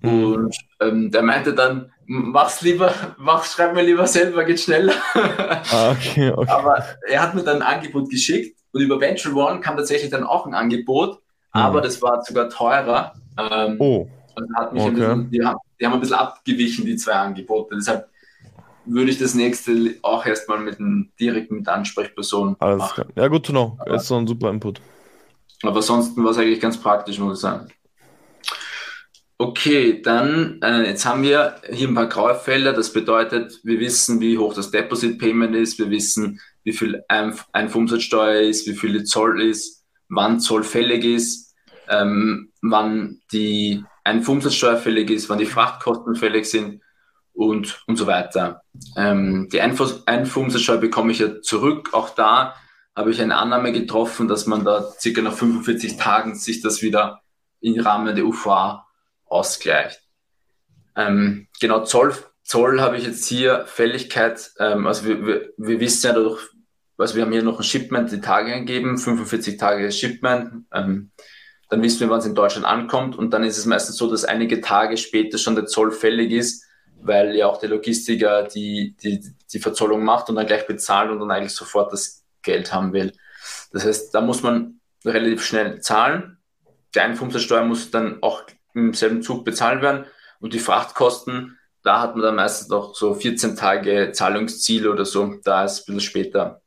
Mhm. 0.00 0.24
Und 0.24 0.56
ähm, 0.80 1.10
der 1.10 1.22
meinte 1.22 1.52
dann, 1.52 1.92
mach's 2.06 2.62
lieber, 2.62 2.92
mach, 3.18 3.44
schreib 3.44 3.74
mir 3.74 3.82
lieber 3.82 4.06
selber, 4.06 4.44
geht 4.44 4.60
schneller. 4.60 4.94
Ah, 5.14 5.90
okay, 5.90 6.30
okay. 6.30 6.50
Aber 6.50 6.82
er 7.06 7.22
hat 7.22 7.34
mir 7.34 7.42
dann 7.42 7.60
ein 7.60 7.76
Angebot 7.76 8.08
geschickt 8.08 8.58
und 8.72 8.80
über 8.80 8.98
Venture 8.98 9.34
One 9.34 9.60
kam 9.60 9.76
tatsächlich 9.76 10.10
dann 10.10 10.24
auch 10.24 10.46
ein 10.46 10.54
Angebot, 10.54 11.16
mhm. 11.16 11.60
aber 11.60 11.80
das 11.82 12.00
war 12.00 12.22
sogar 12.22 12.48
teurer. 12.48 13.12
Ähm, 13.36 13.76
oh. 13.78 14.08
Und 14.34 14.56
hat 14.56 14.72
mich 14.72 14.82
okay. 14.82 14.92
bisschen, 14.92 15.30
die, 15.30 15.44
haben, 15.44 15.58
die 15.80 15.86
haben 15.86 15.94
ein 15.94 16.00
bisschen 16.00 16.16
abgewichen, 16.16 16.86
die 16.86 16.96
zwei 16.96 17.12
Angebote. 17.12 17.76
Deshalb 17.76 18.08
würde 18.84 19.10
ich 19.10 19.18
das 19.18 19.34
nächste 19.34 19.96
auch 20.02 20.24
erstmal 20.24 20.58
mit 20.58 20.78
einem 20.78 21.10
direkt 21.20 21.50
mit 21.50 21.68
Ansprechperson 21.68 22.56
Alles 22.58 22.78
machen. 22.78 23.04
Klar. 23.12 23.24
Ja, 23.24 23.28
gut 23.28 23.46
zu 23.46 23.52
know. 23.52 23.76
Aber, 23.80 23.94
ist 23.94 24.06
so 24.06 24.16
ein 24.16 24.26
super 24.26 24.50
Input. 24.50 24.80
Aber 25.62 25.76
ansonsten 25.76 26.24
war 26.24 26.30
es 26.30 26.38
eigentlich 26.38 26.60
ganz 26.60 26.78
praktisch, 26.78 27.18
muss 27.18 27.38
ich 27.38 27.42
sagen. 27.42 27.68
Okay, 29.40 30.02
dann, 30.02 30.60
äh, 30.62 30.84
jetzt 30.84 31.06
haben 31.06 31.22
wir 31.22 31.56
hier 31.70 31.86
ein 31.86 31.94
paar 31.94 32.08
graue 32.08 32.34
Felder. 32.34 32.72
Das 32.72 32.92
bedeutet, 32.92 33.60
wir 33.62 33.78
wissen, 33.78 34.20
wie 34.20 34.36
hoch 34.36 34.52
das 34.54 34.72
Deposit 34.72 35.18
Payment 35.18 35.54
ist. 35.54 35.78
Wir 35.78 35.90
wissen, 35.90 36.40
wie 36.64 36.72
viel 36.72 37.04
Einf 37.06 37.46
Einfuhrumsatzsteuer 37.52 38.40
ist, 38.40 38.66
wie 38.66 38.74
viel 38.74 39.04
Zoll 39.04 39.40
ist, 39.40 39.84
wann 40.08 40.40
Zoll 40.40 40.64
fällig 40.64 41.04
ist, 41.04 41.54
ähm, 41.88 42.50
wann 42.62 43.20
die 43.32 43.84
ein 44.08 44.26
Umsatzsteuer 44.26 44.78
fällig 44.78 45.10
ist, 45.10 45.28
wann 45.28 45.38
die 45.38 45.46
Frachtkosten 45.46 46.16
fällig 46.16 46.46
sind 46.46 46.82
und, 47.34 47.82
und 47.86 47.96
so 47.96 48.06
weiter. 48.06 48.62
Ähm, 48.96 49.48
die 49.52 49.60
Einfuhrumsatzsteuer 49.60 50.78
bekomme 50.78 51.12
ich 51.12 51.18
ja 51.18 51.40
zurück. 51.42 51.90
Auch 51.92 52.10
da 52.10 52.54
habe 52.96 53.10
ich 53.10 53.20
eine 53.20 53.36
Annahme 53.36 53.70
getroffen, 53.72 54.26
dass 54.26 54.46
man 54.46 54.64
da 54.64 54.82
circa 54.98 55.20
nach 55.20 55.34
45 55.34 55.96
Tagen 55.98 56.34
sich 56.34 56.62
das 56.62 56.82
wieder 56.82 57.20
im 57.60 57.78
Rahmen 57.80 58.16
der 58.16 58.24
UVA 58.24 58.86
ausgleicht. 59.26 60.00
Ähm, 60.96 61.46
genau, 61.60 61.84
Zoll, 61.84 62.14
Zoll 62.42 62.80
habe 62.80 62.96
ich 62.96 63.04
jetzt 63.04 63.26
hier 63.26 63.66
Fälligkeit, 63.66 64.50
ähm, 64.58 64.86
also 64.86 65.04
wir, 65.06 65.26
wir, 65.26 65.52
wir 65.58 65.80
wissen 65.80 66.06
ja 66.06 66.12
dadurch, 66.14 66.42
also 66.96 67.14
wir 67.14 67.22
haben 67.22 67.32
hier 67.32 67.42
noch 67.42 67.58
ein 67.58 67.64
Shipment, 67.64 68.10
die 68.10 68.20
Tage 68.20 68.52
angegeben, 68.52 68.98
45 68.98 69.58
Tage 69.58 69.92
Shipment. 69.92 70.64
Ähm, 70.72 71.12
dann 71.68 71.82
wissen 71.82 72.00
wir, 72.00 72.10
wann 72.10 72.20
es 72.20 72.26
in 72.26 72.34
Deutschland 72.34 72.66
ankommt 72.66 73.16
und 73.16 73.30
dann 73.30 73.44
ist 73.44 73.58
es 73.58 73.66
meistens 73.66 73.96
so, 73.96 74.10
dass 74.10 74.24
einige 74.24 74.60
Tage 74.60 74.96
später 74.96 75.38
schon 75.38 75.54
der 75.54 75.66
Zoll 75.66 75.92
fällig 75.92 76.32
ist, 76.32 76.64
weil 77.00 77.36
ja 77.36 77.46
auch 77.46 77.58
der 77.58 77.68
Logistiker 77.68 78.44
die, 78.44 78.96
die, 79.02 79.20
die 79.52 79.58
Verzollung 79.58 80.04
macht 80.04 80.28
und 80.28 80.36
dann 80.36 80.46
gleich 80.46 80.66
bezahlt 80.66 81.10
und 81.10 81.20
dann 81.20 81.30
eigentlich 81.30 81.54
sofort 81.54 81.92
das 81.92 82.24
Geld 82.42 82.72
haben 82.72 82.92
will. 82.92 83.12
Das 83.72 83.84
heißt, 83.84 84.14
da 84.14 84.20
muss 84.20 84.42
man 84.42 84.80
relativ 85.04 85.44
schnell 85.44 85.80
zahlen. 85.80 86.38
Die 86.94 87.00
Einfuhrumsatzsteuer 87.00 87.64
muss 87.64 87.90
dann 87.90 88.22
auch 88.22 88.44
im 88.74 88.94
selben 88.94 89.22
Zug 89.22 89.44
bezahlt 89.44 89.82
werden 89.82 90.06
und 90.40 90.54
die 90.54 90.58
Frachtkosten, 90.58 91.58
da 91.82 92.00
hat 92.00 92.14
man 92.14 92.22
dann 92.22 92.34
meistens 92.36 92.68
noch 92.68 92.94
so 92.94 93.14
14 93.14 93.56
Tage 93.56 94.12
Zahlungsziel 94.12 94.88
oder 94.88 95.04
so, 95.04 95.34
da 95.44 95.64
ist 95.64 95.80
ein 95.80 95.94
bisschen 95.94 96.00
später. 96.00 96.62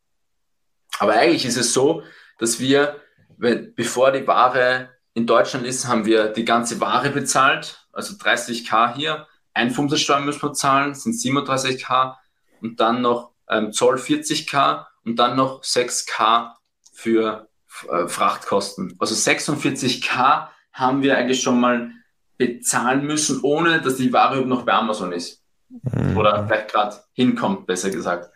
Aber 0.99 1.13
eigentlich 1.13 1.45
ist 1.45 1.57
es 1.57 1.73
so, 1.73 2.03
dass 2.37 2.59
wir, 2.59 2.97
wenn, 3.37 3.73
bevor 3.73 4.11
die 4.11 4.25
Ware 4.27 4.90
in 5.13 5.27
Deutschland 5.27 5.65
ist, 5.65 5.87
haben 5.87 6.05
wir 6.05 6.29
die 6.29 6.45
ganze 6.45 6.79
Ware 6.79 7.09
bezahlt, 7.09 7.87
also 7.91 8.15
30k 8.15 8.93
hier, 8.95 9.27
Einfuhrumsatzsteuer 9.53 10.21
müssen 10.21 10.41
wir 10.41 10.53
zahlen, 10.53 10.93
sind 10.93 11.13
37k 11.13 12.15
und 12.61 12.79
dann 12.79 13.01
noch 13.01 13.31
ähm, 13.49 13.73
Zoll 13.73 13.95
40k 13.95 14.85
und 15.03 15.17
dann 15.17 15.35
noch 15.35 15.61
6k 15.61 16.51
für 16.93 17.49
äh, 17.89 18.07
Frachtkosten. 18.07 18.95
Also 18.99 19.15
46k 19.15 20.47
haben 20.71 21.01
wir 21.01 21.17
eigentlich 21.17 21.41
schon 21.41 21.59
mal 21.59 21.91
bezahlen 22.37 23.05
müssen, 23.05 23.41
ohne 23.43 23.81
dass 23.81 23.97
die 23.97 24.13
Ware 24.13 24.45
noch 24.45 24.63
bei 24.63 24.73
Amazon 24.73 25.11
ist. 25.11 25.43
Mhm. 25.69 26.17
Oder 26.17 26.45
vielleicht 26.47 26.71
gerade 26.71 26.95
hinkommt, 27.13 27.67
besser 27.67 27.89
gesagt. 27.89 28.29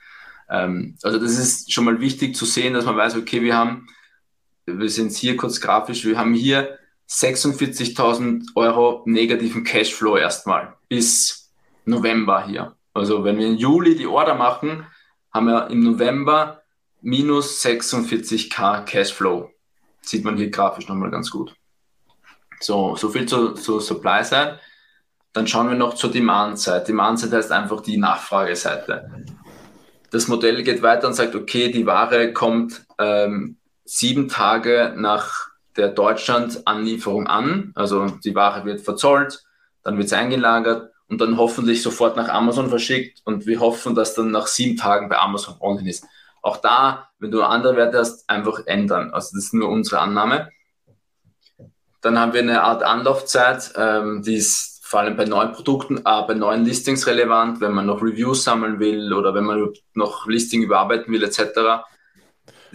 Ähm, 0.49 0.97
also 1.01 1.19
das 1.19 1.37
ist 1.37 1.71
schon 1.71 1.85
mal 1.85 1.99
wichtig 1.99 2.35
zu 2.35 2.45
sehen, 2.45 2.73
dass 2.73 2.85
man 2.85 2.97
weiß, 2.97 3.15
okay, 3.15 3.41
wir 3.41 3.57
haben, 3.57 3.87
wir 4.65 4.89
sind 4.89 5.11
hier 5.11 5.37
kurz 5.37 5.61
grafisch, 5.61 6.05
wir 6.05 6.17
haben 6.17 6.33
hier 6.33 6.77
46.000 7.09 8.47
Euro 8.55 9.03
negativen 9.05 9.63
Cashflow 9.63 10.17
erstmal 10.17 10.75
bis 10.89 11.51
November 11.85 12.45
hier. 12.45 12.75
Also 12.93 13.23
wenn 13.23 13.37
wir 13.37 13.47
im 13.47 13.57
Juli 13.57 13.95
die 13.95 14.07
Order 14.07 14.35
machen, 14.35 14.87
haben 15.31 15.47
wir 15.47 15.67
im 15.69 15.81
November 15.81 16.61
minus 17.01 17.63
46k 17.63 18.83
Cashflow. 18.85 19.51
Sieht 20.01 20.23
man 20.23 20.37
hier 20.37 20.49
grafisch 20.49 20.87
nochmal 20.87 21.11
ganz 21.11 21.29
gut. 21.29 21.55
So, 22.59 22.95
so 22.95 23.09
viel 23.09 23.27
zur, 23.27 23.55
zur 23.55 23.81
Supply-Seite. 23.81 24.59
Dann 25.33 25.47
schauen 25.47 25.69
wir 25.69 25.75
noch 25.75 25.95
zur 25.95 26.11
Demand-Seite. 26.11 26.87
Demand-Seite 26.87 27.35
heißt 27.35 27.51
einfach 27.51 27.81
die 27.81 27.97
Nachfrageseite. 27.97 29.25
Das 30.09 30.27
Modell 30.27 30.63
geht 30.63 30.81
weiter 30.81 31.07
und 31.07 31.13
sagt, 31.13 31.35
okay, 31.35 31.71
die 31.71 31.85
Ware 31.85 32.31
kommt 32.31 32.85
ähm, 32.97 33.57
sieben 33.85 34.27
Tage 34.27 34.93
nach 34.97 35.47
der 35.77 35.89
Deutschland-Anlieferung 35.89 37.27
an. 37.27 37.71
Also 37.75 38.07
die 38.23 38.35
Ware 38.35 38.65
wird 38.65 38.81
verzollt, 38.81 39.43
dann 39.83 39.97
wird 39.97 40.07
es 40.07 40.13
eingelagert 40.13 40.91
und 41.07 41.21
dann 41.21 41.37
hoffentlich 41.37 41.81
sofort 41.81 42.17
nach 42.17 42.29
Amazon 42.29 42.69
verschickt 42.69 43.21
und 43.25 43.45
wir 43.45 43.59
hoffen, 43.59 43.95
dass 43.95 44.15
dann 44.15 44.31
nach 44.31 44.47
sieben 44.47 44.77
Tagen 44.77 45.09
bei 45.09 45.17
Amazon 45.17 45.55
online 45.59 45.89
ist. 45.89 46.05
Auch 46.41 46.57
da, 46.57 47.09
wenn 47.19 47.31
du 47.31 47.43
andere 47.43 47.75
Werte 47.75 47.99
hast, 47.99 48.29
einfach 48.29 48.61
ändern. 48.65 49.11
Also 49.11 49.35
das 49.35 49.45
ist 49.45 49.53
nur 49.53 49.69
unsere 49.69 49.99
Annahme. 49.99 50.49
Dann 52.01 52.19
haben 52.19 52.33
wir 52.33 52.41
eine 52.41 52.61
Art 52.61 52.83
Anlaufzeit, 52.83 53.73
ähm, 53.75 54.21
die 54.21 54.35
ist 54.35 54.75
vor 54.83 54.99
allem 54.99 55.17
bei 55.17 55.25
neuen 55.25 55.51
Produkten, 55.53 55.97
äh, 55.97 56.21
bei 56.27 56.35
neuen 56.35 56.63
Listings 56.63 57.07
relevant, 57.07 57.61
wenn 57.61 57.71
man 57.71 57.87
noch 57.87 58.03
Reviews 58.03 58.43
sammeln 58.43 58.79
will 58.79 59.11
oder 59.13 59.33
wenn 59.33 59.43
man 59.43 59.73
noch 59.95 60.27
Listing 60.27 60.61
überarbeiten 60.61 61.11
will 61.11 61.23
etc. 61.23 61.83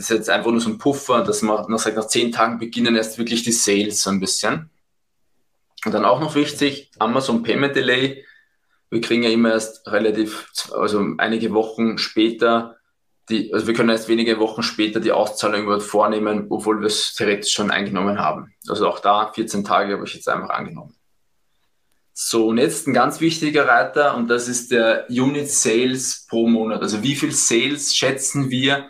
Das 0.00 0.08
ist 0.10 0.16
jetzt 0.16 0.30
einfach 0.30 0.50
nur 0.50 0.62
so 0.62 0.70
ein 0.70 0.78
Puffer, 0.78 1.22
dass 1.22 1.42
man 1.42 1.70
nach, 1.70 1.94
nach 1.94 2.06
zehn 2.06 2.32
Tagen 2.32 2.58
beginnen 2.58 2.96
erst 2.96 3.18
wirklich 3.18 3.42
die 3.42 3.52
Sales 3.52 4.00
so 4.00 4.08
ein 4.08 4.18
bisschen. 4.18 4.70
Und 5.84 5.92
dann 5.92 6.06
auch 6.06 6.20
noch 6.20 6.34
wichtig, 6.34 6.90
Amazon 6.98 7.42
Payment 7.42 7.76
Delay. 7.76 8.24
Wir 8.88 9.02
kriegen 9.02 9.22
ja 9.22 9.28
immer 9.28 9.50
erst 9.50 9.86
relativ, 9.86 10.50
also 10.72 11.04
einige 11.18 11.52
Wochen 11.52 11.98
später 11.98 12.78
die, 13.28 13.52
also 13.52 13.66
wir 13.66 13.74
können 13.74 13.90
erst 13.90 14.08
wenige 14.08 14.38
Wochen 14.38 14.62
später 14.62 15.00
die 15.00 15.12
Auszahlung 15.12 15.64
überhaupt 15.64 15.82
vornehmen, 15.82 16.46
obwohl 16.48 16.80
wir 16.80 16.86
es 16.86 17.14
theoretisch 17.14 17.52
schon 17.52 17.70
eingenommen 17.70 18.18
haben. 18.18 18.54
Also 18.68 18.88
auch 18.88 19.00
da 19.00 19.30
14 19.34 19.64
Tage 19.64 19.92
habe 19.92 20.04
ich 20.06 20.14
jetzt 20.14 20.30
einfach 20.30 20.48
angenommen. 20.48 20.94
So, 22.14 22.46
und 22.46 22.56
jetzt 22.56 22.86
ein 22.86 22.94
ganz 22.94 23.20
wichtiger 23.20 23.68
Reiter 23.68 24.16
und 24.16 24.28
das 24.28 24.48
ist 24.48 24.70
der 24.70 25.04
Unit 25.10 25.50
Sales 25.50 26.24
pro 26.26 26.48
Monat. 26.48 26.80
Also 26.80 27.02
wie 27.02 27.14
viel 27.14 27.32
Sales 27.32 27.94
schätzen 27.94 28.48
wir 28.48 28.88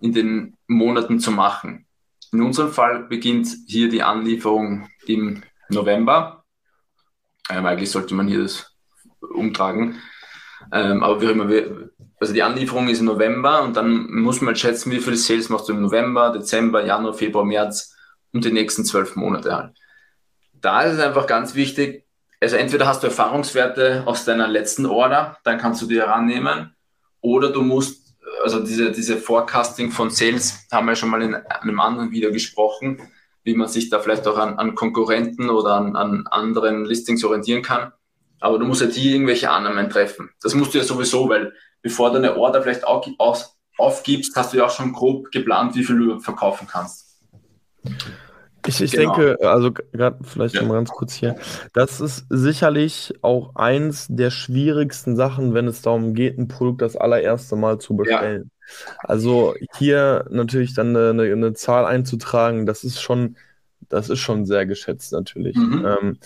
in 0.00 0.12
den 0.12 0.56
Monaten 0.66 1.20
zu 1.20 1.30
machen? 1.30 1.86
In 2.32 2.42
unserem 2.42 2.72
Fall 2.72 3.04
beginnt 3.04 3.48
hier 3.66 3.88
die 3.88 4.02
Anlieferung 4.02 4.88
im 5.06 5.42
November. 5.68 6.44
Ähm, 7.48 7.66
eigentlich 7.66 7.90
sollte 7.90 8.14
man 8.14 8.28
hier 8.28 8.42
das 8.42 8.76
umtragen. 9.20 10.00
Ähm, 10.72 11.02
aber 11.02 11.20
wie 11.20 11.26
immer, 11.26 11.48
also 12.18 12.32
die 12.32 12.42
Anlieferung 12.42 12.88
ist 12.88 13.00
im 13.00 13.06
November 13.06 13.62
und 13.62 13.76
dann 13.76 14.10
muss 14.10 14.40
man 14.40 14.56
schätzen, 14.56 14.90
wie 14.90 15.00
viele 15.00 15.16
Sales 15.16 15.48
machst 15.48 15.68
du 15.68 15.72
im 15.72 15.82
November, 15.82 16.32
Dezember, 16.32 16.84
Januar, 16.84 17.14
Februar, 17.14 17.44
März 17.44 17.94
und 18.32 18.44
die 18.44 18.52
nächsten 18.52 18.84
zwölf 18.84 19.16
Monate 19.16 19.54
halt. 19.54 19.76
Da 20.54 20.82
ist 20.82 20.94
es 20.94 21.00
einfach 21.00 21.26
ganz 21.26 21.54
wichtig, 21.54 22.06
also 22.40 22.56
entweder 22.56 22.86
hast 22.86 23.02
du 23.02 23.06
Erfahrungswerte 23.06 24.02
aus 24.06 24.24
deiner 24.24 24.48
letzten 24.48 24.86
Order, 24.86 25.38
dann 25.44 25.58
kannst 25.58 25.82
du 25.82 25.86
die 25.86 25.98
herannehmen, 25.98 26.74
oder 27.20 27.50
du 27.50 27.62
musst, 27.62 28.05
also 28.46 28.60
diese, 28.60 28.92
diese 28.92 29.16
Forecasting 29.16 29.90
von 29.90 30.08
Sales 30.08 30.68
haben 30.70 30.86
wir 30.86 30.94
schon 30.94 31.10
mal 31.10 31.20
in 31.20 31.34
einem 31.34 31.80
anderen 31.80 32.12
Video 32.12 32.30
gesprochen, 32.30 33.02
wie 33.42 33.54
man 33.54 33.66
sich 33.66 33.90
da 33.90 33.98
vielleicht 33.98 34.28
auch 34.28 34.38
an, 34.38 34.56
an 34.56 34.76
Konkurrenten 34.76 35.50
oder 35.50 35.74
an, 35.74 35.96
an 35.96 36.28
anderen 36.28 36.84
Listings 36.84 37.24
orientieren 37.24 37.62
kann. 37.62 37.92
Aber 38.38 38.60
du 38.60 38.64
musst 38.64 38.82
halt 38.82 38.92
hier 38.92 39.14
irgendwelche 39.14 39.50
Annahmen 39.50 39.90
treffen. 39.90 40.30
Das 40.40 40.54
musst 40.54 40.74
du 40.74 40.78
ja 40.78 40.84
sowieso, 40.84 41.28
weil 41.28 41.54
bevor 41.82 42.10
du 42.10 42.18
eine 42.18 42.36
Order 42.36 42.62
vielleicht 42.62 42.86
auch 42.86 43.04
aus, 43.18 43.58
aufgibst, 43.78 44.36
hast 44.36 44.52
du 44.52 44.58
ja 44.58 44.66
auch 44.66 44.70
schon 44.70 44.92
grob 44.92 45.32
geplant, 45.32 45.74
wie 45.74 45.82
viel 45.82 45.98
du 45.98 46.20
verkaufen 46.20 46.68
kannst. 46.70 47.18
Ich, 48.66 48.80
ich 48.80 48.92
genau. 48.92 49.14
denke, 49.14 49.48
also 49.48 49.72
gerade 49.72 50.18
vielleicht 50.22 50.54
ja. 50.56 50.62
mal 50.62 50.74
ganz 50.74 50.90
kurz 50.90 51.14
hier, 51.14 51.36
das 51.72 52.00
ist 52.00 52.26
sicherlich 52.28 53.14
auch 53.22 53.54
eins 53.54 54.06
der 54.08 54.30
schwierigsten 54.30 55.16
Sachen, 55.16 55.54
wenn 55.54 55.66
es 55.66 55.82
darum 55.82 56.14
geht, 56.14 56.38
ein 56.38 56.48
Produkt 56.48 56.82
das 56.82 56.96
allererste 56.96 57.56
Mal 57.56 57.78
zu 57.78 57.96
bestellen. 57.96 58.50
Ja. 58.50 58.96
Also 59.04 59.54
hier 59.76 60.26
natürlich 60.30 60.74
dann 60.74 60.96
eine, 60.96 61.22
eine, 61.22 61.52
Zahl 61.54 61.84
einzutragen, 61.84 62.66
das 62.66 62.84
ist 62.84 63.00
schon, 63.00 63.36
das 63.88 64.10
ist 64.10 64.18
schon 64.18 64.44
sehr 64.46 64.66
geschätzt 64.66 65.12
natürlich. 65.12 65.56
Mhm. 65.56 65.86
Ähm, 65.86 66.18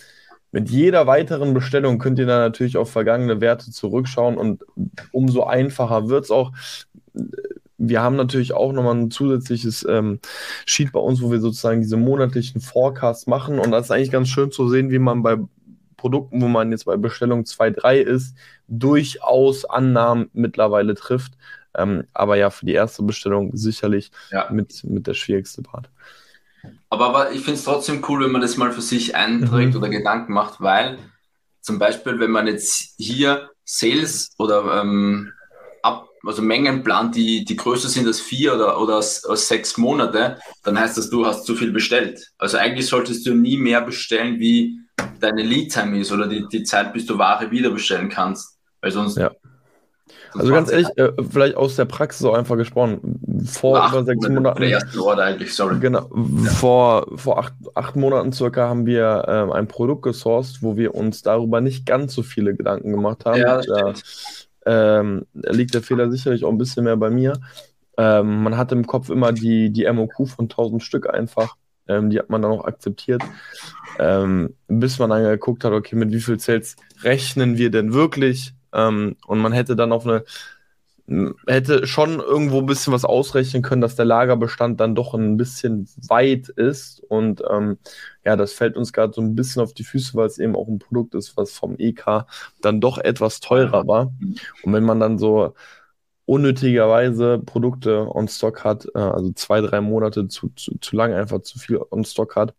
mit 0.52 0.68
jeder 0.68 1.06
weiteren 1.06 1.54
Bestellung 1.54 1.98
könnt 1.98 2.18
ihr 2.18 2.26
dann 2.26 2.40
natürlich 2.40 2.76
auf 2.76 2.90
vergangene 2.90 3.40
Werte 3.40 3.70
zurückschauen 3.70 4.36
und 4.36 4.64
umso 5.12 5.44
einfacher 5.44 6.08
wird 6.08 6.24
es 6.24 6.30
auch. 6.30 6.52
Wir 7.82 8.02
haben 8.02 8.16
natürlich 8.16 8.52
auch 8.52 8.72
nochmal 8.72 8.94
ein 8.94 9.10
zusätzliches 9.10 9.86
ähm, 9.88 10.20
Sheet 10.66 10.92
bei 10.92 11.00
uns, 11.00 11.22
wo 11.22 11.30
wir 11.30 11.40
sozusagen 11.40 11.80
diese 11.80 11.96
monatlichen 11.96 12.60
Forecasts 12.60 13.26
machen 13.26 13.58
und 13.58 13.70
das 13.70 13.86
ist 13.86 13.90
eigentlich 13.90 14.10
ganz 14.10 14.28
schön 14.28 14.50
zu 14.50 14.68
sehen, 14.68 14.90
wie 14.90 14.98
man 14.98 15.22
bei 15.22 15.38
Produkten, 15.96 16.40
wo 16.40 16.48
man 16.48 16.70
jetzt 16.70 16.84
bei 16.84 16.96
Bestellung 16.96 17.44
2, 17.44 17.70
3 17.70 17.98
ist, 17.98 18.34
durchaus 18.68 19.64
Annahmen 19.64 20.30
mittlerweile 20.32 20.94
trifft. 20.94 21.34
Ähm, 21.76 22.04
aber 22.14 22.36
ja, 22.36 22.50
für 22.50 22.66
die 22.66 22.72
erste 22.72 23.02
Bestellung 23.02 23.56
sicherlich 23.56 24.10
ja. 24.30 24.48
mit, 24.50 24.82
mit 24.84 25.06
der 25.06 25.14
schwierigste 25.14 25.62
Part. 25.62 25.90
Aber, 26.88 27.06
aber 27.06 27.32
ich 27.32 27.40
finde 27.40 27.54
es 27.54 27.64
trotzdem 27.64 28.04
cool, 28.08 28.24
wenn 28.24 28.32
man 28.32 28.40
das 28.40 28.56
mal 28.56 28.72
für 28.72 28.82
sich 28.82 29.14
einträgt 29.14 29.74
mhm. 29.74 29.80
oder 29.80 29.88
Gedanken 29.88 30.32
macht, 30.32 30.60
weil 30.60 30.98
zum 31.60 31.78
Beispiel, 31.78 32.18
wenn 32.18 32.30
man 32.30 32.46
jetzt 32.46 32.94
hier 32.96 33.50
Sales 33.64 34.30
oder 34.38 34.80
ähm, 34.80 35.32
ab, 35.82 36.08
also 36.24 36.42
Mengen 36.42 36.82
plant, 36.82 37.14
die, 37.14 37.44
die 37.44 37.56
größer 37.56 37.88
sind 37.88 38.06
als 38.06 38.20
vier 38.20 38.54
oder, 38.54 38.80
oder 38.80 38.96
als, 38.96 39.24
als 39.24 39.48
sechs 39.48 39.76
Monate, 39.76 40.38
dann 40.62 40.78
heißt 40.78 40.98
das, 40.98 41.10
du 41.10 41.26
hast 41.26 41.46
zu 41.46 41.54
viel 41.54 41.72
bestellt. 41.72 42.30
Also 42.38 42.58
eigentlich 42.58 42.86
solltest 42.86 43.26
du 43.26 43.34
nie 43.34 43.56
mehr 43.56 43.80
bestellen, 43.80 44.38
wie 44.38 44.78
deine 45.20 45.42
Lead-Time 45.42 45.98
ist 45.98 46.12
oder 46.12 46.26
die, 46.26 46.46
die 46.48 46.62
Zeit, 46.62 46.92
bis 46.92 47.06
du 47.06 47.18
Ware 47.18 47.50
wieder 47.50 47.70
bestellen 47.70 48.08
kannst. 48.08 48.58
Weil 48.80 48.92
sonst 48.92 49.16
ja. 49.16 49.30
Also 50.32 50.52
ganz 50.52 50.70
ehrlich, 50.70 50.88
äh, 50.96 51.10
vielleicht 51.28 51.56
aus 51.56 51.74
der 51.76 51.86
Praxis 51.86 52.24
auch 52.24 52.34
einfach 52.34 52.56
gesprochen. 52.56 53.20
Vor 53.46 53.82
acht 53.82 53.94
über 53.94 54.04
sechs 54.04 54.28
Monaten. 54.28 54.60
Der 54.60 54.70
erste 54.70 55.02
Ort 55.02 55.18
eigentlich, 55.18 55.54
sorry. 55.54 55.78
Genau. 55.80 56.08
Ja. 56.44 56.50
Vor, 56.50 57.06
vor 57.16 57.38
acht, 57.38 57.52
acht 57.74 57.96
Monaten 57.96 58.32
circa 58.32 58.68
haben 58.68 58.86
wir 58.86 59.24
ähm, 59.26 59.50
ein 59.50 59.66
Produkt 59.66 60.02
gesourced, 60.02 60.62
wo 60.62 60.76
wir 60.76 60.94
uns 60.94 61.22
darüber 61.22 61.60
nicht 61.60 61.84
ganz 61.84 62.14
so 62.14 62.22
viele 62.22 62.54
Gedanken 62.54 62.92
gemacht 62.92 63.24
haben. 63.24 63.40
Ja, 63.40 63.60
da 63.60 63.92
ähm, 64.66 65.26
liegt 65.32 65.74
der 65.74 65.82
Fehler 65.82 66.10
sicherlich 66.10 66.44
auch 66.44 66.50
ein 66.50 66.58
bisschen 66.58 66.84
mehr 66.84 66.96
bei 66.96 67.10
mir. 67.10 67.34
Ähm, 67.96 68.42
man 68.42 68.56
hatte 68.56 68.74
im 68.74 68.86
Kopf 68.86 69.10
immer 69.10 69.32
die, 69.32 69.70
die 69.70 69.90
MOQ 69.90 70.28
von 70.28 70.44
1000 70.44 70.82
Stück 70.82 71.12
einfach. 71.12 71.56
Ähm, 71.88 72.10
die 72.10 72.18
hat 72.18 72.30
man 72.30 72.42
dann 72.42 72.52
auch 72.52 72.64
akzeptiert. 72.64 73.22
Ähm, 73.98 74.54
bis 74.68 74.98
man 74.98 75.10
dann 75.10 75.24
geguckt 75.24 75.64
hat, 75.64 75.72
okay, 75.72 75.96
mit 75.96 76.12
wie 76.12 76.20
viel 76.20 76.38
Sales 76.38 76.76
rechnen 77.02 77.58
wir 77.58 77.70
denn 77.70 77.92
wirklich? 77.92 78.54
Ähm, 78.72 79.16
und 79.26 79.40
man 79.40 79.52
hätte 79.52 79.76
dann 79.76 79.92
auf 79.92 80.06
eine, 80.06 80.24
hätte 81.46 81.88
schon 81.88 82.20
irgendwo 82.20 82.58
ein 82.58 82.66
bisschen 82.66 82.92
was 82.92 83.04
ausrechnen 83.04 83.62
können, 83.62 83.80
dass 83.80 83.96
der 83.96 84.04
Lagerbestand 84.04 84.78
dann 84.78 84.94
doch 84.94 85.12
ein 85.14 85.36
bisschen 85.36 85.88
weit 86.08 86.48
ist. 86.50 87.00
Und 87.08 87.42
ähm, 87.50 87.78
ja, 88.24 88.36
das 88.36 88.52
fällt 88.52 88.76
uns 88.76 88.92
gerade 88.92 89.12
so 89.12 89.20
ein 89.20 89.34
bisschen 89.34 89.60
auf 89.62 89.74
die 89.74 89.82
Füße, 89.82 90.14
weil 90.14 90.26
es 90.26 90.38
eben 90.38 90.54
auch 90.54 90.68
ein 90.68 90.78
Produkt 90.78 91.14
ist, 91.16 91.36
was 91.36 91.52
vom 91.52 91.74
EK 91.78 92.26
dann 92.60 92.80
doch 92.80 92.98
etwas 92.98 93.40
teurer 93.40 93.86
war. 93.88 94.12
Und 94.62 94.72
wenn 94.72 94.84
man 94.84 95.00
dann 95.00 95.18
so 95.18 95.54
unnötigerweise 96.26 97.40
Produkte 97.40 98.06
on 98.14 98.28
Stock 98.28 98.62
hat, 98.62 98.86
äh, 98.94 98.98
also 98.98 99.32
zwei, 99.32 99.60
drei 99.62 99.80
Monate 99.80 100.28
zu, 100.28 100.50
zu, 100.50 100.78
zu 100.80 100.94
lang 100.96 101.12
einfach 101.12 101.42
zu 101.42 101.58
viel 101.58 101.80
on 101.90 102.04
Stock 102.04 102.36
hat, 102.36 102.54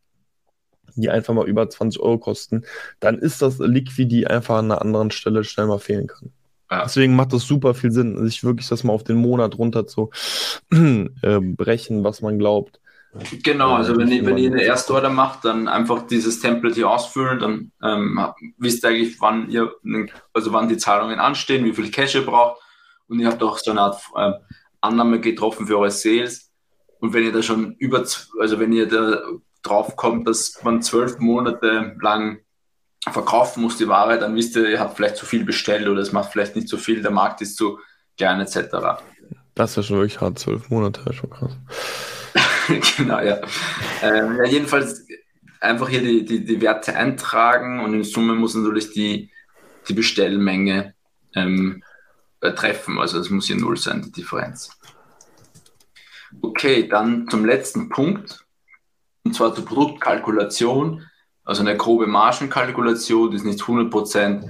die 0.95 1.09
einfach 1.09 1.33
mal 1.33 1.47
über 1.47 1.69
20 1.69 2.01
Euro 2.01 2.17
kosten, 2.17 2.65
dann 2.99 3.17
ist 3.17 3.41
das 3.41 3.59
Liquid, 3.59 4.07
die 4.07 4.27
einfach 4.27 4.57
an 4.57 4.71
einer 4.71 4.81
anderen 4.81 5.11
Stelle 5.11 5.45
schnell 5.45 5.67
mal 5.67 5.79
fehlen 5.79 6.07
kann. 6.07 6.33
Ja. 6.71 6.83
Deswegen 6.83 7.15
macht 7.15 7.33
das 7.33 7.43
super 7.43 7.73
viel 7.73 7.91
Sinn, 7.91 8.25
sich 8.25 8.45
wirklich 8.45 8.69
das 8.69 8.85
mal 8.85 8.93
auf 8.93 9.03
den 9.03 9.17
Monat 9.17 9.57
runter 9.57 9.85
zu 9.87 10.09
äh, 10.71 11.39
brechen, 11.39 12.05
was 12.05 12.21
man 12.21 12.39
glaubt. 12.39 12.79
Genau, 13.43 13.73
also 13.73 13.97
wenn, 13.97 14.07
ihr, 14.07 14.25
wenn 14.25 14.37
ihr 14.37 14.49
eine 14.49 14.63
Erstorder 14.63 15.09
macht, 15.09 15.43
dann 15.43 15.67
einfach 15.67 16.07
dieses 16.07 16.39
Template 16.39 16.75
hier 16.75 16.89
ausfüllen, 16.89 17.39
dann 17.39 17.71
ähm, 17.83 18.25
wisst 18.57 18.85
ihr 18.85 18.89
eigentlich, 18.89 19.19
wann 19.19 19.49
ihr, 19.49 19.69
also 20.33 20.53
wann 20.53 20.69
die 20.69 20.77
Zahlungen 20.77 21.19
anstehen, 21.19 21.65
wie 21.65 21.73
viel 21.73 21.91
Cash 21.91 22.15
ihr 22.15 22.25
braucht 22.25 22.61
und 23.09 23.19
ihr 23.19 23.27
habt 23.27 23.43
auch 23.43 23.57
so 23.57 23.71
eine 23.71 23.81
Art 23.81 24.01
äh, 24.15 24.31
Annahme 24.79 25.19
getroffen 25.19 25.67
für 25.67 25.77
eure 25.77 25.91
Sales. 25.91 26.51
Und 27.01 27.13
wenn 27.13 27.25
ihr 27.25 27.33
da 27.33 27.43
schon 27.43 27.75
über, 27.79 28.05
also 28.39 28.59
wenn 28.59 28.71
ihr 28.71 28.87
da 28.87 29.21
drauf 29.61 29.97
kommt, 29.97 30.25
dass 30.25 30.63
man 30.63 30.81
zwölf 30.81 31.19
Monate 31.19 31.97
lang 31.99 32.39
verkaufen 33.09 33.63
muss 33.63 33.77
die 33.77 33.87
Ware, 33.87 34.19
dann 34.19 34.35
wisst 34.35 34.55
ihr, 34.55 34.69
ihr 34.69 34.79
habt 34.79 34.95
vielleicht 34.95 35.17
zu 35.17 35.25
viel 35.25 35.43
bestellt 35.43 35.87
oder 35.87 36.01
es 36.01 36.11
macht 36.11 36.31
vielleicht 36.31 36.55
nicht 36.55 36.67
so 36.69 36.77
viel, 36.77 37.01
der 37.01 37.11
Markt 37.11 37.41
ist 37.41 37.57
zu 37.57 37.79
klein 38.17 38.39
etc. 38.39 39.01
Das 39.55 39.71
ist 39.71 39.75
ja 39.77 39.83
schon 39.83 39.97
wirklich 39.97 40.21
hart, 40.21 40.37
zwölf 40.37 40.69
Monate, 40.69 41.11
schon 41.13 41.29
krass. 41.29 41.57
genau, 42.97 43.19
ja. 43.19 43.41
Ähm, 44.03 44.37
ja. 44.37 44.45
Jedenfalls 44.45 45.07
einfach 45.59 45.89
hier 45.89 46.01
die, 46.01 46.25
die, 46.25 46.45
die 46.45 46.61
Werte 46.61 46.95
eintragen 46.95 47.79
und 47.79 47.93
in 47.93 48.03
Summe 48.03 48.33
muss 48.33 48.55
natürlich 48.55 48.91
die, 48.91 49.31
die 49.87 49.93
Bestellmenge 49.93 50.93
ähm, 51.35 51.83
äh, 52.41 52.53
treffen. 52.53 52.99
Also 52.99 53.19
es 53.19 53.29
muss 53.29 53.47
hier 53.47 53.57
null 53.57 53.77
sein, 53.77 54.03
die 54.03 54.11
Differenz. 54.11 54.77
Okay, 56.41 56.87
dann 56.87 57.27
zum 57.29 57.45
letzten 57.45 57.89
Punkt, 57.89 58.45
und 59.23 59.35
zwar 59.35 59.53
zur 59.53 59.65
Produktkalkulation. 59.65 61.05
Also 61.43 61.61
eine 61.61 61.75
grobe 61.75 62.07
Margenkalkulation, 62.07 63.33
ist 63.33 63.45
nicht 63.45 63.61
100% 63.61 64.47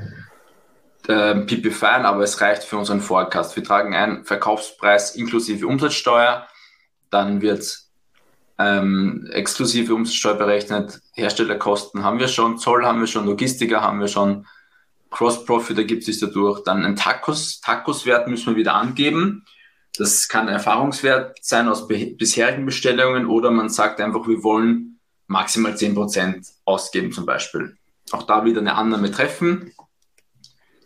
äh, 1.07 1.35
pipi 1.41 1.71
fein, 1.71 2.05
aber 2.05 2.23
es 2.23 2.41
reicht 2.41 2.63
für 2.63 2.77
unseren 2.77 3.01
Forecast. 3.01 3.55
Wir 3.55 3.63
tragen 3.63 3.95
einen 3.95 4.25
Verkaufspreis 4.25 5.15
inklusive 5.15 5.65
Umsatzsteuer, 5.65 6.47
dann 7.09 7.41
wird 7.41 7.79
ähm, 8.59 9.27
exklusive 9.31 9.93
Umsatzsteuer 9.93 10.35
berechnet, 10.35 11.01
Herstellerkosten 11.13 12.03
haben 12.03 12.19
wir 12.19 12.27
schon, 12.27 12.57
Zoll 12.57 12.85
haben 12.85 12.99
wir 12.99 13.07
schon, 13.07 13.25
Logistiker 13.25 13.81
haben 13.81 13.99
wir 13.99 14.07
schon, 14.07 14.45
Cross-Profit 15.09 15.77
ergibt 15.77 16.03
sich 16.03 16.19
dadurch, 16.19 16.63
dann 16.63 16.85
ein 16.85 16.95
Tacos, 16.95 17.61
Tacos-Wert 17.61 18.27
müssen 18.27 18.47
wir 18.47 18.55
wieder 18.55 18.75
angeben. 18.75 19.45
Das 19.97 20.29
kann 20.29 20.47
Erfahrungswert 20.47 21.37
sein 21.41 21.67
aus 21.67 21.87
bisherigen 21.87 22.65
Bestellungen 22.65 23.25
oder 23.25 23.51
man 23.51 23.67
sagt 23.67 23.99
einfach, 23.99 24.25
wir 24.27 24.41
wollen 24.41 24.90
maximal 25.31 25.73
10% 25.73 26.51
ausgeben 26.65 27.11
zum 27.11 27.25
Beispiel. 27.25 27.77
Auch 28.11 28.23
da 28.23 28.43
wieder 28.45 28.59
eine 28.59 28.75
Annahme 28.75 29.11
treffen. 29.11 29.71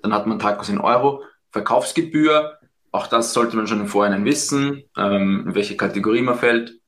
Dann 0.02 0.14
hat 0.14 0.28
man 0.28 0.40
Tacos 0.40 0.70
in 0.70 0.80
Euro. 0.80 1.24
Verkaufsgebühr, 1.52 2.60
auch 2.92 3.08
das 3.08 3.34
sollte 3.34 3.56
man 3.56 3.68
schon 3.68 3.80
im 3.80 3.88
Vorhinein 3.88 4.26
wissen, 4.26 4.84
ähm, 4.98 5.46
in 5.48 5.56
welche 5.56 5.76
Kategorie 5.76 6.22
man 6.22 6.38
fällt. 6.38 6.80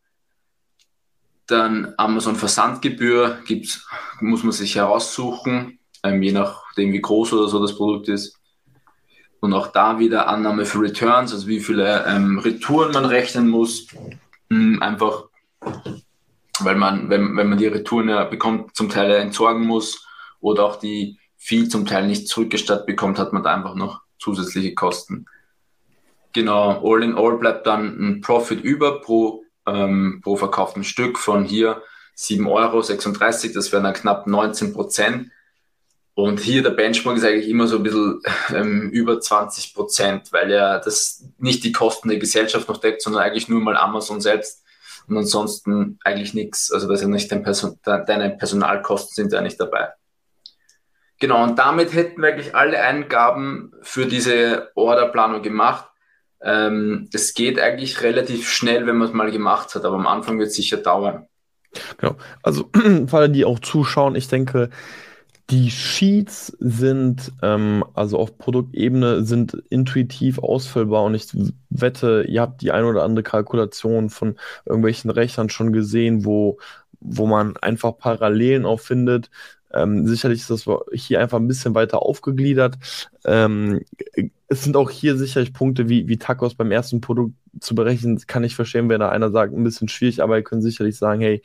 Dann 1.47 1.93
Amazon 1.97 2.35
Versandgebühr 2.35 3.39
gibt's, 3.45 3.87
muss 4.19 4.43
man 4.43 4.51
sich 4.51 4.75
heraussuchen, 4.75 5.79
ähm, 6.03 6.21
je 6.21 6.33
nachdem 6.33 6.91
wie 6.91 7.01
groß 7.01 7.33
oder 7.33 7.47
so 7.47 7.61
das 7.61 7.75
Produkt 7.75 8.09
ist. 8.09 8.37
Und 9.39 9.53
auch 9.53 9.67
da 9.67 9.99
wieder 9.99 10.27
Annahme 10.27 10.65
für 10.65 10.81
Returns, 10.81 11.31
also 11.31 11.47
wie 11.47 11.59
viele 11.59 12.05
ähm, 12.05 12.39
Retouren 12.39 12.91
man 12.91 13.05
rechnen 13.05 13.47
muss. 13.47 13.87
Mhm, 14.49 14.81
einfach, 14.81 15.25
weil 16.63 16.75
man, 16.75 17.09
wenn, 17.09 17.35
wenn 17.35 17.49
man 17.49 17.57
die 17.57 17.67
Retouren 17.67 18.09
ja 18.09 18.23
bekommt, 18.23 18.75
zum 18.75 18.89
Teil 18.89 19.11
entsorgen 19.11 19.65
muss 19.65 20.05
oder 20.39 20.65
auch 20.65 20.77
die 20.77 21.19
Fee 21.37 21.67
zum 21.67 21.85
Teil 21.85 22.07
nicht 22.07 22.27
zurückgestattet 22.27 22.85
bekommt, 22.85 23.19
hat 23.19 23.33
man 23.33 23.43
da 23.43 23.53
einfach 23.53 23.75
noch 23.75 24.01
zusätzliche 24.19 24.73
Kosten. 24.73 25.25
Genau, 26.33 26.81
all 26.83 27.03
in 27.03 27.15
all 27.15 27.37
bleibt 27.37 27.65
dann 27.67 27.97
ein 27.99 28.21
Profit 28.21 28.61
über 28.61 29.01
pro, 29.01 29.43
ähm, 29.65 30.21
pro 30.23 30.35
verkauftem 30.35 30.83
Stück 30.83 31.17
von 31.17 31.45
hier 31.45 31.81
7,36 32.17 32.47
Euro, 32.47 33.53
das 33.53 33.71
wären 33.71 33.83
dann 33.83 33.93
knapp 33.93 34.27
19 34.27 34.73
Prozent. 34.73 35.31
Und 36.15 36.39
hier 36.39 36.63
der 36.63 36.71
Benchmark 36.71 37.17
ist 37.17 37.23
eigentlich 37.23 37.47
immer 37.47 37.67
so 37.67 37.77
ein 37.77 37.83
bisschen 37.83 38.21
ähm, 38.49 38.89
über 38.89 39.21
20 39.21 39.75
Prozent, 39.75 40.33
weil 40.33 40.49
ja 40.49 40.79
das 40.79 41.23
nicht 41.37 41.63
die 41.63 41.71
Kosten 41.71 42.09
der 42.09 42.17
Gesellschaft 42.17 42.67
noch 42.67 42.77
deckt, 42.77 43.03
sondern 43.03 43.21
eigentlich 43.21 43.49
nur 43.49 43.61
mal 43.61 43.77
Amazon 43.77 44.19
selbst 44.19 44.63
und 45.07 45.17
ansonsten 45.17 45.99
eigentlich 46.03 46.33
nichts. 46.33 46.71
Also 46.71 46.87
dass 46.87 47.01
ja 47.01 47.07
nicht 47.07 47.31
dein 47.31 47.43
Person, 47.43 47.79
deine 47.83 48.31
Personalkosten 48.31 49.13
sind 49.15 49.33
ja 49.33 49.41
nicht 49.41 49.59
dabei. 49.59 49.89
Genau, 51.19 51.43
und 51.43 51.57
damit 51.57 51.93
hätten 51.93 52.21
wir 52.21 52.29
eigentlich 52.29 52.55
alle 52.55 52.79
Eingaben 52.79 53.71
für 53.81 54.05
diese 54.05 54.69
Orderplanung 54.75 55.41
gemacht. 55.41 55.85
Ähm, 56.41 57.09
das 57.11 57.33
geht 57.33 57.59
eigentlich 57.59 58.03
relativ 58.03 58.49
schnell, 58.49 58.85
wenn 58.85 58.97
man 58.97 59.07
es 59.07 59.13
mal 59.13 59.31
gemacht 59.31 59.73
hat, 59.73 59.83
aber 59.83 59.95
am 59.95 60.05
Anfang 60.05 60.37
wird 60.37 60.49
es 60.49 60.55
sicher 60.55 60.77
dauern. 60.77 61.27
Genau, 61.97 62.15
also 62.43 62.69
für 63.07 63.17
alle, 63.17 63.29
die 63.29 63.45
auch 63.45 63.59
zuschauen, 63.59 64.15
ich 64.15 64.27
denke, 64.27 64.69
die 65.49 65.71
Sheets 65.71 66.47
sind, 66.59 67.31
ähm, 67.41 67.85
also 67.93 68.17
auf 68.19 68.37
Produktebene, 68.37 69.23
sind 69.23 69.53
intuitiv 69.69 70.39
ausfüllbar 70.39 71.03
und 71.03 71.15
ich 71.15 71.27
wette, 71.69 72.25
ihr 72.27 72.41
habt 72.41 72.61
die 72.61 72.71
ein 72.71 72.83
oder 72.83 73.03
andere 73.03 73.23
Kalkulation 73.23 74.09
von 74.09 74.35
irgendwelchen 74.65 75.09
Rechnern 75.09 75.49
schon 75.49 75.71
gesehen, 75.71 76.25
wo, 76.25 76.57
wo 76.99 77.27
man 77.27 77.55
einfach 77.57 77.97
Parallelen 77.97 78.65
auch 78.65 78.81
findet. 78.81 79.29
Ähm, 79.73 80.07
sicherlich 80.07 80.41
ist 80.41 80.49
das 80.49 80.65
hier 80.93 81.21
einfach 81.21 81.39
ein 81.39 81.47
bisschen 81.47 81.75
weiter 81.75 82.01
aufgegliedert. 82.01 82.75
Ähm, 83.25 83.81
es 84.49 84.63
sind 84.63 84.75
auch 84.75 84.89
hier 84.89 85.17
sicherlich 85.17 85.53
Punkte 85.53 85.89
wie, 85.89 86.07
wie 86.07 86.17
Tacos 86.17 86.55
beim 86.55 86.71
ersten 86.71 87.01
Produkt 87.01 87.35
zu 87.59 87.75
berechnen. 87.75 88.19
Kann 88.27 88.43
ich 88.43 88.55
verstehen, 88.55 88.89
wenn 88.89 88.99
da 88.99 89.09
einer 89.09 89.31
sagt, 89.31 89.53
ein 89.53 89.63
bisschen 89.63 89.87
schwierig, 89.87 90.21
aber 90.21 90.37
ihr 90.37 90.43
könnt 90.43 90.63
sicherlich 90.63 90.97
sagen, 90.97 91.21
hey, 91.21 91.41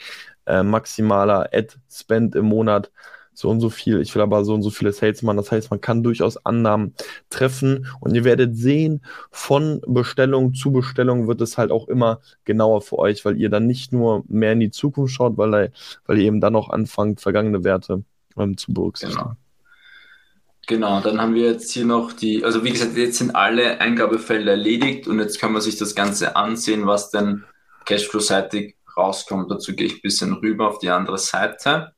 äh, 0.47 0.63
maximaler 0.63 1.51
Ad-Spend 1.53 2.35
im 2.37 2.47
Monat 2.47 2.91
so 3.35 3.49
und 3.49 3.61
so 3.61 3.71
viel, 3.71 4.01
ich 4.01 4.15
will 4.15 4.23
aber 4.23 4.45
so 4.45 4.55
und 4.55 4.63
so 4.63 4.71
viele 4.71 4.93
Sales 4.93 5.23
machen. 5.23 5.37
Das 5.39 5.51
heißt, 5.51 5.71
man 5.71 5.81
kann 5.81 6.03
durchaus 6.03 6.45
Annahmen 6.45 6.95
treffen 7.31 7.87
und 8.01 8.15
ihr 8.15 8.25
werdet 8.25 8.57
sehen, 8.57 9.03
von 9.31 9.81
Bestellung 9.87 10.55
zu 10.55 10.73
Bestellung 10.73 11.29
wird 11.29 11.41
es 11.41 11.59
halt 11.59 11.71
auch 11.71 11.89
immer 11.89 12.21
genauer 12.45 12.83
für 12.83 12.99
euch, 12.99 13.25
weil 13.25 13.39
ihr 13.39 13.49
dann 13.49 13.67
nicht 13.67 13.93
nur 13.93 14.25
mehr 14.29 14.53
in 14.53 14.61
die 14.61 14.71
Zukunft 14.71 15.15
schaut, 15.15 15.39
weil, 15.39 15.73
weil 16.07 16.19
ihr 16.19 16.25
eben 16.25 16.41
dann 16.41 16.57
auch 16.57 16.71
anfangt, 16.71 17.21
vergangene 17.21 17.65
Werte 17.65 18.05
ähm, 18.37 18.57
zu 18.57 18.73
berücksichtigen. 18.73 19.23
Genau. 19.23 19.37
Genau, 20.69 21.01
dann 21.01 21.21
haben 21.21 21.35
wir 21.35 21.51
jetzt 21.51 21.73
hier 21.73 21.85
noch 21.85 22.13
die, 22.13 22.45
also 22.45 22.63
wie 22.63 22.71
gesagt, 22.71 22.97
jetzt 22.97 23.19
sind 23.19 23.35
alle 23.35 23.81
Eingabefelder 23.81 24.53
erledigt 24.53 25.09
und 25.09 25.19
jetzt 25.19 25.41
kann 25.41 25.53
man 25.53 25.61
sich 25.61 25.77
das 25.77 25.97
Ganze 25.97 26.37
ansehen, 26.37 26.87
was 26.87 27.11
denn 27.11 27.43
Cashflow-seitig 27.85 28.77
rauskommt. 28.97 29.51
Dazu 29.51 29.75
gehe 29.75 29.87
ich 29.87 29.95
ein 29.95 30.03
bisschen 30.03 30.33
rüber 30.35 30.69
auf 30.69 30.79
die 30.79 30.91
andere 30.91 31.19
Seite. 31.19 31.93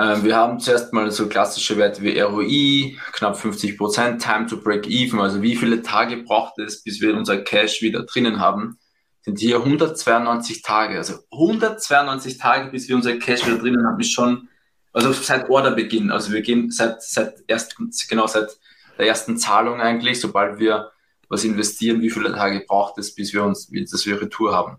Ähm, 0.00 0.24
wir 0.24 0.34
haben 0.34 0.58
zuerst 0.60 0.94
mal 0.94 1.10
so 1.10 1.28
klassische 1.28 1.76
Werte 1.76 2.00
wie 2.02 2.18
ROI, 2.18 2.96
knapp 3.12 3.36
50 3.36 3.76
Prozent, 3.76 4.22
Time 4.22 4.46
to 4.46 4.56
Break 4.56 4.86
Even, 4.86 5.20
also 5.20 5.42
wie 5.42 5.54
viele 5.54 5.82
Tage 5.82 6.16
braucht 6.18 6.58
es, 6.58 6.82
bis 6.82 7.02
wir 7.02 7.14
unser 7.14 7.36
Cash 7.42 7.82
wieder 7.82 8.04
drinnen 8.04 8.40
haben, 8.40 8.78
sind 9.20 9.38
hier 9.38 9.56
192 9.56 10.62
Tage. 10.62 10.96
Also 10.96 11.18
192 11.30 12.38
Tage, 12.38 12.70
bis 12.70 12.88
wir 12.88 12.96
unser 12.96 13.18
Cash 13.18 13.46
wieder 13.46 13.58
drinnen 13.58 13.86
haben, 13.86 14.00
ist 14.00 14.12
schon, 14.12 14.48
also 14.94 15.12
seit 15.12 15.50
Orderbeginn, 15.50 16.10
also 16.10 16.32
wir 16.32 16.40
gehen 16.40 16.70
seit, 16.70 17.02
seit 17.02 17.34
ersten, 17.46 17.90
genau 18.08 18.26
seit 18.26 18.56
der 18.96 19.06
ersten 19.06 19.36
Zahlung 19.36 19.82
eigentlich, 19.82 20.18
sobald 20.18 20.58
wir 20.58 20.92
was 21.28 21.44
investieren, 21.44 22.00
wie 22.00 22.10
viele 22.10 22.32
Tage 22.32 22.64
braucht 22.66 22.96
es, 22.96 23.14
bis 23.14 23.34
wir 23.34 23.44
uns, 23.44 23.70
dass 23.90 24.06
wir 24.06 24.18
Retour 24.18 24.54
haben. 24.54 24.78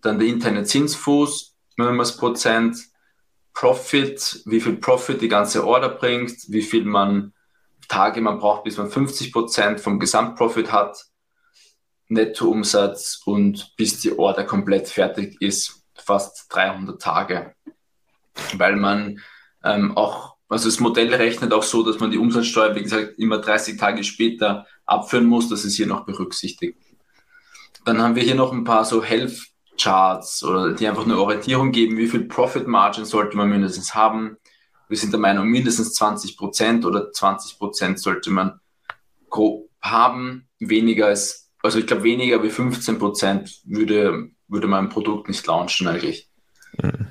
Dann 0.00 0.18
der 0.18 0.28
interne 0.28 0.64
Zinsfuß, 0.64 1.54
9 1.76 1.98
Prozent, 2.16 2.91
Profit, 3.54 4.42
wie 4.46 4.60
viel 4.60 4.76
Profit 4.76 5.20
die 5.20 5.28
ganze 5.28 5.66
Order 5.66 5.90
bringt, 5.90 6.32
wie 6.48 6.62
viel 6.62 6.84
man 6.84 7.32
Tage 7.88 8.20
man 8.20 8.38
braucht, 8.38 8.64
bis 8.64 8.78
man 8.78 8.90
50 8.90 9.32
Prozent 9.32 9.80
vom 9.80 9.98
Gesamtprofit 9.98 10.72
hat, 10.72 11.04
Nettoumsatz 12.08 13.22
und 13.24 13.74
bis 13.76 14.00
die 14.00 14.18
Order 14.18 14.44
komplett 14.44 14.88
fertig 14.88 15.40
ist, 15.40 15.84
fast 15.94 16.46
300 16.50 17.00
Tage. 17.00 17.54
Weil 18.54 18.76
man 18.76 19.20
ähm, 19.64 19.96
auch, 19.96 20.36
also 20.48 20.68
das 20.68 20.80
Modell 20.80 21.14
rechnet 21.14 21.52
auch 21.52 21.62
so, 21.62 21.82
dass 21.82 22.00
man 22.00 22.10
die 22.10 22.18
Umsatzsteuer, 22.18 22.74
wie 22.74 22.82
gesagt, 22.82 23.18
immer 23.18 23.38
30 23.38 23.78
Tage 23.78 24.04
später 24.04 24.66
abführen 24.86 25.26
muss, 25.26 25.48
das 25.48 25.64
ist 25.64 25.76
hier 25.76 25.86
noch 25.86 26.04
berücksichtigt. 26.04 26.78
Dann 27.84 28.00
haben 28.00 28.14
wir 28.14 28.22
hier 28.22 28.34
noch 28.34 28.52
ein 28.52 28.64
paar 28.64 28.84
so 28.84 29.02
Health 29.02 29.51
Charts 29.82 30.44
oder 30.44 30.72
die 30.72 30.86
einfach 30.86 31.04
eine 31.04 31.18
Orientierung 31.18 31.72
geben, 31.72 31.96
wie 31.96 32.08
viel 32.08 32.24
Profit 32.24 32.66
Margin 32.66 33.04
sollte 33.04 33.36
man 33.36 33.50
mindestens 33.50 33.94
haben. 33.94 34.36
Wir 34.88 34.96
sind 34.96 35.12
der 35.12 35.20
Meinung, 35.20 35.48
mindestens 35.48 35.94
20 35.94 36.36
Prozent 36.36 36.84
oder 36.84 37.10
20 37.10 37.58
Prozent 37.58 37.98
sollte 37.98 38.30
man 38.30 38.60
grob 39.30 39.68
haben. 39.80 40.48
weniger 40.60 41.06
als, 41.06 41.50
also 41.62 41.78
ich 41.78 41.86
glaube 41.86 42.04
weniger 42.04 42.42
wie 42.42 42.50
15 42.50 42.98
Prozent 42.98 43.60
würde, 43.64 44.30
würde 44.48 44.66
mein 44.68 44.88
Produkt 44.88 45.28
nicht 45.28 45.46
launchen 45.46 45.88
eigentlich. 45.88 46.30
Mhm. 46.80 47.06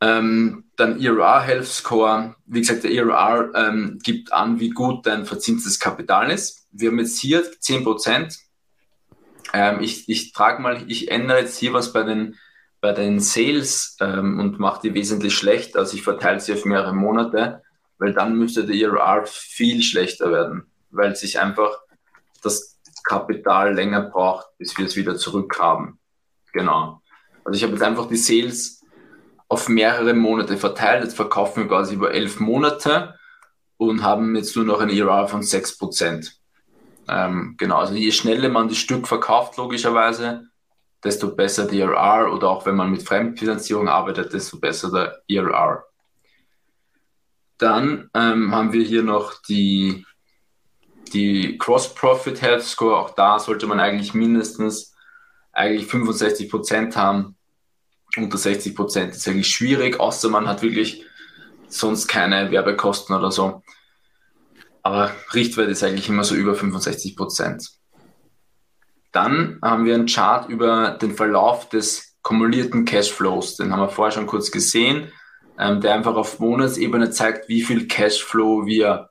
Ähm, 0.00 0.64
dann 0.76 1.00
ERR 1.00 1.42
Health 1.42 1.66
Score. 1.66 2.34
Wie 2.44 2.60
gesagt, 2.60 2.82
der 2.82 2.90
ERR 2.90 3.52
ähm, 3.54 4.00
gibt 4.02 4.32
an, 4.32 4.58
wie 4.58 4.70
gut 4.70 5.06
dein 5.06 5.24
verzinstes 5.24 5.78
Kapital 5.78 6.30
ist. 6.30 6.66
Wir 6.72 6.90
haben 6.90 6.98
jetzt 6.98 7.18
hier 7.20 7.44
10 7.60 7.84
Prozent. 7.84 8.36
Ähm, 9.52 9.80
ich, 9.80 10.08
ich 10.08 10.32
trage 10.32 10.62
mal, 10.62 10.84
ich 10.88 11.10
ändere 11.10 11.40
jetzt 11.40 11.58
hier 11.58 11.72
was 11.72 11.92
bei 11.92 12.02
den, 12.02 12.36
bei 12.80 12.92
den 12.92 13.20
Sales 13.20 13.96
ähm, 14.00 14.38
und 14.40 14.58
mache 14.58 14.80
die 14.82 14.94
wesentlich 14.94 15.34
schlechter. 15.34 15.80
Also 15.80 15.96
ich 15.96 16.02
verteile 16.02 16.40
sie 16.40 16.52
auf 16.52 16.64
mehrere 16.64 16.94
Monate, 16.94 17.62
weil 17.98 18.14
dann 18.14 18.36
müsste 18.36 18.64
der 18.64 18.76
ERR 18.76 19.26
viel 19.26 19.82
schlechter 19.82 20.32
werden, 20.32 20.70
weil 20.90 21.14
sich 21.14 21.38
einfach 21.38 21.70
das 22.42 22.80
Kapital 23.04 23.74
länger 23.74 24.02
braucht, 24.02 24.46
bis 24.58 24.76
wir 24.78 24.86
es 24.86 24.96
wieder 24.96 25.16
zurückhaben. 25.16 25.98
Genau. 26.52 27.00
Also 27.44 27.56
ich 27.56 27.62
habe 27.62 27.72
jetzt 27.72 27.82
einfach 27.82 28.08
die 28.08 28.16
Sales 28.16 28.82
auf 29.48 29.68
mehrere 29.68 30.14
Monate 30.14 30.56
verteilt. 30.56 31.04
Jetzt 31.04 31.16
verkaufen 31.16 31.62
wir 31.62 31.68
quasi 31.68 31.94
über 31.94 32.12
elf 32.12 32.40
Monate 32.40 33.18
und 33.76 34.02
haben 34.02 34.34
jetzt 34.36 34.56
nur 34.56 34.64
noch 34.64 34.80
ein 34.80 34.90
ERR 34.90 35.28
von 35.28 35.42
6%. 35.42 36.32
Ähm, 37.08 37.56
genau, 37.58 37.78
also 37.78 37.94
je 37.94 38.12
schneller 38.12 38.48
man 38.48 38.68
das 38.68 38.78
Stück 38.78 39.08
verkauft, 39.08 39.56
logischerweise, 39.56 40.48
desto 41.02 41.34
besser 41.34 41.66
der 41.66 41.86
ERR 41.86 42.32
oder 42.32 42.48
auch 42.48 42.64
wenn 42.64 42.76
man 42.76 42.90
mit 42.90 43.02
Fremdfinanzierung 43.02 43.88
arbeitet, 43.88 44.32
desto 44.32 44.58
besser 44.58 44.90
der 44.90 45.22
ERR. 45.28 45.84
Dann 47.58 48.10
ähm, 48.14 48.54
haben 48.54 48.72
wir 48.72 48.84
hier 48.84 49.02
noch 49.02 49.40
die, 49.42 50.04
die 51.12 51.58
Cross-Profit 51.58 52.40
Health 52.40 52.62
Score. 52.62 52.96
Auch 52.96 53.10
da 53.10 53.38
sollte 53.38 53.66
man 53.66 53.80
eigentlich 53.80 54.14
mindestens 54.14 54.94
eigentlich 55.52 55.90
65% 55.90 56.96
haben 56.96 57.36
unter 58.16 58.36
60 58.36 58.74
Prozent 58.74 59.14
ist 59.14 59.26
eigentlich 59.26 59.48
schwierig, 59.48 59.98
außer 59.98 60.28
man 60.28 60.46
hat 60.46 60.62
wirklich 60.62 61.04
sonst 61.68 62.08
keine 62.08 62.50
Werbekosten 62.50 63.16
oder 63.16 63.32
so. 63.32 63.62
Aber 64.82 65.12
Richtwert 65.32 65.68
ist 65.68 65.84
eigentlich 65.84 66.08
immer 66.08 66.24
so 66.24 66.34
über 66.34 66.54
65 66.54 67.16
Prozent. 67.16 67.70
Dann 69.12 69.58
haben 69.62 69.84
wir 69.84 69.94
einen 69.94 70.06
Chart 70.06 70.48
über 70.48 70.98
den 71.00 71.14
Verlauf 71.14 71.68
des 71.68 72.16
kumulierten 72.22 72.84
Cashflows. 72.84 73.56
Den 73.56 73.72
haben 73.72 73.80
wir 73.80 73.88
vorher 73.88 74.12
schon 74.12 74.26
kurz 74.26 74.50
gesehen, 74.50 75.12
ähm, 75.58 75.80
der 75.80 75.94
einfach 75.94 76.14
auf 76.14 76.40
Monatsebene 76.40 77.10
zeigt, 77.10 77.48
wie 77.48 77.62
viel 77.62 77.86
Cashflow 77.86 78.66
wir 78.66 79.10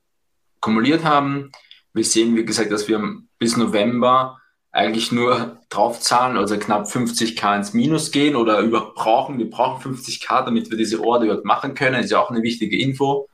kumuliert 0.59 1.03
haben. 1.03 1.51
Wir 1.93 2.03
sehen, 2.03 2.35
wie 2.35 2.45
gesagt, 2.45 2.71
dass 2.71 2.87
wir 2.87 3.01
bis 3.37 3.57
November 3.57 4.39
eigentlich 4.71 5.11
nur 5.11 5.59
draufzahlen, 5.69 6.37
also 6.37 6.57
knapp 6.57 6.87
50k 6.87 7.57
ins 7.57 7.73
Minus 7.73 8.11
gehen 8.11 8.35
oder 8.35 8.59
über 8.59 8.93
brauchen. 8.93 9.37
Wir 9.37 9.49
brauchen 9.49 9.95
50k, 9.95 10.45
damit 10.45 10.69
wir 10.69 10.77
diese 10.77 11.01
Order 11.01 11.25
überhaupt 11.25 11.45
machen 11.45 11.73
können. 11.73 12.01
Ist 12.01 12.11
ja 12.11 12.19
auch 12.19 12.29
eine 12.29 12.41
wichtige 12.41 12.79
Info. 12.79 13.27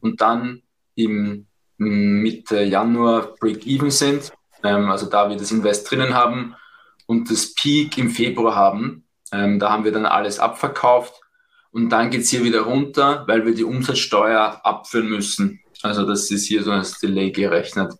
Und 0.00 0.20
dann 0.20 0.62
im 0.96 1.47
Mitte 1.78 2.62
Januar 2.62 3.34
Break-Even 3.40 3.90
sind, 3.90 4.32
ähm, 4.62 4.90
also 4.90 5.06
da 5.06 5.30
wir 5.30 5.36
das 5.36 5.50
Invest 5.50 5.90
drinnen 5.90 6.14
haben 6.14 6.54
und 7.06 7.30
das 7.30 7.54
Peak 7.54 7.96
im 7.98 8.10
Februar 8.10 8.54
haben. 8.54 9.04
Ähm, 9.32 9.58
da 9.58 9.70
haben 9.70 9.84
wir 9.84 9.92
dann 9.92 10.06
alles 10.06 10.38
abverkauft 10.38 11.20
und 11.70 11.90
dann 11.90 12.10
geht 12.10 12.22
es 12.22 12.30
hier 12.30 12.44
wieder 12.44 12.62
runter, 12.62 13.24
weil 13.26 13.46
wir 13.46 13.54
die 13.54 13.64
Umsatzsteuer 13.64 14.60
abführen 14.64 15.08
müssen. 15.08 15.60
Also 15.82 16.06
das 16.06 16.30
ist 16.30 16.46
hier 16.46 16.62
so 16.62 16.72
als 16.72 16.98
Delay 16.98 17.30
gerechnet. 17.30 17.92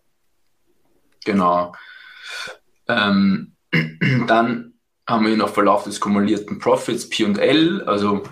Genau. 1.23 1.73
Ähm, 2.87 3.55
dann 4.27 4.73
haben 5.07 5.25
wir 5.25 5.37
noch 5.37 5.53
Verlauf 5.53 5.85
des 5.85 5.99
kumulierten 5.99 6.59
Profits, 6.59 7.09
P&L, 7.09 7.83
also 7.83 8.23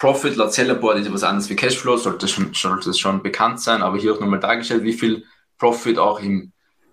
Profit 0.00 0.34
laut 0.36 0.52
Sellerboard 0.52 0.98
ist 0.98 1.06
ja 1.06 1.12
was 1.12 1.22
anderes 1.22 1.50
wie 1.50 1.56
Cashflow, 1.56 1.96
sollte 1.98 2.26
schon, 2.26 2.54
sollte 2.54 2.94
schon 2.94 3.22
bekannt 3.22 3.60
sein, 3.60 3.82
aber 3.82 3.98
hier 3.98 4.14
auch 4.14 4.20
nochmal 4.20 4.40
dargestellt, 4.40 4.82
wie 4.82 4.94
viel 4.94 5.24
Profit 5.58 5.98
auch 5.98 6.20
im, 6.20 6.52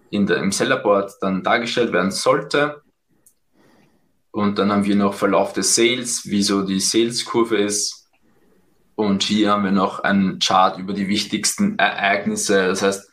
in 0.10 0.28
der, 0.28 0.38
im 0.38 0.52
Sellerboard 0.52 1.14
dann 1.22 1.42
dargestellt 1.42 1.94
werden 1.94 2.12
sollte. 2.12 2.82
Und 4.32 4.60
dann 4.60 4.72
haben 4.72 4.86
wir 4.86 4.96
noch 4.96 5.14
Verlauf 5.14 5.54
des 5.54 5.74
Sales, 5.74 6.26
wie 6.26 6.44
so 6.44 6.64
die 6.64 6.82
Sales-Kurve 6.82 7.58
ist. 7.58 8.10
Und 8.96 9.24
hier 9.24 9.52
haben 9.52 9.64
wir 9.64 9.72
noch 9.72 10.02
einen 10.02 10.40
Chart 10.40 10.78
über 10.78 10.94
die 10.94 11.08
wichtigsten 11.08 11.80
Ereignisse, 11.80 12.68
das 12.68 12.82
heißt 12.82 13.10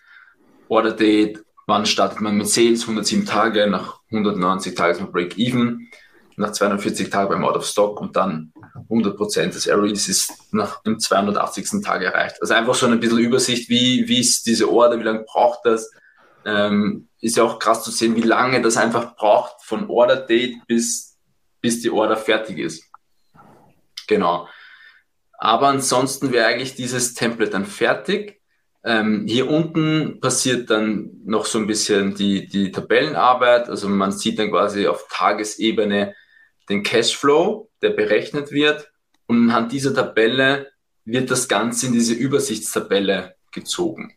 Order 0.69 0.93
Date, 0.93 1.45
Wann 1.67 1.87
startet 1.87 2.21
man 2.21 2.37
mit 2.37 2.49
Sales? 2.49 2.83
107 2.83 3.25
Tage, 3.25 3.67
nach 3.67 4.01
190 4.11 4.75
Tagen 4.75 4.93
ist 4.93 5.01
man 5.01 5.13
Break-Even, 5.13 5.89
nach 6.37 6.53
240 6.53 7.09
Tagen 7.09 7.31
beim 7.31 7.45
Out 7.45 7.57
of 7.57 7.65
Stock 7.65 8.01
und 8.01 8.17
dann 8.17 8.53
100% 8.75 9.53
des 9.53 9.69
ROEs 9.69 10.09
ist 10.09 10.33
nach 10.53 10.83
dem 10.83 10.99
280. 10.99 11.83
Tag 11.83 12.03
erreicht. 12.03 12.37
Also 12.41 12.55
einfach 12.55 12.75
so 12.75 12.87
ein 12.87 12.99
bisschen 12.99 13.19
Übersicht, 13.19 13.69
wie, 13.69 14.09
wie 14.09 14.21
ist 14.21 14.47
diese 14.47 14.71
Order, 14.71 14.99
wie 14.99 15.05
lange 15.05 15.25
braucht 15.25 15.61
das? 15.65 15.91
Ähm, 16.45 17.09
ist 17.21 17.37
ja 17.37 17.45
auch 17.45 17.59
krass 17.59 17.85
zu 17.85 17.91
sehen, 17.91 18.17
wie 18.17 18.23
lange 18.23 18.61
das 18.61 18.77
einfach 18.77 19.17
braucht 19.17 19.63
von 19.63 19.89
Order 19.89 20.17
Date 20.17 20.57
bis, 20.67 21.17
bis 21.61 21.81
die 21.81 21.91
Order 21.91 22.17
fertig 22.17 22.59
ist. 22.59 22.85
Genau. 24.07 24.49
Aber 25.39 25.69
ansonsten 25.69 26.33
wäre 26.33 26.47
eigentlich 26.47 26.75
dieses 26.75 27.15
Template 27.15 27.51
dann 27.51 27.67
fertig. 27.67 28.41
Ähm, 28.85 29.25
hier 29.27 29.49
unten 29.49 30.21
passiert 30.21 30.69
dann 30.69 31.11
noch 31.25 31.47
so 31.47 31.59
ein 31.59 31.67
bisschen 31.67 32.15
die, 32.15 32.47
die 32.47 32.71
Tabellenarbeit. 32.71 33.69
Also 33.69 33.89
man 33.89 34.13
sieht 34.13 34.39
dann 34.39 34.51
quasi 34.51 34.87
auf 34.87 35.07
Tagesebene 35.11 36.15
den 36.69 36.83
Cashflow, 36.83 37.71
der 37.85 37.91
berechnet 37.91 38.51
wird. 38.51 38.91
Und 39.27 39.49
anhand 39.49 39.73
dieser 39.73 39.95
Tabelle 39.95 40.69
wird 41.05 41.31
das 41.31 41.49
Ganze 41.49 41.87
in 41.87 41.93
diese 41.93 42.15
Übersichtstabelle 42.15 43.37
gezogen. 43.53 44.15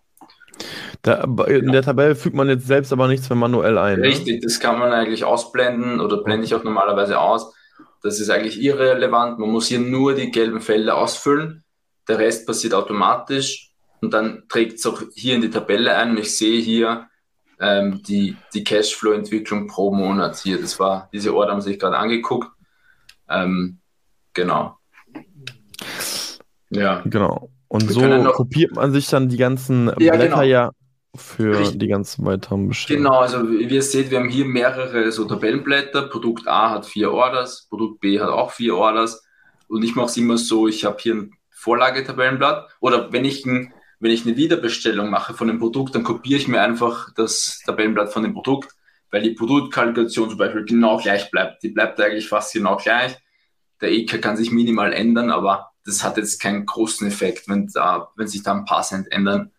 Da, 1.03 1.24
in 1.47 1.72
der 1.72 1.84
Tabelle 1.84 2.15
fügt 2.15 2.36
man 2.36 2.49
jetzt 2.49 2.68
selbst 2.68 2.91
aber 2.91 3.07
nichts 3.07 3.30
mehr 3.30 3.38
manuell 3.38 3.78
ein. 3.78 3.99
Ne? 3.99 4.07
Richtig, 4.07 4.36
ne? 4.36 4.39
das 4.41 4.59
kann 4.59 4.80
man 4.80 4.91
eigentlich 4.91 5.24
ausblenden 5.24 5.99
oder 5.99 6.24
blende 6.24 6.45
ich 6.45 6.55
auch 6.55 6.63
normalerweise 6.63 7.20
aus. 7.20 7.53
Das 8.01 8.20
ist 8.20 8.30
eigentlich 8.30 8.61
irrelevant. 8.61 9.39
Man 9.39 9.49
muss 9.49 9.68
hier 9.68 9.80
nur 9.80 10.15
die 10.15 10.32
gelben 10.32 10.61
Felder 10.61 10.97
ausfüllen. 10.97 11.63
Der 12.07 12.20
Rest 12.20 12.47
passiert 12.47 12.74
automatisch 12.74 13.72
und 14.01 14.13
dann 14.13 14.43
trägt 14.49 14.80
es 14.80 14.86
auch 14.86 15.01
hier 15.13 15.36
in 15.36 15.41
die 15.41 15.49
Tabelle 15.49 15.95
ein 15.95 16.11
und 16.11 16.20
ich 16.20 16.36
sehe 16.36 16.59
hier 16.61 17.07
ähm, 17.59 18.01
die, 18.03 18.36
die 18.53 18.63
Cashflow-Entwicklung 18.63 19.68
pro 19.68 19.93
Monat 19.93 20.38
hier. 20.38 20.59
Das 20.59 20.80
war, 20.80 21.09
diese 21.11 21.34
Order 21.36 21.51
haben 21.51 21.61
sich 21.61 21.80
gerade 21.80 21.97
angeguckt. 21.97 22.49
Ähm, 23.30 23.80
genau. 24.34 24.78
Ja. 26.69 27.01
Genau. 27.05 27.49
Und 27.67 27.88
Wir 27.89 28.23
so 28.23 28.32
kopiert 28.32 28.73
man 28.75 28.93
sich 28.93 29.07
dann 29.07 29.30
die 29.30 29.38
ganzen 29.38 29.88
ja, 29.99 30.15
Blätter 30.15 30.28
genau. 30.28 30.41
ja 30.41 30.71
für 31.15 31.59
Richtig. 31.59 31.80
die 31.80 31.88
ganzen 31.88 32.25
weiteren 32.25 32.67
Bestellungen. 32.67 33.05
Genau, 33.05 33.19
also 33.19 33.49
wie 33.49 33.63
ihr 33.63 33.82
seht, 33.82 34.11
wir 34.11 34.19
haben 34.19 34.30
hier 34.30 34.45
mehrere 34.45 35.11
so 35.11 35.25
Tabellenblätter. 35.25 36.03
Produkt 36.03 36.47
A 36.47 36.69
hat 36.69 36.86
vier 36.86 37.11
Orders, 37.11 37.67
Produkt 37.69 37.99
B 38.01 38.19
hat 38.19 38.30
auch 38.30 38.51
vier 38.51 38.75
Orders. 38.75 39.23
Und 39.67 39.84
ich 39.84 39.95
mache 39.95 40.07
es 40.07 40.17
immer 40.17 40.38
so, 40.38 40.67
ich 40.67 40.86
habe 40.86 40.97
hier 40.99 41.15
ein 41.15 41.34
Vorlagetabellenblatt 41.49 42.69
oder 42.80 43.11
wenn 43.11 43.25
ich 43.25 43.45
ein 43.45 43.73
wenn 43.99 44.11
ich 44.11 44.25
eine 44.25 44.38
Wiederbestellung 44.38 45.09
mache 45.09 45.34
von 45.34 45.47
dem 45.47 45.59
Produkt, 45.59 45.95
dann 45.95 46.03
kopiere 46.03 46.39
ich 46.39 46.47
mir 46.47 46.61
einfach 46.61 47.09
das 47.15 47.61
Tabellenblatt 47.65 48.13
von 48.13 48.23
dem 48.23 48.34
Produkt, 48.34 48.75
weil 49.12 49.22
die 49.22 49.32
Produktkalkulation 49.32 50.30
zum 50.30 50.38
Beispiel 50.38 50.66
genau 50.66 50.97
gleich 50.97 51.32
bleibt. 51.32 51.64
Die 51.64 51.70
bleibt 51.70 51.99
eigentlich 51.99 52.28
fast 52.28 52.53
genau 52.53 52.78
gleich. 52.78 53.18
Der 53.82 53.91
EK 53.91 54.22
kann 54.22 54.38
sich 54.38 54.51
minimal 54.51 54.93
ändern, 54.93 55.30
aber 55.30 55.72
das 55.86 56.03
hat 56.03 56.18
jetzt 56.18 56.41
keinen 56.41 56.66
großen 56.66 57.08
Effekt, 57.08 57.47
wenn, 57.47 57.68
da, 57.68 58.12
wenn 58.16 58.28
sich 58.28 58.43
da 58.43 58.53
ein 58.53 58.66
paar 58.66 58.84
Cent 58.84 59.12
ändern. 59.12 59.51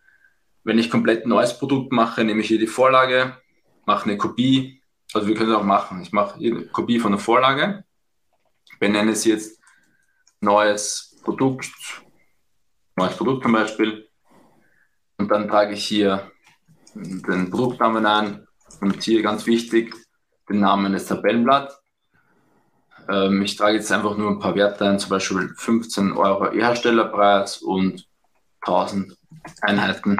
Wenn 0.63 0.77
ich 0.77 0.91
komplett 0.91 1.25
neues 1.25 1.57
Produkt 1.57 1.91
mache, 1.91 2.23
nehme 2.23 2.41
ich 2.41 2.47
hier 2.47 2.59
die 2.59 2.67
Vorlage, 2.67 3.37
mache 3.85 4.05
eine 4.05 4.17
Kopie. 4.17 4.81
Also 5.13 5.27
wir 5.27 5.35
können 5.35 5.49
es 5.49 5.57
auch 5.57 5.63
machen. 5.63 6.01
Ich 6.01 6.11
mache 6.11 6.37
hier 6.37 6.55
eine 6.55 6.65
Kopie 6.67 6.99
von 6.99 7.13
der 7.13 7.19
Vorlage, 7.19 7.83
benenne 8.79 9.11
es 9.11 9.25
jetzt 9.25 9.59
neues 10.41 11.19
Produkt, 11.23 11.71
neues 12.95 13.15
Produkt 13.15 13.43
zum 13.43 13.53
Beispiel 13.53 14.07
und 15.17 15.29
dann 15.29 15.47
trage 15.47 15.73
ich 15.73 15.85
hier 15.85 16.31
den 16.93 17.49
Produktnamen 17.49 18.05
ein 18.05 18.47
und 18.81 19.01
hier 19.03 19.21
ganz 19.21 19.45
wichtig 19.45 19.95
den 20.49 20.59
Namen 20.61 20.93
des 20.93 21.05
Tabellenblatts. 21.05 21.79
Ähm, 23.09 23.41
ich 23.41 23.55
trage 23.55 23.77
jetzt 23.77 23.91
einfach 23.91 24.17
nur 24.17 24.31
ein 24.31 24.39
paar 24.39 24.55
Werte 24.55 24.87
ein, 24.87 24.99
zum 24.99 25.09
Beispiel 25.09 25.53
15 25.55 26.13
Euro 26.13 26.51
Herstellerpreis 26.51 27.57
und 27.57 28.07
1000 28.61 29.17
Einheiten. 29.61 30.17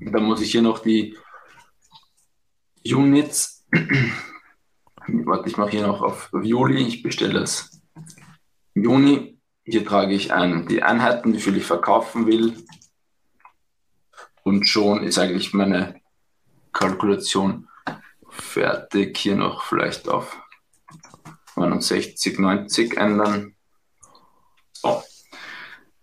Und 0.00 0.12
dann 0.12 0.24
muss 0.24 0.40
ich 0.40 0.50
hier 0.50 0.62
noch 0.62 0.80
die 0.80 1.16
Units, 2.84 3.66
warte, 5.06 5.48
ich 5.48 5.56
mache 5.56 5.70
hier 5.70 5.86
noch 5.86 6.02
auf 6.02 6.30
Juli, 6.42 6.86
ich 6.86 7.02
bestelle 7.02 7.40
es 7.40 7.82
im 8.74 8.84
Juni. 8.84 9.40
Hier 9.66 9.86
trage 9.86 10.12
ich 10.12 10.32
ein 10.32 10.68
die 10.68 10.82
Einheiten, 10.82 11.32
wie 11.32 11.40
viel 11.40 11.56
ich 11.56 11.64
verkaufen 11.64 12.26
will, 12.26 12.54
und 14.44 14.68
schon 14.68 15.02
ist 15.02 15.18
eigentlich 15.18 15.54
meine 15.54 16.00
Kalkulation 16.72 17.68
fertig. 18.34 19.16
Hier 19.16 19.36
noch 19.36 19.62
vielleicht 19.62 20.08
auf 20.08 20.36
69, 21.56 22.38
90 22.38 22.96
ändern. 22.96 23.54
So. 24.72 25.02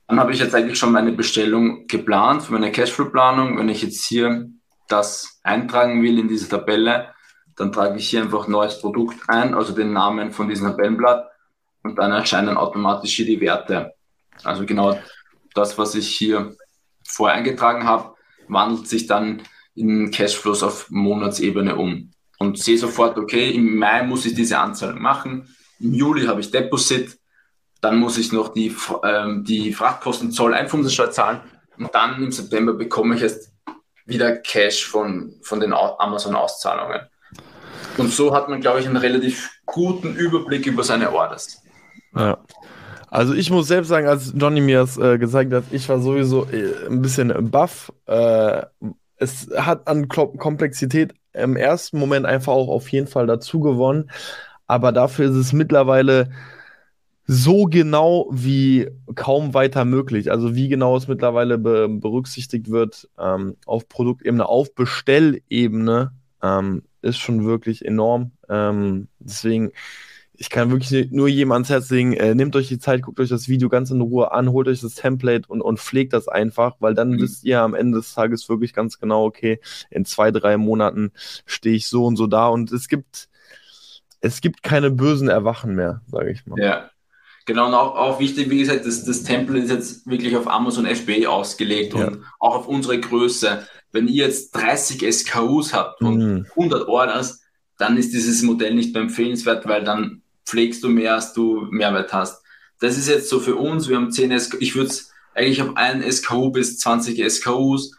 Dann 0.07 0.19
habe 0.19 0.33
ich 0.33 0.39
jetzt 0.39 0.55
eigentlich 0.55 0.77
schon 0.77 0.91
meine 0.91 1.11
Bestellung 1.11 1.87
geplant 1.87 2.43
für 2.43 2.53
meine 2.53 2.71
Cashflow-Planung. 2.71 3.57
Wenn 3.57 3.69
ich 3.69 3.81
jetzt 3.81 4.05
hier 4.05 4.49
das 4.87 5.39
eintragen 5.43 6.03
will 6.03 6.19
in 6.19 6.27
diese 6.27 6.49
Tabelle, 6.49 7.13
dann 7.55 7.71
trage 7.71 7.97
ich 7.97 8.09
hier 8.09 8.21
einfach 8.21 8.47
neues 8.47 8.79
Produkt 8.81 9.17
ein, 9.29 9.53
also 9.53 9.73
den 9.73 9.93
Namen 9.93 10.31
von 10.31 10.49
diesem 10.49 10.67
Tabellenblatt 10.67 11.29
und 11.83 11.97
dann 11.97 12.11
erscheinen 12.11 12.57
automatisch 12.57 13.15
hier 13.15 13.25
die 13.25 13.39
Werte. 13.39 13.93
Also 14.43 14.65
genau 14.65 14.99
das, 15.53 15.77
was 15.77 15.95
ich 15.95 16.09
hier 16.09 16.55
vorher 17.05 17.37
eingetragen 17.37 17.85
habe, 17.85 18.15
wandelt 18.47 18.87
sich 18.87 19.07
dann 19.07 19.43
in 19.75 20.11
Cashflows 20.11 20.63
auf 20.63 20.89
Monatsebene 20.89 21.75
um 21.75 22.11
und 22.41 22.57
sehe 22.57 22.77
sofort, 22.77 23.17
okay, 23.19 23.51
im 23.51 23.77
Mai 23.77 24.01
muss 24.01 24.25
ich 24.25 24.33
diese 24.33 24.57
Anzahl 24.57 24.95
machen, 24.95 25.47
im 25.79 25.93
Juli 25.93 26.25
habe 26.25 26.41
ich 26.41 26.49
Deposit, 26.49 27.19
dann 27.81 27.97
muss 27.97 28.17
ich 28.17 28.31
noch 28.31 28.49
die, 28.49 28.75
ähm, 29.03 29.43
die 29.43 29.71
Frachtkosten, 29.73 30.31
Zoll, 30.31 30.55
Einfuhrumsatzsteuer 30.55 31.11
zahlen 31.11 31.41
und 31.77 31.93
dann 31.93 32.23
im 32.23 32.31
September 32.31 32.73
bekomme 32.73 33.15
ich 33.15 33.21
erst 33.21 33.51
wieder 34.07 34.37
Cash 34.37 34.87
von, 34.87 35.35
von 35.43 35.59
den 35.59 35.71
Amazon-Auszahlungen. 35.71 37.01
Und 37.97 38.11
so 38.11 38.33
hat 38.33 38.49
man, 38.49 38.59
glaube 38.59 38.79
ich, 38.79 38.87
einen 38.87 38.97
relativ 38.97 39.51
guten 39.67 40.15
Überblick 40.15 40.65
über 40.65 40.83
seine 40.83 41.11
Orders. 41.11 41.61
Ja. 42.15 42.39
Also 43.07 43.33
ich 43.33 43.51
muss 43.51 43.67
selbst 43.67 43.89
sagen, 43.89 44.07
als 44.07 44.33
Johnny 44.35 44.61
mir 44.61 44.79
das 44.79 44.97
äh, 44.97 45.19
gesagt 45.19 45.53
hat, 45.53 45.65
ich 45.71 45.87
war 45.89 45.99
sowieso 45.99 46.45
äh, 46.45 46.87
ein 46.87 47.01
bisschen 47.01 47.51
baff. 47.51 47.91
Äh, 48.07 48.63
es 49.21 49.49
hat 49.55 49.87
an 49.87 50.07
Komplexität 50.07 51.13
im 51.33 51.55
ersten 51.55 51.99
Moment 51.99 52.25
einfach 52.25 52.53
auch 52.53 52.69
auf 52.69 52.91
jeden 52.91 53.07
Fall 53.07 53.27
dazu 53.27 53.59
gewonnen. 53.59 54.09
Aber 54.65 54.91
dafür 54.91 55.29
ist 55.29 55.35
es 55.35 55.53
mittlerweile 55.53 56.31
so 57.27 57.65
genau 57.65 58.27
wie 58.31 58.89
kaum 59.15 59.53
weiter 59.53 59.85
möglich. 59.85 60.31
Also 60.31 60.55
wie 60.55 60.69
genau 60.69 60.97
es 60.97 61.07
mittlerweile 61.07 61.57
be 61.59 61.87
berücksichtigt 61.87 62.71
wird 62.71 63.09
ähm, 63.19 63.55
auf 63.65 63.87
Produktebene, 63.87 64.45
auf 64.45 64.73
Bestellebene, 64.73 66.11
ähm, 66.41 66.83
ist 67.03 67.19
schon 67.19 67.45
wirklich 67.45 67.85
enorm. 67.85 68.31
Ähm, 68.49 69.07
deswegen 69.19 69.71
ich 70.41 70.49
kann 70.49 70.71
wirklich 70.71 71.11
nur 71.11 71.27
jedem 71.27 71.51
ans 71.51 71.69
Herz 71.69 71.91
legen, 71.91 72.13
äh, 72.13 72.33
nehmt 72.33 72.55
euch 72.55 72.67
die 72.67 72.79
Zeit, 72.79 73.03
guckt 73.03 73.19
euch 73.19 73.29
das 73.29 73.47
Video 73.47 73.69
ganz 73.69 73.91
in 73.91 74.01
Ruhe 74.01 74.31
an, 74.31 74.51
holt 74.51 74.67
euch 74.67 74.81
das 74.81 74.95
Template 74.95 75.47
und, 75.47 75.61
und 75.61 75.79
pflegt 75.79 76.13
das 76.13 76.27
einfach, 76.27 76.77
weil 76.79 76.95
dann 76.95 77.11
mhm. 77.11 77.21
wisst 77.21 77.43
ihr 77.43 77.61
am 77.61 77.75
Ende 77.75 77.99
des 77.99 78.15
Tages 78.15 78.49
wirklich 78.49 78.73
ganz 78.73 78.97
genau, 78.97 79.23
okay, 79.23 79.59
in 79.91 80.03
zwei, 80.03 80.31
drei 80.31 80.57
Monaten 80.57 81.11
stehe 81.45 81.75
ich 81.75 81.87
so 81.87 82.07
und 82.07 82.15
so 82.15 82.25
da 82.25 82.47
und 82.47 82.71
es 82.71 82.87
gibt, 82.87 83.29
es 84.19 84.41
gibt 84.41 84.63
keine 84.63 84.89
bösen 84.89 85.27
Erwachen 85.27 85.75
mehr, 85.75 86.01
sage 86.07 86.31
ich 86.31 86.43
mal. 86.47 86.59
Ja. 86.59 86.89
Genau, 87.45 87.67
und 87.67 87.75
auch, 87.75 87.95
auch 87.95 88.19
wichtig, 88.19 88.49
wie 88.49 88.59
gesagt, 88.59 88.87
das, 88.87 89.03
das 89.03 89.21
Template 89.21 89.65
ist 89.65 89.71
jetzt 89.71 90.07
wirklich 90.07 90.35
auf 90.35 90.47
Amazon 90.47 90.87
FBA 90.87 91.27
ausgelegt 91.27 91.93
ja. 91.93 92.07
und 92.07 92.23
auch 92.39 92.55
auf 92.55 92.67
unsere 92.67 92.99
Größe. 92.99 93.67
Wenn 93.91 94.07
ihr 94.07 94.25
jetzt 94.25 94.55
30 94.55 95.03
SKUs 95.13 95.73
habt 95.73 96.01
und 96.01 96.17
mhm. 96.17 96.45
100 96.55 96.87
Orders, 96.87 97.41
dann 97.77 97.97
ist 97.97 98.13
dieses 98.13 98.41
Modell 98.41 98.73
nicht 98.73 98.93
mehr 98.93 99.03
empfehlenswert, 99.03 99.67
weil 99.67 99.83
dann 99.83 100.20
pflegst 100.45 100.83
du 100.83 100.89
mehr, 100.89 101.15
als 101.15 101.33
du 101.33 101.67
Mehrwert 101.69 102.13
hast. 102.13 102.43
Das 102.79 102.97
ist 102.97 103.07
jetzt 103.07 103.29
so 103.29 103.39
für 103.39 103.55
uns, 103.55 103.87
wir 103.87 103.95
haben 103.95 104.11
10 104.11 104.39
SKUs, 104.39 104.61
ich 104.61 104.75
würde 104.75 104.89
es 104.89 105.11
eigentlich 105.33 105.61
auf 105.61 105.77
einen 105.77 106.09
SKU 106.11 106.51
bis 106.51 106.79
20 106.79 107.23
SKUs, 107.31 107.97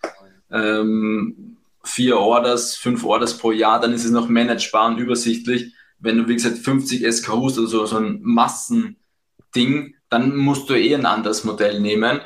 ähm, 0.50 1.56
vier 1.84 2.18
Orders, 2.18 2.76
fünf 2.76 3.04
Orders 3.04 3.38
pro 3.38 3.52
Jahr, 3.52 3.80
dann 3.80 3.92
ist 3.92 4.04
es 4.04 4.10
noch 4.10 4.28
managebar 4.28 4.88
und 4.88 4.98
übersichtlich. 4.98 5.74
Wenn 5.98 6.18
du, 6.18 6.28
wie 6.28 6.34
gesagt, 6.34 6.58
50 6.58 7.04
SKUs 7.12 7.58
oder 7.58 7.68
so, 7.68 7.86
so 7.86 7.96
ein 7.96 8.20
Massending, 8.22 9.94
dann 10.08 10.36
musst 10.36 10.68
du 10.68 10.74
eh 10.74 10.94
ein 10.94 11.06
anderes 11.06 11.44
Modell 11.44 11.80
nehmen. 11.80 12.20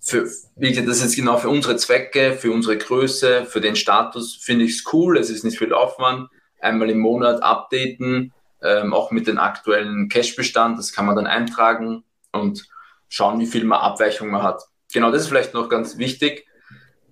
Für, 0.00 0.28
wie 0.56 0.68
gesagt, 0.68 0.88
das 0.88 0.98
ist 0.98 1.04
jetzt 1.04 1.16
genau 1.16 1.38
für 1.38 1.48
unsere 1.48 1.76
Zwecke, 1.76 2.34
für 2.34 2.52
unsere 2.52 2.76
Größe, 2.76 3.46
für 3.46 3.60
den 3.60 3.76
Status 3.76 4.36
finde 4.36 4.66
ich 4.66 4.72
es 4.72 4.92
cool. 4.92 5.16
Es 5.16 5.30
ist 5.30 5.44
nicht 5.44 5.58
viel 5.58 5.72
Aufwand. 5.72 6.28
Einmal 6.60 6.90
im 6.90 6.98
Monat 6.98 7.42
updaten, 7.42 8.32
ähm, 8.64 8.92
auch 8.92 9.10
mit 9.10 9.26
dem 9.26 9.38
aktuellen 9.38 10.08
Cash-Bestand. 10.08 10.78
Das 10.78 10.92
kann 10.92 11.06
man 11.06 11.14
dann 11.14 11.26
eintragen 11.26 12.02
und 12.32 12.66
schauen, 13.08 13.38
wie 13.38 13.46
viel 13.46 13.64
man 13.64 13.80
Abweichung 13.80 14.30
man 14.30 14.42
hat. 14.42 14.62
Genau, 14.92 15.10
das 15.10 15.22
ist 15.22 15.28
vielleicht 15.28 15.54
noch 15.54 15.68
ganz 15.68 15.98
wichtig. 15.98 16.46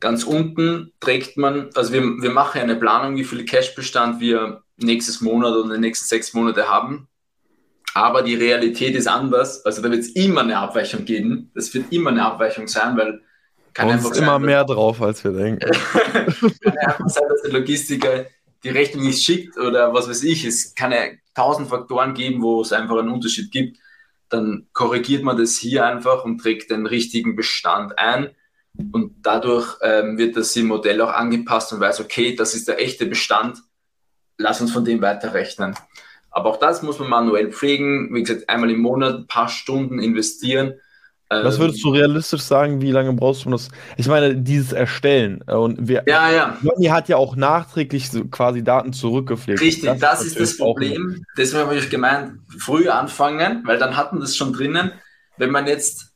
Ganz 0.01 0.25
unten 0.25 0.93
trägt 0.99 1.37
man, 1.37 1.71
also 1.75 1.93
wir, 1.93 2.03
wir 2.03 2.31
machen 2.31 2.61
eine 2.61 2.75
Planung, 2.75 3.17
wie 3.17 3.25
viel 3.25 3.45
Cash-Bestand 3.45 4.19
wir 4.19 4.63
nächstes 4.77 5.21
Monat 5.21 5.53
oder 5.53 5.65
in 5.65 5.71
den 5.71 5.81
nächsten 5.83 6.07
sechs 6.07 6.33
Monate 6.35 6.69
haben. 6.69 7.09
Aber 7.95 8.23
die 8.23 8.35
Realität 8.35 8.97
ist 8.97 9.07
anders. 9.07 9.65
Also 9.67 9.83
da 9.83 9.91
wird 9.91 10.01
es 10.01 10.09
immer 10.11 10.41
eine 10.41 10.59
Abweichung 10.59 11.05
geben. 11.05 11.51
Das 11.55 11.73
wird 11.75 11.93
immer 11.93 12.11
eine 12.11 12.25
Abweichung 12.25 12.67
sein, 12.67 12.97
weil 12.97 13.21
kann 13.75 13.91
einfach 13.91 14.11
ist 14.11 14.19
immer 14.19 14.33
sein, 14.33 14.43
mehr 14.43 14.65
drauf, 14.65 15.01
als 15.01 15.23
wir 15.25 15.33
denken. 15.33 15.61
kann 16.63 16.79
einfach 16.79 17.09
sein, 17.09 17.25
dass 17.29 17.43
der 17.43 17.53
Logistiker 17.53 18.27
die 18.65 18.71
Rechnung 18.71 19.05
nicht 19.05 19.25
schickt 19.25 19.59
oder 19.59 19.93
was 19.93 20.09
weiß 20.09 20.23
ich. 20.25 20.45
Es 20.45 20.75
kann 20.75 20.93
ja 20.93 21.07
tausend 21.35 21.69
Faktoren 21.69 22.15
geben, 22.15 22.43
wo 22.43 22.61
es 22.61 22.73
einfach 22.73 22.99
einen 22.99 23.11
Unterschied 23.11 23.51
gibt. 23.51 23.79
Dann 24.29 24.69
korrigiert 24.73 25.23
man 25.23 25.37
das 25.37 25.57
hier 25.57 25.85
einfach 25.87 26.25
und 26.25 26.39
trägt 26.39 26.71
den 26.71 26.87
richtigen 26.87 27.37
Bestand 27.37 27.99
ein. 27.99 28.31
Und 28.93 29.17
dadurch 29.23 29.77
ähm, 29.83 30.17
wird 30.17 30.37
das 30.37 30.57
im 30.57 30.67
Modell 30.67 31.01
auch 31.03 31.13
angepasst 31.13 31.73
und 31.73 31.81
weiß, 31.81 32.01
okay, 32.01 32.35
das 32.35 32.55
ist 32.55 32.69
der 32.69 32.81
echte 32.81 33.07
Bestand. 33.07 33.59
Lass 34.39 34.61
uns 34.61 34.73
von 34.73 34.85
dem 34.85 35.03
weiterrechnen. 35.03 35.75
Aber 36.31 36.51
auch 36.51 36.57
das 36.57 36.83
muss 36.83 36.99
man 36.99 37.11
manuell 37.11 37.53
pflegen. 37.53 38.15
Wie 38.15 38.23
gesagt, 38.23 38.49
einmal 38.49 38.71
im 38.71 38.81
Monat 38.81 39.15
ein 39.15 39.27
paar 39.27 39.49
Stunden 39.49 39.99
investieren 39.99 40.81
was 41.45 41.59
würdest 41.59 41.83
du 41.85 41.91
realistisch 41.91 42.43
sagen, 42.43 42.81
wie 42.81 42.91
lange 42.91 43.13
brauchst 43.13 43.45
du 43.45 43.51
das? 43.51 43.69
Ich 43.97 44.07
meine, 44.07 44.37
dieses 44.37 44.73
Erstellen. 44.73 45.43
Äh, 45.47 45.55
und 45.55 45.89
wir, 45.89 46.05
ja, 46.07 46.31
ja. 46.31 46.57
Johnny 46.63 46.87
hat 46.87 47.09
ja 47.09 47.17
auch 47.17 47.37
nachträglich 47.37 48.11
quasi 48.31 48.63
Daten 48.63 48.93
zurückgepflegt. 48.93 49.61
Richtig, 49.61 49.85
das, 49.85 49.99
das 49.99 50.25
ist 50.25 50.41
das 50.41 50.57
Problem. 50.57 51.25
Deswegen 51.37 51.65
habe 51.65 51.77
ich 51.77 51.91
gemeint, 51.91 52.41
früh 52.59 52.89
anfangen, 52.89 53.63
weil 53.67 53.79
dann 53.79 53.97
hatten 53.97 54.21
das 54.21 54.37
schon 54.37 54.53
drinnen. 54.53 54.93
Wenn 55.37 55.51
man 55.51 55.67
jetzt, 55.67 56.13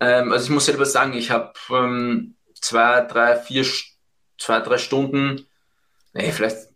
ähm, 0.00 0.32
also 0.32 0.44
ich 0.44 0.50
muss 0.50 0.66
selber 0.66 0.86
sagen, 0.86 1.14
ich 1.14 1.30
habe 1.30 1.52
ähm, 1.70 2.34
zwei, 2.60 3.02
drei, 3.02 3.36
vier, 3.36 3.64
zwei, 4.38 4.60
drei 4.60 4.78
Stunden, 4.78 5.46
nee, 6.12 6.32
vielleicht 6.32 6.68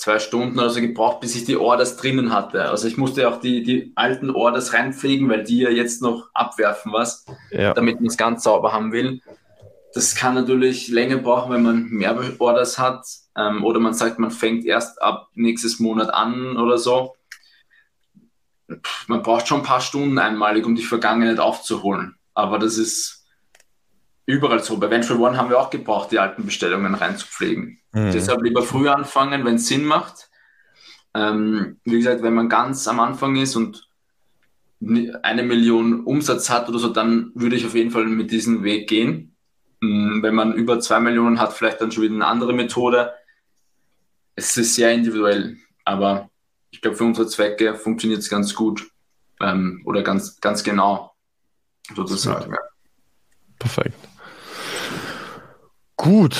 zwei 0.00 0.18
Stunden 0.18 0.58
oder 0.58 0.70
so 0.70 0.80
gebraucht, 0.80 1.20
bis 1.20 1.36
ich 1.36 1.44
die 1.44 1.58
Orders 1.58 1.98
drinnen 1.98 2.32
hatte. 2.32 2.64
Also 2.70 2.88
ich 2.88 2.96
musste 2.96 3.28
auch 3.28 3.38
die, 3.38 3.62
die 3.62 3.92
alten 3.96 4.30
Orders 4.30 4.72
reinpflegen, 4.72 5.28
weil 5.28 5.44
die 5.44 5.58
ja 5.58 5.70
jetzt 5.70 6.00
noch 6.00 6.30
abwerfen 6.32 6.92
was, 6.92 7.26
ja. 7.50 7.74
damit 7.74 7.96
man 7.96 8.06
es 8.06 8.16
ganz 8.16 8.42
sauber 8.42 8.72
haben 8.72 8.92
will. 8.92 9.20
Das 9.92 10.14
kann 10.14 10.34
natürlich 10.34 10.88
länger 10.88 11.18
brauchen, 11.18 11.52
wenn 11.52 11.62
man 11.62 11.90
mehr 11.90 12.18
Orders 12.38 12.78
hat. 12.78 13.04
Ähm, 13.36 13.62
oder 13.62 13.78
man 13.78 13.92
sagt, 13.92 14.18
man 14.18 14.30
fängt 14.30 14.64
erst 14.64 15.02
ab 15.02 15.28
nächstes 15.34 15.80
Monat 15.80 16.08
an 16.14 16.56
oder 16.56 16.78
so. 16.78 17.14
Man 19.06 19.22
braucht 19.22 19.48
schon 19.48 19.60
ein 19.60 19.66
paar 19.66 19.82
Stunden 19.82 20.18
einmalig, 20.18 20.64
um 20.64 20.76
die 20.76 20.82
Vergangenheit 20.82 21.40
aufzuholen. 21.40 22.16
Aber 22.32 22.58
das 22.58 22.78
ist 22.78 23.19
überall 24.30 24.62
so. 24.62 24.78
Bei 24.78 24.90
Venture 24.90 25.18
One 25.20 25.36
haben 25.36 25.50
wir 25.50 25.58
auch 25.58 25.70
gebraucht, 25.70 26.10
die 26.12 26.18
alten 26.18 26.44
Bestellungen 26.44 26.94
reinzupflegen. 26.94 27.78
Mhm. 27.92 28.12
Deshalb 28.12 28.42
lieber 28.42 28.62
früh 28.62 28.88
anfangen, 28.88 29.44
wenn 29.44 29.56
es 29.56 29.66
Sinn 29.66 29.84
macht. 29.84 30.30
Ähm, 31.14 31.78
wie 31.84 31.98
gesagt, 31.98 32.22
wenn 32.22 32.34
man 32.34 32.48
ganz 32.48 32.86
am 32.86 33.00
Anfang 33.00 33.36
ist 33.36 33.56
und 33.56 33.88
eine 35.22 35.42
Million 35.42 36.04
Umsatz 36.04 36.48
hat 36.48 36.68
oder 36.68 36.78
so, 36.78 36.88
dann 36.88 37.32
würde 37.34 37.56
ich 37.56 37.66
auf 37.66 37.74
jeden 37.74 37.90
Fall 37.90 38.06
mit 38.06 38.30
diesem 38.30 38.62
Weg 38.62 38.88
gehen. 38.88 39.36
Mhm, 39.80 40.22
wenn 40.22 40.34
man 40.34 40.54
über 40.54 40.80
zwei 40.80 41.00
Millionen 41.00 41.40
hat, 41.40 41.52
vielleicht 41.52 41.80
dann 41.80 41.90
schon 41.90 42.04
wieder 42.04 42.14
eine 42.14 42.26
andere 42.26 42.52
Methode. 42.52 43.12
Es 44.36 44.56
ist 44.56 44.74
sehr 44.74 44.92
individuell, 44.92 45.56
aber 45.84 46.30
ich 46.70 46.80
glaube, 46.80 46.96
für 46.96 47.04
unsere 47.04 47.26
Zwecke 47.26 47.74
funktioniert 47.74 48.20
es 48.20 48.28
ganz 48.28 48.54
gut 48.54 48.90
ähm, 49.40 49.82
oder 49.84 50.02
ganz, 50.02 50.40
ganz 50.40 50.62
genau, 50.62 51.14
sozusagen. 51.94 52.54
Perfekt. 53.58 54.09
Gut, 56.00 56.34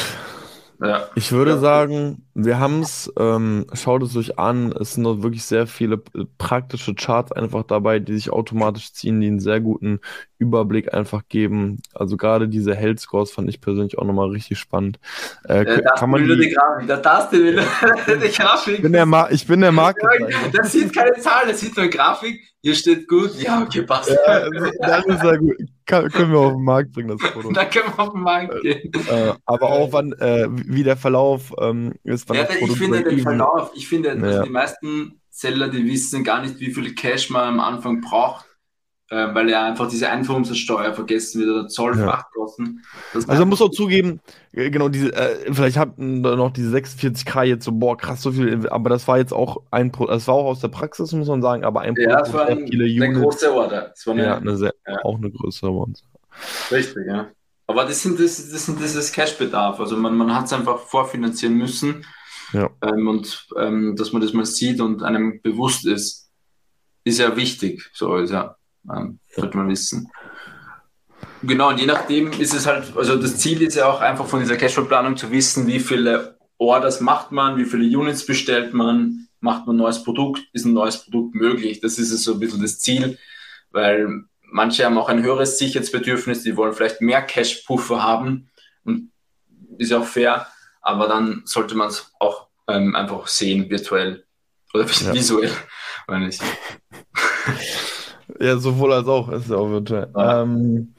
ja. 0.82 1.08
Ich 1.14 1.32
würde 1.32 1.52
ja. 1.52 1.58
sagen, 1.58 2.24
wir 2.44 2.58
haben 2.58 2.82
es, 2.82 3.12
ähm, 3.18 3.66
schaut 3.72 4.02
es 4.02 4.16
euch 4.16 4.38
an, 4.38 4.72
es 4.72 4.94
sind 4.94 5.04
noch 5.04 5.22
wirklich 5.22 5.44
sehr 5.44 5.66
viele 5.66 5.98
praktische 6.38 6.94
Charts 6.94 7.32
einfach 7.32 7.62
dabei, 7.64 7.98
die 7.98 8.14
sich 8.14 8.30
automatisch 8.30 8.92
ziehen, 8.92 9.20
die 9.20 9.28
einen 9.28 9.40
sehr 9.40 9.60
guten 9.60 10.00
Überblick 10.38 10.94
einfach 10.94 11.22
geben. 11.28 11.80
Also 11.94 12.16
gerade 12.16 12.48
diese 12.48 12.74
Health 12.74 13.00
Scores 13.00 13.30
fand 13.30 13.48
ich 13.48 13.60
persönlich 13.60 13.98
auch 13.98 14.04
nochmal 14.04 14.30
richtig 14.30 14.58
spannend. 14.58 14.98
Äh, 15.48 15.62
äh, 15.62 15.82
kann 15.96 16.10
man 16.10 16.24
die, 16.24 16.36
die 16.36 16.50
Grafik, 16.50 16.88
da 16.88 16.96
das 16.96 17.30
die, 17.30 17.56
die 18.06 18.32
Grafik. 18.32 18.76
Ich 18.76 18.82
bin 18.82 18.92
der, 18.92 19.06
Ma 19.06 19.28
ich 19.30 19.46
bin 19.46 19.60
der 19.60 19.72
Marketer. 19.72 20.08
Das 20.52 20.72
sieht 20.72 20.94
keine 20.94 21.14
Zahlen, 21.14 21.48
das 21.48 21.60
sieht 21.60 21.76
nur 21.76 21.88
Grafik. 21.88 22.40
Hier 22.62 22.74
steht 22.74 23.08
gut, 23.08 23.34
ja, 23.36 23.62
okay, 23.62 23.82
passt. 23.82 24.10
Ja, 24.10 24.50
das 24.80 25.06
ist 25.06 25.22
ja 25.22 25.36
gut. 25.36 25.56
kann, 25.86 26.10
können 26.10 26.30
wir 26.30 26.40
auf 26.40 26.52
den 26.52 26.62
Markt 26.62 26.92
bringen, 26.92 27.08
das 27.08 27.32
Produkt. 27.32 27.56
da 27.56 27.64
können 27.64 27.86
wir 27.86 27.98
auf 27.98 28.12
den 28.12 28.22
Markt 28.22 28.60
gehen. 28.60 28.92
Äh, 29.08 29.32
aber 29.46 29.70
auch 29.70 29.92
wann, 29.92 30.12
äh, 30.12 30.46
wie 30.50 30.82
der 30.82 30.96
Verlauf 30.96 31.54
ähm, 31.60 31.94
ist. 32.04 32.28
Wann 32.30 32.38
ja, 32.38 32.48
ich 32.50 32.72
finde 32.72 33.02
den 33.02 33.20
Verlauf, 33.20 33.72
ich 33.74 33.88
finde, 33.88 34.16
ja. 34.16 34.22
also 34.22 34.42
die 34.42 34.50
meisten 34.50 35.20
Seller, 35.30 35.68
die 35.68 35.84
wissen 35.84 36.24
gar 36.24 36.42
nicht, 36.42 36.58
wie 36.60 36.72
viel 36.72 36.94
Cash 36.94 37.30
man 37.30 37.44
am 37.44 37.60
Anfang 37.60 38.00
braucht 38.00 38.46
äh, 39.10 39.34
weil 39.34 39.48
er 39.50 39.64
einfach 39.64 39.88
diese 39.88 40.08
Einfuhrumsatzsteuer 40.08 40.94
vergessen 40.94 41.40
wird 41.40 41.50
oder 41.50 41.68
Zollfachkosten. 41.68 42.82
Ja. 43.12 43.20
Also 43.26 43.42
man 43.42 43.48
muss 43.48 43.60
auch 43.60 43.70
zugeben, 43.70 44.20
äh, 44.52 44.70
genau, 44.70 44.88
diese, 44.88 45.12
äh, 45.12 45.52
vielleicht 45.52 45.76
hatten 45.76 46.20
noch 46.20 46.52
diese 46.52 46.74
46k 46.76 47.42
jetzt 47.42 47.64
so, 47.64 47.72
boah, 47.72 47.96
krass, 47.96 48.22
so 48.22 48.32
viel, 48.32 48.68
aber 48.68 48.88
das 48.88 49.08
war 49.08 49.18
jetzt 49.18 49.32
auch 49.32 49.62
ein 49.72 49.90
Pro, 49.90 50.06
das 50.06 50.28
war 50.28 50.36
auch 50.36 50.46
aus 50.46 50.60
der 50.60 50.68
Praxis, 50.68 51.12
muss 51.12 51.26
man 51.26 51.42
sagen, 51.42 51.64
aber 51.64 51.80
ein 51.80 51.94
ja, 51.96 52.20
das 52.20 52.32
war 52.32 52.46
ein, 52.46 52.68
viele 52.68 53.04
eine 53.04 53.20
große 53.20 53.52
Order. 53.52 53.88
Das 53.90 54.06
war 54.06 54.14
eine, 54.14 54.24
ja, 54.24 54.36
eine 54.36 54.56
sehr, 54.56 54.74
ja. 54.86 54.98
auch 55.02 55.18
eine 55.18 55.30
größere 55.30 55.70
uns. 55.70 56.04
Richtig, 56.70 57.06
ja. 57.08 57.28
Aber 57.66 57.84
das 57.84 58.02
sind 58.02 58.18
das, 58.18 58.50
das 58.50 58.66
sind 58.66 58.80
dieses 58.80 59.12
Cashbedarf. 59.12 59.78
Also 59.78 59.96
man, 59.96 60.16
man 60.16 60.34
hat 60.34 60.46
es 60.46 60.52
einfach 60.52 60.78
vorfinanzieren 60.78 61.56
müssen. 61.56 62.04
Ja. 62.52 62.70
Ähm, 62.82 63.08
und 63.08 63.46
ähm, 63.56 63.96
dass 63.96 64.12
man 64.12 64.22
das 64.22 64.32
mal 64.32 64.46
sieht 64.46 64.80
und 64.80 65.02
einem 65.02 65.40
bewusst 65.42 65.86
ist, 65.86 66.30
ist 67.04 67.18
ja 67.18 67.36
wichtig. 67.36 67.90
So 67.94 68.16
ist 68.16 68.30
ja. 68.30 68.56
Ähm, 68.92 69.18
sollte 69.34 69.56
man 69.56 69.68
wissen. 69.68 70.10
Genau, 71.42 71.70
und 71.70 71.78
je 71.78 71.86
nachdem 71.86 72.32
ist 72.32 72.54
es 72.54 72.66
halt, 72.66 72.96
also 72.96 73.16
das 73.16 73.38
Ziel 73.38 73.62
ist 73.62 73.76
ja 73.76 73.90
auch 73.90 74.00
einfach 74.00 74.26
von 74.26 74.40
dieser 74.40 74.56
Cashflow-Planung 74.56 75.16
zu 75.16 75.30
wissen, 75.30 75.66
wie 75.66 75.80
viele 75.80 76.38
Orders 76.58 77.00
macht 77.00 77.32
man, 77.32 77.56
wie 77.56 77.64
viele 77.64 77.98
Units 77.98 78.26
bestellt 78.26 78.74
man, 78.74 79.28
macht 79.40 79.66
man 79.66 79.76
ein 79.76 79.78
neues 79.78 80.04
Produkt, 80.04 80.42
ist 80.52 80.66
ein 80.66 80.74
neues 80.74 81.04
Produkt 81.04 81.34
möglich. 81.34 81.80
Das 81.80 81.98
ist 81.98 82.10
so 82.22 82.34
ein 82.34 82.40
bisschen 82.40 82.60
das 82.60 82.78
Ziel, 82.78 83.18
weil 83.70 84.24
manche 84.42 84.84
haben 84.84 84.98
auch 84.98 85.08
ein 85.08 85.22
höheres 85.22 85.58
Sicherheitsbedürfnis, 85.58 86.42
die 86.42 86.56
wollen 86.56 86.74
vielleicht 86.74 87.00
mehr 87.00 87.22
Cash-Puffer 87.22 88.02
haben 88.02 88.50
und 88.84 89.10
ist 89.78 89.90
ja 89.90 90.00
auch 90.00 90.06
fair, 90.06 90.46
aber 90.80 91.08
dann 91.08 91.42
sollte 91.44 91.74
man 91.74 91.88
es 91.88 92.12
auch 92.18 92.48
ähm, 92.68 92.94
einfach 92.94 93.26
sehen, 93.26 93.70
virtuell 93.70 94.24
oder 94.72 94.84
ja. 94.86 95.12
visuell, 95.14 95.52
meine 96.06 96.28
ich. 96.28 96.38
Ja, 98.38 98.56
sowohl 98.56 98.92
als 98.92 99.08
auch 99.08 99.28
ist 99.30 99.50
ja 99.50 99.56
auch 99.56 99.70
virtuell. 99.70 100.08
Ja. 100.14 100.42
Ähm, 100.42 100.94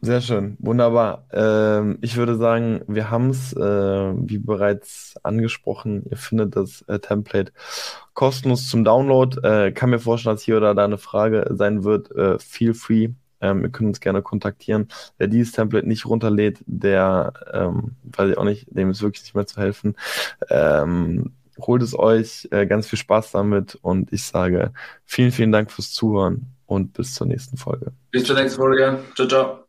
sehr 0.00 0.20
schön, 0.20 0.56
wunderbar. 0.58 1.26
Ähm, 1.32 1.98
ich 2.02 2.16
würde 2.16 2.36
sagen, 2.36 2.82
wir 2.88 3.10
haben 3.10 3.30
es, 3.30 3.54
äh, 3.54 3.60
wie 3.60 4.38
bereits 4.38 5.14
angesprochen, 5.22 6.04
ihr 6.10 6.16
findet 6.16 6.56
das 6.56 6.82
äh, 6.88 6.98
Template 6.98 7.52
kostenlos 8.12 8.68
zum 8.68 8.84
Download. 8.84 9.40
Äh, 9.46 9.72
kann 9.72 9.90
mir 9.90 9.98
vorstellen, 9.98 10.36
dass 10.36 10.42
hier 10.42 10.58
oder 10.58 10.74
da 10.74 10.84
eine 10.84 10.98
Frage 10.98 11.46
sein 11.50 11.84
wird. 11.84 12.10
Äh, 12.14 12.38
feel 12.38 12.74
free. 12.74 13.10
Ähm, 13.44 13.62
ihr 13.62 13.68
könnt 13.68 13.88
uns 13.88 14.00
gerne 14.00 14.22
kontaktieren. 14.22 14.88
Wer 15.18 15.28
dieses 15.28 15.52
Template 15.52 15.86
nicht 15.86 16.06
runterlädt, 16.06 16.58
der, 16.66 17.34
ähm, 17.52 17.92
weiß 18.04 18.30
ich 18.30 18.38
auch 18.38 18.44
nicht, 18.44 18.66
dem 18.70 18.90
ist 18.90 19.02
wirklich 19.02 19.24
nicht 19.24 19.34
mehr 19.34 19.46
zu 19.46 19.60
helfen. 19.60 19.96
Ähm, 20.48 21.34
holt 21.58 21.82
es 21.82 21.96
euch, 21.96 22.48
äh, 22.50 22.66
ganz 22.66 22.88
viel 22.88 22.98
Spaß 22.98 23.30
damit 23.32 23.78
und 23.82 24.12
ich 24.12 24.24
sage 24.24 24.72
vielen, 25.04 25.30
vielen 25.30 25.52
Dank 25.52 25.70
fürs 25.70 25.92
Zuhören 25.92 26.46
und 26.66 26.94
bis 26.94 27.14
zur 27.14 27.26
nächsten 27.26 27.56
Folge. 27.56 27.92
Bis 28.10 28.24
zur 28.24 28.36
nächsten 28.36 28.60
Folge. 28.60 28.98
Ciao, 29.14 29.28
ciao. 29.28 29.63